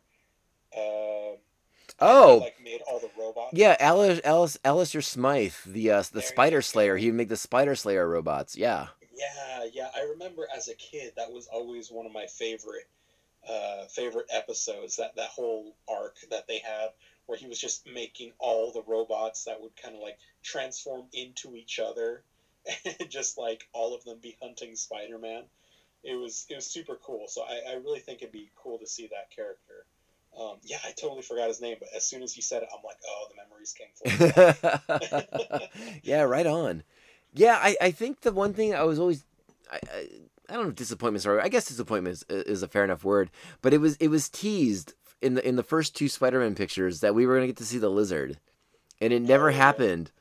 [0.76, 1.38] Uh,
[2.00, 3.52] Oh, like made all the robots.
[3.54, 6.62] yeah, Alice Alice Alistair Smythe, the uh, the There Spider.
[6.62, 6.96] Slayer.
[6.98, 8.56] He would make the Spider Slayer robots.
[8.58, 8.88] Yeah.
[9.14, 9.90] Yeah, yeah.
[9.96, 12.88] I remember as a kid that was always one of my favorite
[13.50, 14.98] uh, favorite episodes.
[14.98, 16.90] That that whole arc that they had,
[17.26, 21.56] where he was just making all the robots that would kind of like transform into
[21.56, 22.24] each other,
[23.00, 25.44] and just like all of them be hunting Spider Man.
[26.04, 27.26] It was it was super cool.
[27.28, 29.86] So I, I really think it'd be cool to see that character.
[30.38, 32.84] Um, yeah, I totally forgot his name, but as soon as you said it, I'm
[32.84, 35.30] like, oh, the memories came
[35.60, 35.60] full.
[36.04, 36.84] yeah, right on.
[37.36, 39.24] Yeah, I, I think the one thing I was always
[39.72, 40.08] I, I,
[40.50, 43.30] I don't know if disappointment's I guess disappointment is, is a fair enough word,
[43.62, 47.16] but it was it was teased in the in the first two Spider-Man pictures that
[47.16, 48.40] we were gonna get to see the lizard,
[49.00, 49.58] and it never Oh, yeah.
[49.58, 50.12] happened.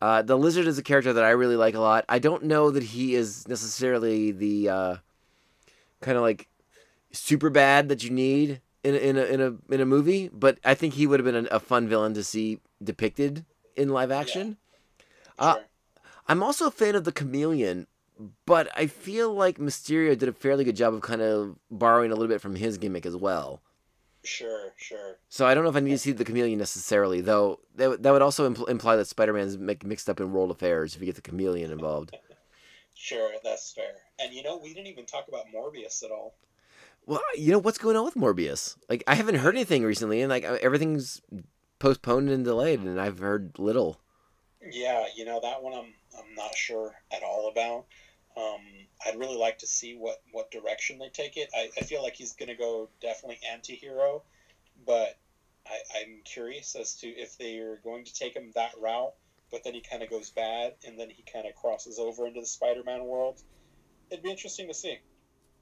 [0.00, 2.04] Uh, the lizard is a character that I really like a lot.
[2.08, 4.96] I don't know that he is necessarily the uh,
[6.00, 6.48] kind of like
[7.12, 10.58] super bad that you need in a, in a in a in a movie, but
[10.64, 13.44] I think he would have been a, a fun villain to see depicted
[13.76, 14.56] in live action.
[15.38, 15.64] Uh, Sure.
[16.28, 17.86] I'm also a fan of the Chameleon,
[18.46, 22.14] but I feel like Mysterio did a fairly good job of kind of borrowing a
[22.14, 23.60] little bit from his gimmick as well.
[24.24, 25.18] Sure, sure.
[25.28, 27.60] So I don't know if I need to see the Chameleon necessarily, though.
[27.76, 30.94] That, would- that would also impl- imply that Spider-Man's mi- mixed up in world affairs
[30.94, 32.16] if you get the Chameleon involved.
[33.00, 33.92] Sure, that's fair.
[34.18, 36.34] And you know, we didn't even talk about Morbius at all.
[37.06, 38.76] Well, you know what's going on with Morbius?
[38.88, 41.22] Like I haven't heard anything recently, and like everything's
[41.78, 44.00] postponed and delayed, and I've heard little.
[44.68, 47.84] Yeah, you know that one I'm I'm not sure at all about.
[48.38, 48.60] Um,
[49.04, 51.48] I'd really like to see what what direction they take it.
[51.54, 54.22] I, I feel like he's gonna go definitely anti-hero,
[54.86, 55.18] but
[55.66, 59.14] I, I'm curious as to if they're going to take him that route.
[59.50, 62.40] But then he kind of goes bad, and then he kind of crosses over into
[62.40, 63.40] the Spider-Man world.
[64.10, 64.98] It'd be interesting to see.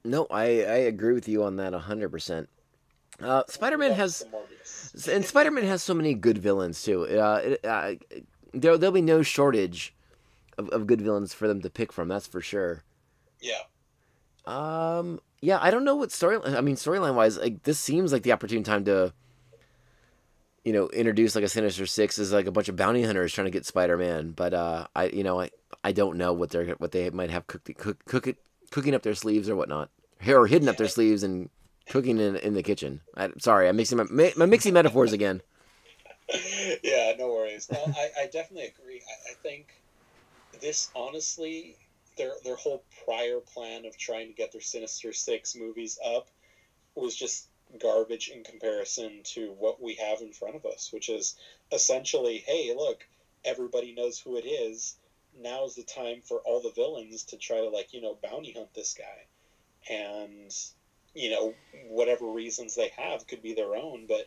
[0.03, 2.49] No, I I agree with you on that hundred percent.
[3.19, 4.25] Uh, Spider-Man has
[5.11, 7.07] and Spider-Man has so many good villains too.
[7.07, 7.95] Uh, it, uh,
[8.53, 9.95] there there'll be no shortage
[10.57, 12.07] of, of good villains for them to pick from.
[12.07, 12.83] That's for sure.
[13.41, 13.61] Yeah,
[14.45, 16.39] Um, yeah, I don't know what story.
[16.43, 19.13] I mean, storyline wise, like this seems like the opportune time to,
[20.63, 23.45] you know, introduce like a Sinister Six as like a bunch of bounty hunters trying
[23.45, 24.31] to get Spider-Man.
[24.31, 25.49] But uh, I, you know, I
[25.83, 28.37] I don't know what they're what they might have cooked cook cook it
[28.71, 29.89] cooking up their sleeves or whatnot,
[30.27, 31.49] or hidden up their sleeves and
[31.89, 33.01] cooking in in the kitchen.
[33.15, 35.41] I, sorry, I'm mixing my I'm mixing metaphors again.
[36.83, 37.69] yeah, no worries.
[37.71, 39.01] No, I, I definitely agree.
[39.07, 39.67] I, I think
[40.59, 41.77] this honestly,
[42.17, 46.29] their their whole prior plan of trying to get their Sinister Six movies up
[46.95, 47.47] was just
[47.79, 51.35] garbage in comparison to what we have in front of us, which is
[51.71, 53.05] essentially, hey, look,
[53.43, 54.95] everybody knows who it is.
[55.37, 58.73] Now's the time for all the villains to try to like, you know, bounty hunt
[58.73, 59.25] this guy.
[59.89, 60.53] And
[61.13, 61.53] you know,
[61.87, 64.25] whatever reasons they have could be their own, but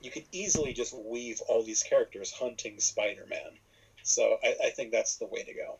[0.00, 3.58] you could easily just weave all these characters hunting Spider-Man.
[4.04, 5.78] So I, I think that's the way to go.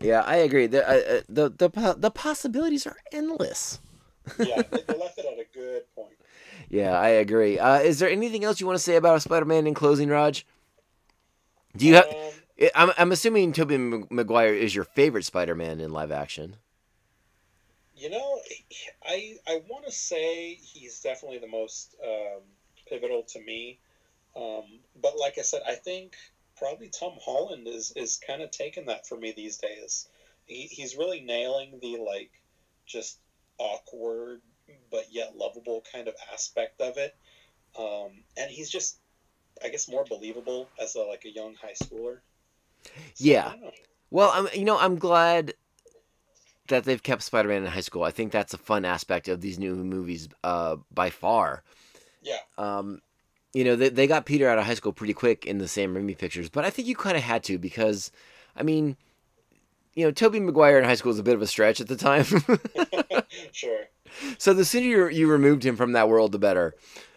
[0.00, 0.66] Yeah, I agree.
[0.66, 3.80] The uh, uh, the the the possibilities are endless.
[4.38, 6.16] Yeah, they, they left it at a good point.
[6.68, 7.58] Yeah, I agree.
[7.58, 10.44] Uh, is there anything else you want to say about Spider-Man in closing, Raj?
[11.76, 12.06] Do you have?
[12.06, 13.78] Um, I'm I'm assuming Tobey
[14.10, 16.56] Maguire is your favorite Spider-Man in live action.
[17.96, 18.40] you know,
[19.04, 22.42] I I want to say he's definitely the most um,
[22.88, 23.78] pivotal to me.
[24.36, 24.64] Um,
[25.00, 26.14] but like I said, I think
[26.56, 30.08] probably Tom Holland is is kind of taking that for me these days.
[30.46, 32.30] He, he's really nailing the like
[32.86, 33.18] just
[33.58, 34.40] awkward
[34.90, 37.16] but yet lovable kind of aspect of it.
[37.78, 38.98] Um, and he's just,
[39.62, 42.18] I guess, more believable as a like a young high schooler.
[42.84, 43.52] So, Yeah.
[44.10, 45.54] Well, I'm you know I'm glad
[46.68, 48.02] that they've kept Spider-Man in high school.
[48.02, 51.62] I think that's a fun aspect of these new movies uh, by far.
[52.22, 52.38] Yeah.
[52.58, 53.00] Um,
[53.56, 55.94] you know they they got Peter out of high school pretty quick in the Sam
[55.94, 58.12] Raimi pictures, but I think you kind of had to because,
[58.54, 58.96] I mean,
[59.94, 61.96] you know Tobey Maguire in high school was a bit of a stretch at the
[61.96, 62.24] time.
[63.52, 63.84] sure.
[64.38, 66.74] So the sooner you, you removed him from that world, the better.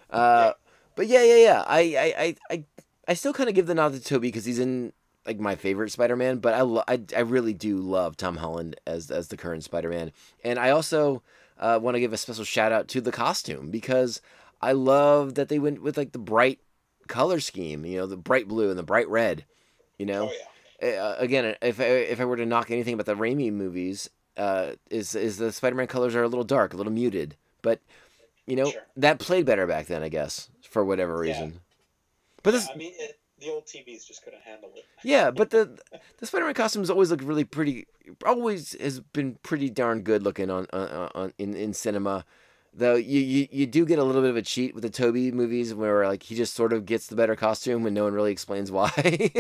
[0.10, 0.54] Uh,
[0.96, 1.64] But yeah, yeah, yeah.
[1.68, 2.64] I, I, I, I,
[3.10, 4.92] I still kind of give the nod to Tobey because he's in
[5.26, 6.40] like my favorite Spider-Man.
[6.40, 10.12] But I, lo- I, I really do love Tom Holland as as the current Spider-Man,
[10.44, 11.22] and I also
[11.60, 14.22] uh, want to give a special shout out to the costume because
[14.62, 16.60] I love that they went with like the bright
[17.08, 17.86] color scheme.
[17.86, 19.46] You know, the bright blue and the bright red.
[19.98, 20.34] You know Oh
[20.82, 21.02] yeah.
[21.02, 24.74] uh, again, if I, if I were to knock anything about the Raimi movies, uh,
[24.90, 27.82] is is the Spider-Man colors are a little dark, a little muted, but
[28.48, 28.82] you know Sure.
[28.96, 31.32] that played better back then, I guess, for whatever Yeah.
[31.32, 31.60] reason.
[32.44, 34.86] But this, I mean, it, the old TVs just couldn't handle it.
[35.04, 35.78] yeah, but the
[36.20, 37.88] the Spider-Man costumes always look really pretty.
[38.26, 42.26] Always has been pretty darn good looking on on, on in in cinema.
[42.80, 45.32] Though you, you you do get a little bit of a cheat with the Tobey
[45.32, 48.32] movies where like he just sort of gets the better costume and no one really
[48.32, 48.90] explains why.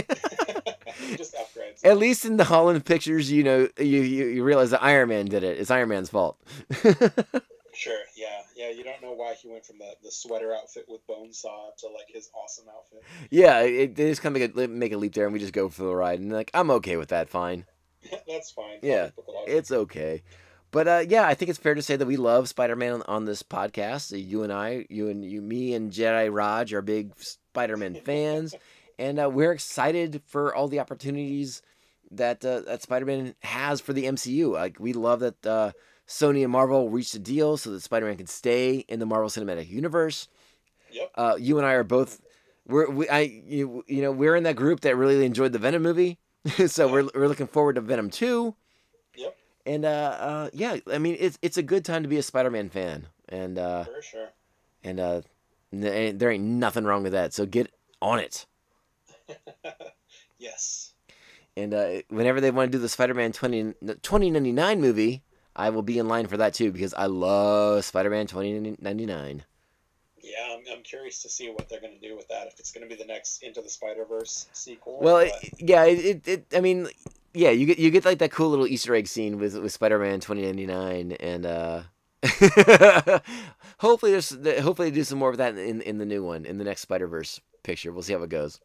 [1.15, 1.83] just upgrades.
[1.83, 5.25] At least in the Holland pictures, you know, you, you, you realize that Iron Man
[5.25, 5.57] did it.
[5.57, 6.37] It's Iron Man's fault.
[7.71, 7.99] Sure.
[8.17, 8.41] Yeah.
[8.57, 8.71] Yeah.
[8.71, 12.07] You don't know why he went from the, the sweater outfit with Bonesaw to like
[12.09, 13.03] his awesome outfit.
[13.29, 15.53] yeah, it, they just kind of make a, make a leap there, and we just
[15.53, 16.19] go for the ride.
[16.19, 17.29] And like, I'm okay with that.
[17.29, 17.65] Fine,
[18.27, 18.79] That's fine.
[18.81, 19.11] Yeah,
[19.47, 20.23] it's okay.
[20.71, 23.25] But uh, yeah, I think it's fair to say that we love Spider-Man on, on
[23.25, 24.11] this podcast.
[24.15, 28.53] You and I, you and you, me and Jedi Raj are big Spider-Man fans,
[28.99, 31.63] and uh, we're excited for all the opportunities
[32.11, 34.51] that uh, that Spider-Man has for the MCU.
[34.51, 35.71] Like we love that uh,
[36.07, 39.69] Sony and Marvel reached a deal so that Spider-Man can stay in the Marvel Cinematic
[39.69, 40.27] Universe.
[40.91, 41.11] Yep.
[41.15, 42.21] Uh, you and I are both.
[42.67, 45.81] We're, we, I, you, you know, we're in that group that really enjoyed the Venom
[45.81, 46.19] movie,
[46.67, 46.91] so yeah.
[46.91, 48.55] we're, we're looking forward to Venom 2
[49.69, 52.69] and uh, uh, yeah, I mean it's it's a good time to be a Spider-Man
[52.69, 54.29] fan, and uh, For sure.
[54.83, 55.21] and uh,
[55.71, 57.35] n- there ain't nothing wrong with that.
[57.35, 57.71] So get
[58.01, 58.47] on it.
[60.39, 60.93] yes.
[61.55, 65.21] And uh, whenever they want to do the Spider-Man 20, 2099 movie,
[65.55, 69.43] I will be in line for that too because I love Spider-Man 2099.
[70.23, 72.47] Yeah, I'm, I'm curious to see what they're going to do with that.
[72.47, 74.97] If it's going to be the next Into the Spider Verse sequel.
[74.99, 76.45] Well, it, yeah, it, it, it.
[76.55, 76.87] I mean,
[77.33, 80.19] yeah, you get you get like that cool little Easter egg scene with with Spider-Man
[80.19, 81.81] 2099, and uh,
[83.79, 84.29] hopefully there's
[84.61, 86.81] hopefully they do some more of that in in the new one in the next
[86.81, 87.91] Spider-Verse picture.
[87.91, 88.59] We'll see how it goes.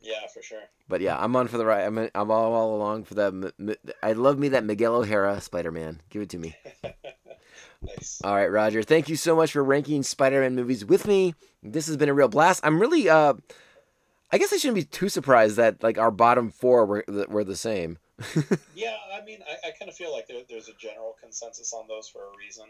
[0.00, 0.62] yeah, for sure.
[0.88, 1.84] But yeah, I'm on for the ride.
[1.84, 3.76] I'm I'm all, all along for the.
[4.02, 6.00] I love me that Miguel O'Hara Spider-Man.
[6.10, 6.54] Give it to me.
[7.82, 8.20] Nice.
[8.24, 8.82] All right, Roger.
[8.82, 11.34] Thank you so much for ranking Spider-Man movies with me.
[11.62, 12.60] This has been a real blast.
[12.64, 13.34] I'm really uh
[14.32, 17.56] I guess I shouldn't be too surprised that like our bottom 4 were were the
[17.56, 17.98] same.
[18.74, 21.86] Yeah, I mean, I, I kind of feel like there, there's a general consensus on
[21.88, 22.66] those for a reason.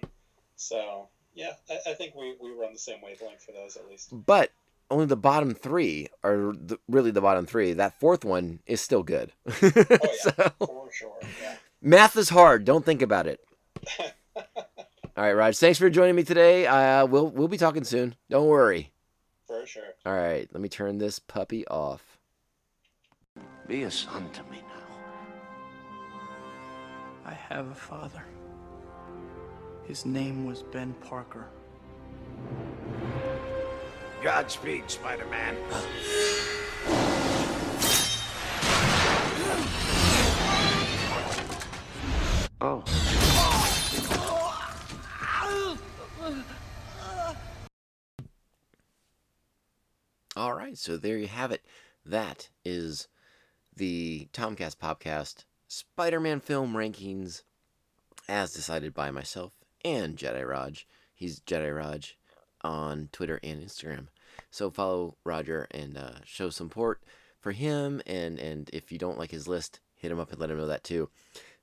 [0.56, 3.88] So, yeah, I, I think we, we were on the same wavelength for those at
[3.88, 4.10] least.
[4.12, 4.50] But
[4.90, 7.72] only the bottom 3 are the, really the bottom 3.
[7.74, 9.32] That fourth one is still good.
[9.48, 10.30] Oh, yeah, So,
[10.60, 11.16] for sure.
[11.42, 11.54] Yeah.
[11.82, 12.64] math is hard.
[12.64, 13.40] Don't think about it.
[15.16, 15.56] All right, Raj.
[15.56, 16.66] Thanks for joining me today.
[16.66, 18.16] Uh, we'll we'll be talking soon.
[18.30, 18.92] Don't worry.
[19.46, 19.94] For sure.
[20.04, 22.18] All right, let me turn this puppy off.
[23.68, 24.73] Be a son to me now.
[27.34, 28.24] I have a father.
[29.88, 31.48] His name was Ben Parker.
[34.22, 35.56] Godspeed, Spider-Man.
[42.60, 42.84] Oh.
[50.36, 51.64] All right, so there you have it.
[52.06, 53.08] That is
[53.74, 57.42] the Tomcast Popcast Spider Man film rankings
[58.28, 60.86] as decided by myself and Jedi Raj.
[61.12, 62.16] He's Jedi Raj
[62.62, 64.06] on Twitter and Instagram.
[64.52, 67.02] So follow Roger and uh, show support
[67.40, 68.00] for him.
[68.06, 70.68] And, and if you don't like his list, hit him up and let him know
[70.68, 71.10] that too.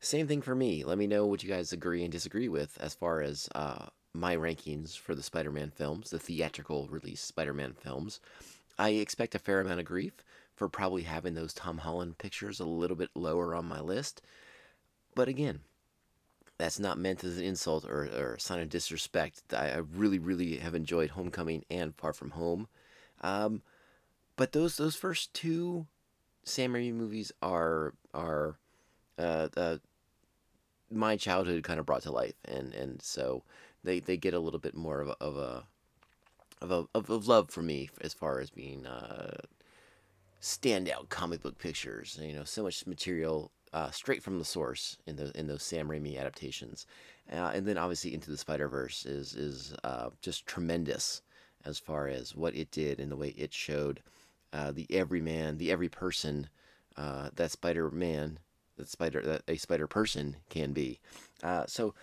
[0.02, 0.84] Same thing for me.
[0.84, 4.36] Let me know what you guys agree and disagree with as far as uh, my
[4.36, 8.20] rankings for the Spider Man films, the theatrical release Spider Man films.
[8.78, 10.16] I expect a fair amount of grief
[10.62, 14.22] for probably having those Tom Holland pictures a little bit lower on my list.
[15.16, 15.62] But again,
[16.60, 19.42] that's not meant as an insult or, or a sign of disrespect.
[19.52, 22.68] I, I really, really have enjoyed Homecoming and Far From Home.
[23.22, 23.64] Um,
[24.36, 25.88] but those those first two
[26.44, 28.60] Sam Raimi movies are are
[29.18, 29.78] uh, uh,
[30.92, 33.42] my childhood kind of brought to life, and and so
[33.84, 35.64] they, they get a little bit more of a, of a
[36.62, 39.38] of a of, of love for me as far as being uh,
[40.42, 42.20] standout comic book pictures.
[42.22, 45.88] You know, so much material uh, straight from the source in those in those Sam
[45.88, 46.86] Raimi adaptations,
[47.32, 51.22] uh, and then obviously Into the Spider Verse is is uh, just tremendous
[51.64, 54.02] as far as what it did and the way it showed
[54.52, 56.50] uh, the everyman, the every person
[56.98, 58.40] uh, that Spider Man,
[58.78, 61.00] that Spider that a Spider person can be.
[61.44, 61.94] Uh, so,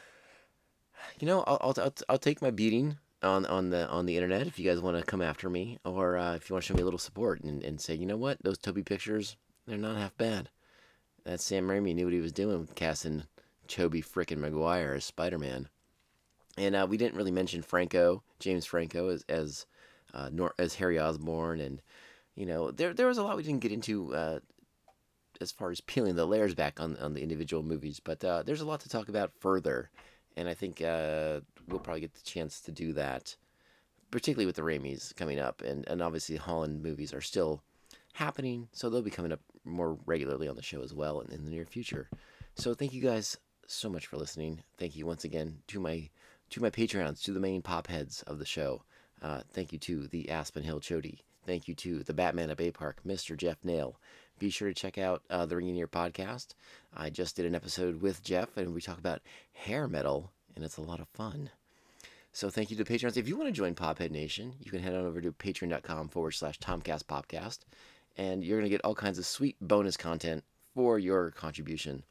[1.21, 4.47] you know, I'll, I'll I'll I'll take my beating on on the on the internet
[4.47, 6.75] if you guys want to come after me or uh, if you want to show
[6.75, 9.37] me a little support and, and say you know what those Tobey pictures
[9.69, 10.49] they're not half bad.
[11.25, 13.25] That Sam Raimi knew what he was doing with casting
[13.67, 15.69] Tobey frickin' Maguire as Spider Man.
[16.57, 19.67] And uh, we didn't really mention Franco, James Franco, as as
[20.15, 21.83] uh, Nor- as Harry Osborn, and
[22.35, 24.39] you know there there was a lot we didn't get into uh,
[25.41, 28.63] as far as peeling the layers back on on the individual movies, but uh, there's
[28.63, 29.91] a lot to talk about further,
[30.35, 33.37] and I think uh, we'll probably get the chance to do that,
[34.11, 37.63] particularly with the Raimis coming up, and and obviously Holland movies are still
[38.15, 41.45] happening, so they'll be coming up more regularly on the show as well in, in
[41.45, 42.09] the near future.
[42.55, 43.37] So thank you guys
[43.67, 44.63] so much for listening.
[44.79, 46.09] Thank you once again to my
[46.51, 48.83] to my Patreons, to the main pop heads of the show.
[49.21, 51.21] Uh, thank you to the Aspen Hill Chody.
[51.47, 53.37] Thank you to the Batman at Bay Park, Mr.
[53.37, 54.01] Jeff Nail.
[54.39, 56.49] Be sure to check out uh, the Ringing Ear podcast.
[56.95, 59.23] I just did an episode with Jeff, and we talk about
[59.53, 61.51] hair metal, and it's a lot of fun.
[62.33, 63.17] So thank you to Patreons.
[63.17, 66.33] If you want to join Pophead Nation, you can head on over to patreon.com forward
[66.33, 67.59] slash Tomcast
[68.17, 70.43] and you're going to get all kinds of sweet bonus content
[70.75, 72.03] for your contribution.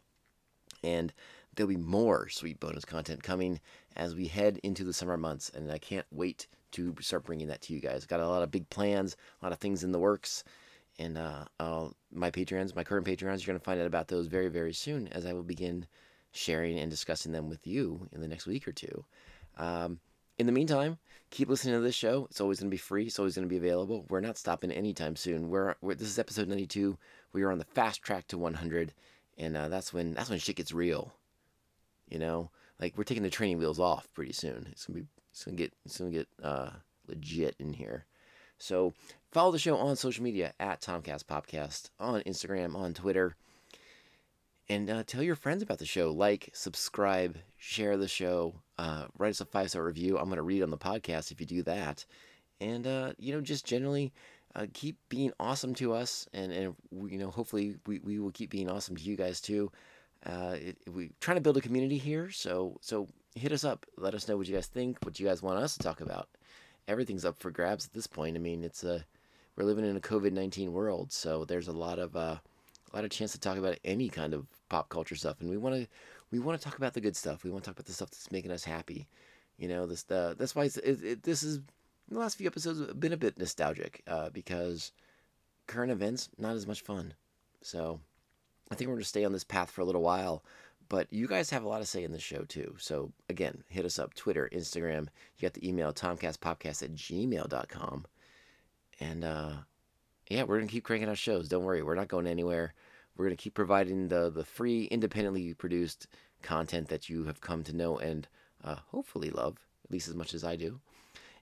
[0.82, 1.12] And
[1.54, 3.60] there'll be more sweet bonus content coming
[3.98, 7.62] as we head into the summer months, and I can't wait to start bringing that
[7.64, 8.06] to you guys.
[8.06, 10.46] Got a lot of big plans, a lot of things in the works,
[10.98, 14.48] and uh, my Patreons, my current Patreons, you're going to find out about those very,
[14.48, 15.86] very soon as I will begin
[16.38, 19.06] sharing and discussing them with you in the next week or two.
[19.58, 20.00] Um,
[20.38, 20.98] in the meantime,
[21.32, 22.28] keep listening to this show.
[22.30, 23.06] It's always going to be free.
[23.06, 24.06] It's always going to be available.
[24.10, 25.50] We're not stopping anytime soon.
[25.50, 26.98] We're, we're this is episode 92.
[27.34, 28.94] We are on the fast track to 100,
[29.38, 31.14] and uh, that's when that's when shit gets real.
[32.08, 34.68] You know, like we're taking the training wheels off pretty soon.
[34.72, 36.70] It's gonna be it's gonna get it's gonna get uh,
[37.08, 38.06] legit in here.
[38.60, 38.94] So
[39.32, 43.36] follow the show on social media at Tomcast Popcast on Instagram, on Twitter,
[44.70, 46.12] and uh, tell your friends about the show.
[46.12, 50.18] Like, subscribe, share the show, uh, write us a five star review.
[50.18, 52.06] I'm going to read on the podcast if you do that,
[52.60, 54.14] and uh, you know, just generally.
[54.56, 56.74] Uh, keep being awesome to us, and, and
[57.12, 59.72] you know, hopefully we, we will keep being awesome to you guys too.
[60.26, 63.86] Uh, it, we trying to build a community here, so so hit us up.
[63.98, 66.28] Let us know what you guys think, what you guys want us to talk about.
[66.88, 68.36] Everything's up for grabs at this point.
[68.36, 69.06] I mean, it's a
[69.56, 72.38] we're living in a COVID nineteen world, so there's a lot of uh,
[72.92, 75.58] a lot of chance to talk about any kind of pop culture stuff, and we
[75.58, 75.88] want to
[76.32, 77.44] we want to talk about the good stuff.
[77.44, 79.08] We want to talk about the stuff that's making us happy.
[79.58, 81.60] You know, this uh, that's why it's, it, it, this is
[82.10, 84.92] the last few episodes have been a bit nostalgic uh, because
[85.68, 87.14] current events not as much fun.
[87.62, 88.00] So
[88.72, 90.44] I think we're going to stay on this path for a little while.
[90.90, 92.76] But you guys have a lot to say in the show too.
[92.80, 95.08] So again, hit us up Twitter, Instagram.
[95.38, 98.06] You got the email tomcastpopcast at gmail.com.
[99.00, 99.52] And uh,
[100.30, 101.48] yeah, we're to keep cranking out shows.
[101.48, 102.74] Don't worry, we're not going anywhere.
[103.16, 106.08] We're to keep providing the, the free, independently produced
[106.44, 108.28] content that you have come to know and
[108.64, 110.80] uh, hopefully love, at least as much as I do.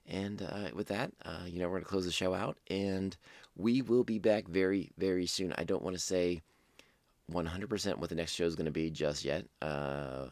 [0.08, 2.58] And uh, with that, uh, you know, we're to close the show out.
[2.70, 3.16] And
[3.56, 5.52] we will be back very, very soon.
[5.58, 6.42] I don't want to say
[7.32, 9.44] 100% what the next show is to be just yet.
[9.60, 10.26] Uh,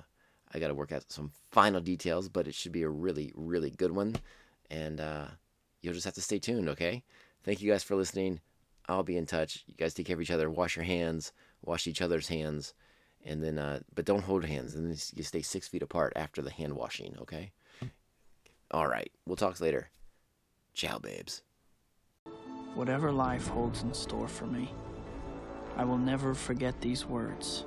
[0.52, 3.70] I got to work out some final details, but it should be a really, really
[3.70, 4.14] good one.
[4.70, 5.26] And uh,
[5.82, 7.02] you'll just have to stay tuned, okay?
[7.44, 8.40] Thank you guys for listening.
[8.88, 9.64] I'll be in touch.
[9.66, 10.50] You guys take care of each other.
[10.50, 11.32] Wash your hands.
[11.62, 12.74] Wash each other's hands.
[13.24, 14.74] And then, uh, but don't hold hands.
[14.74, 17.52] And then you stay six feet apart after the hand washing, okay?
[18.70, 19.10] All right.
[19.26, 19.90] We'll talk later.
[20.74, 21.42] Ciao, babes.
[22.74, 24.72] Whatever life holds in store for me,
[25.76, 27.66] I will never forget these words.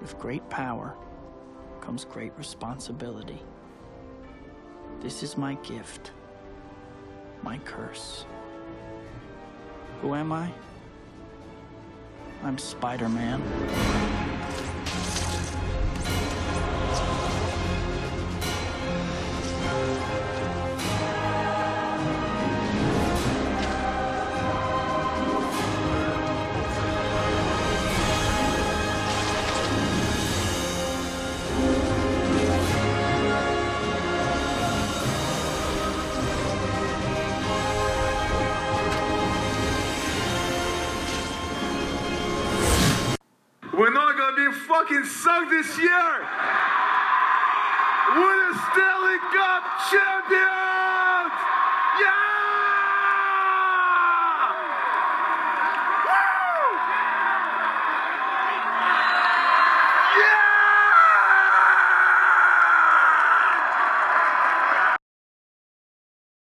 [0.00, 0.96] With great power
[1.80, 3.40] comes great responsibility.
[5.00, 6.10] This is my gift,
[7.42, 8.26] my curse.
[10.02, 10.50] Who am I?
[12.44, 13.08] I'm Spider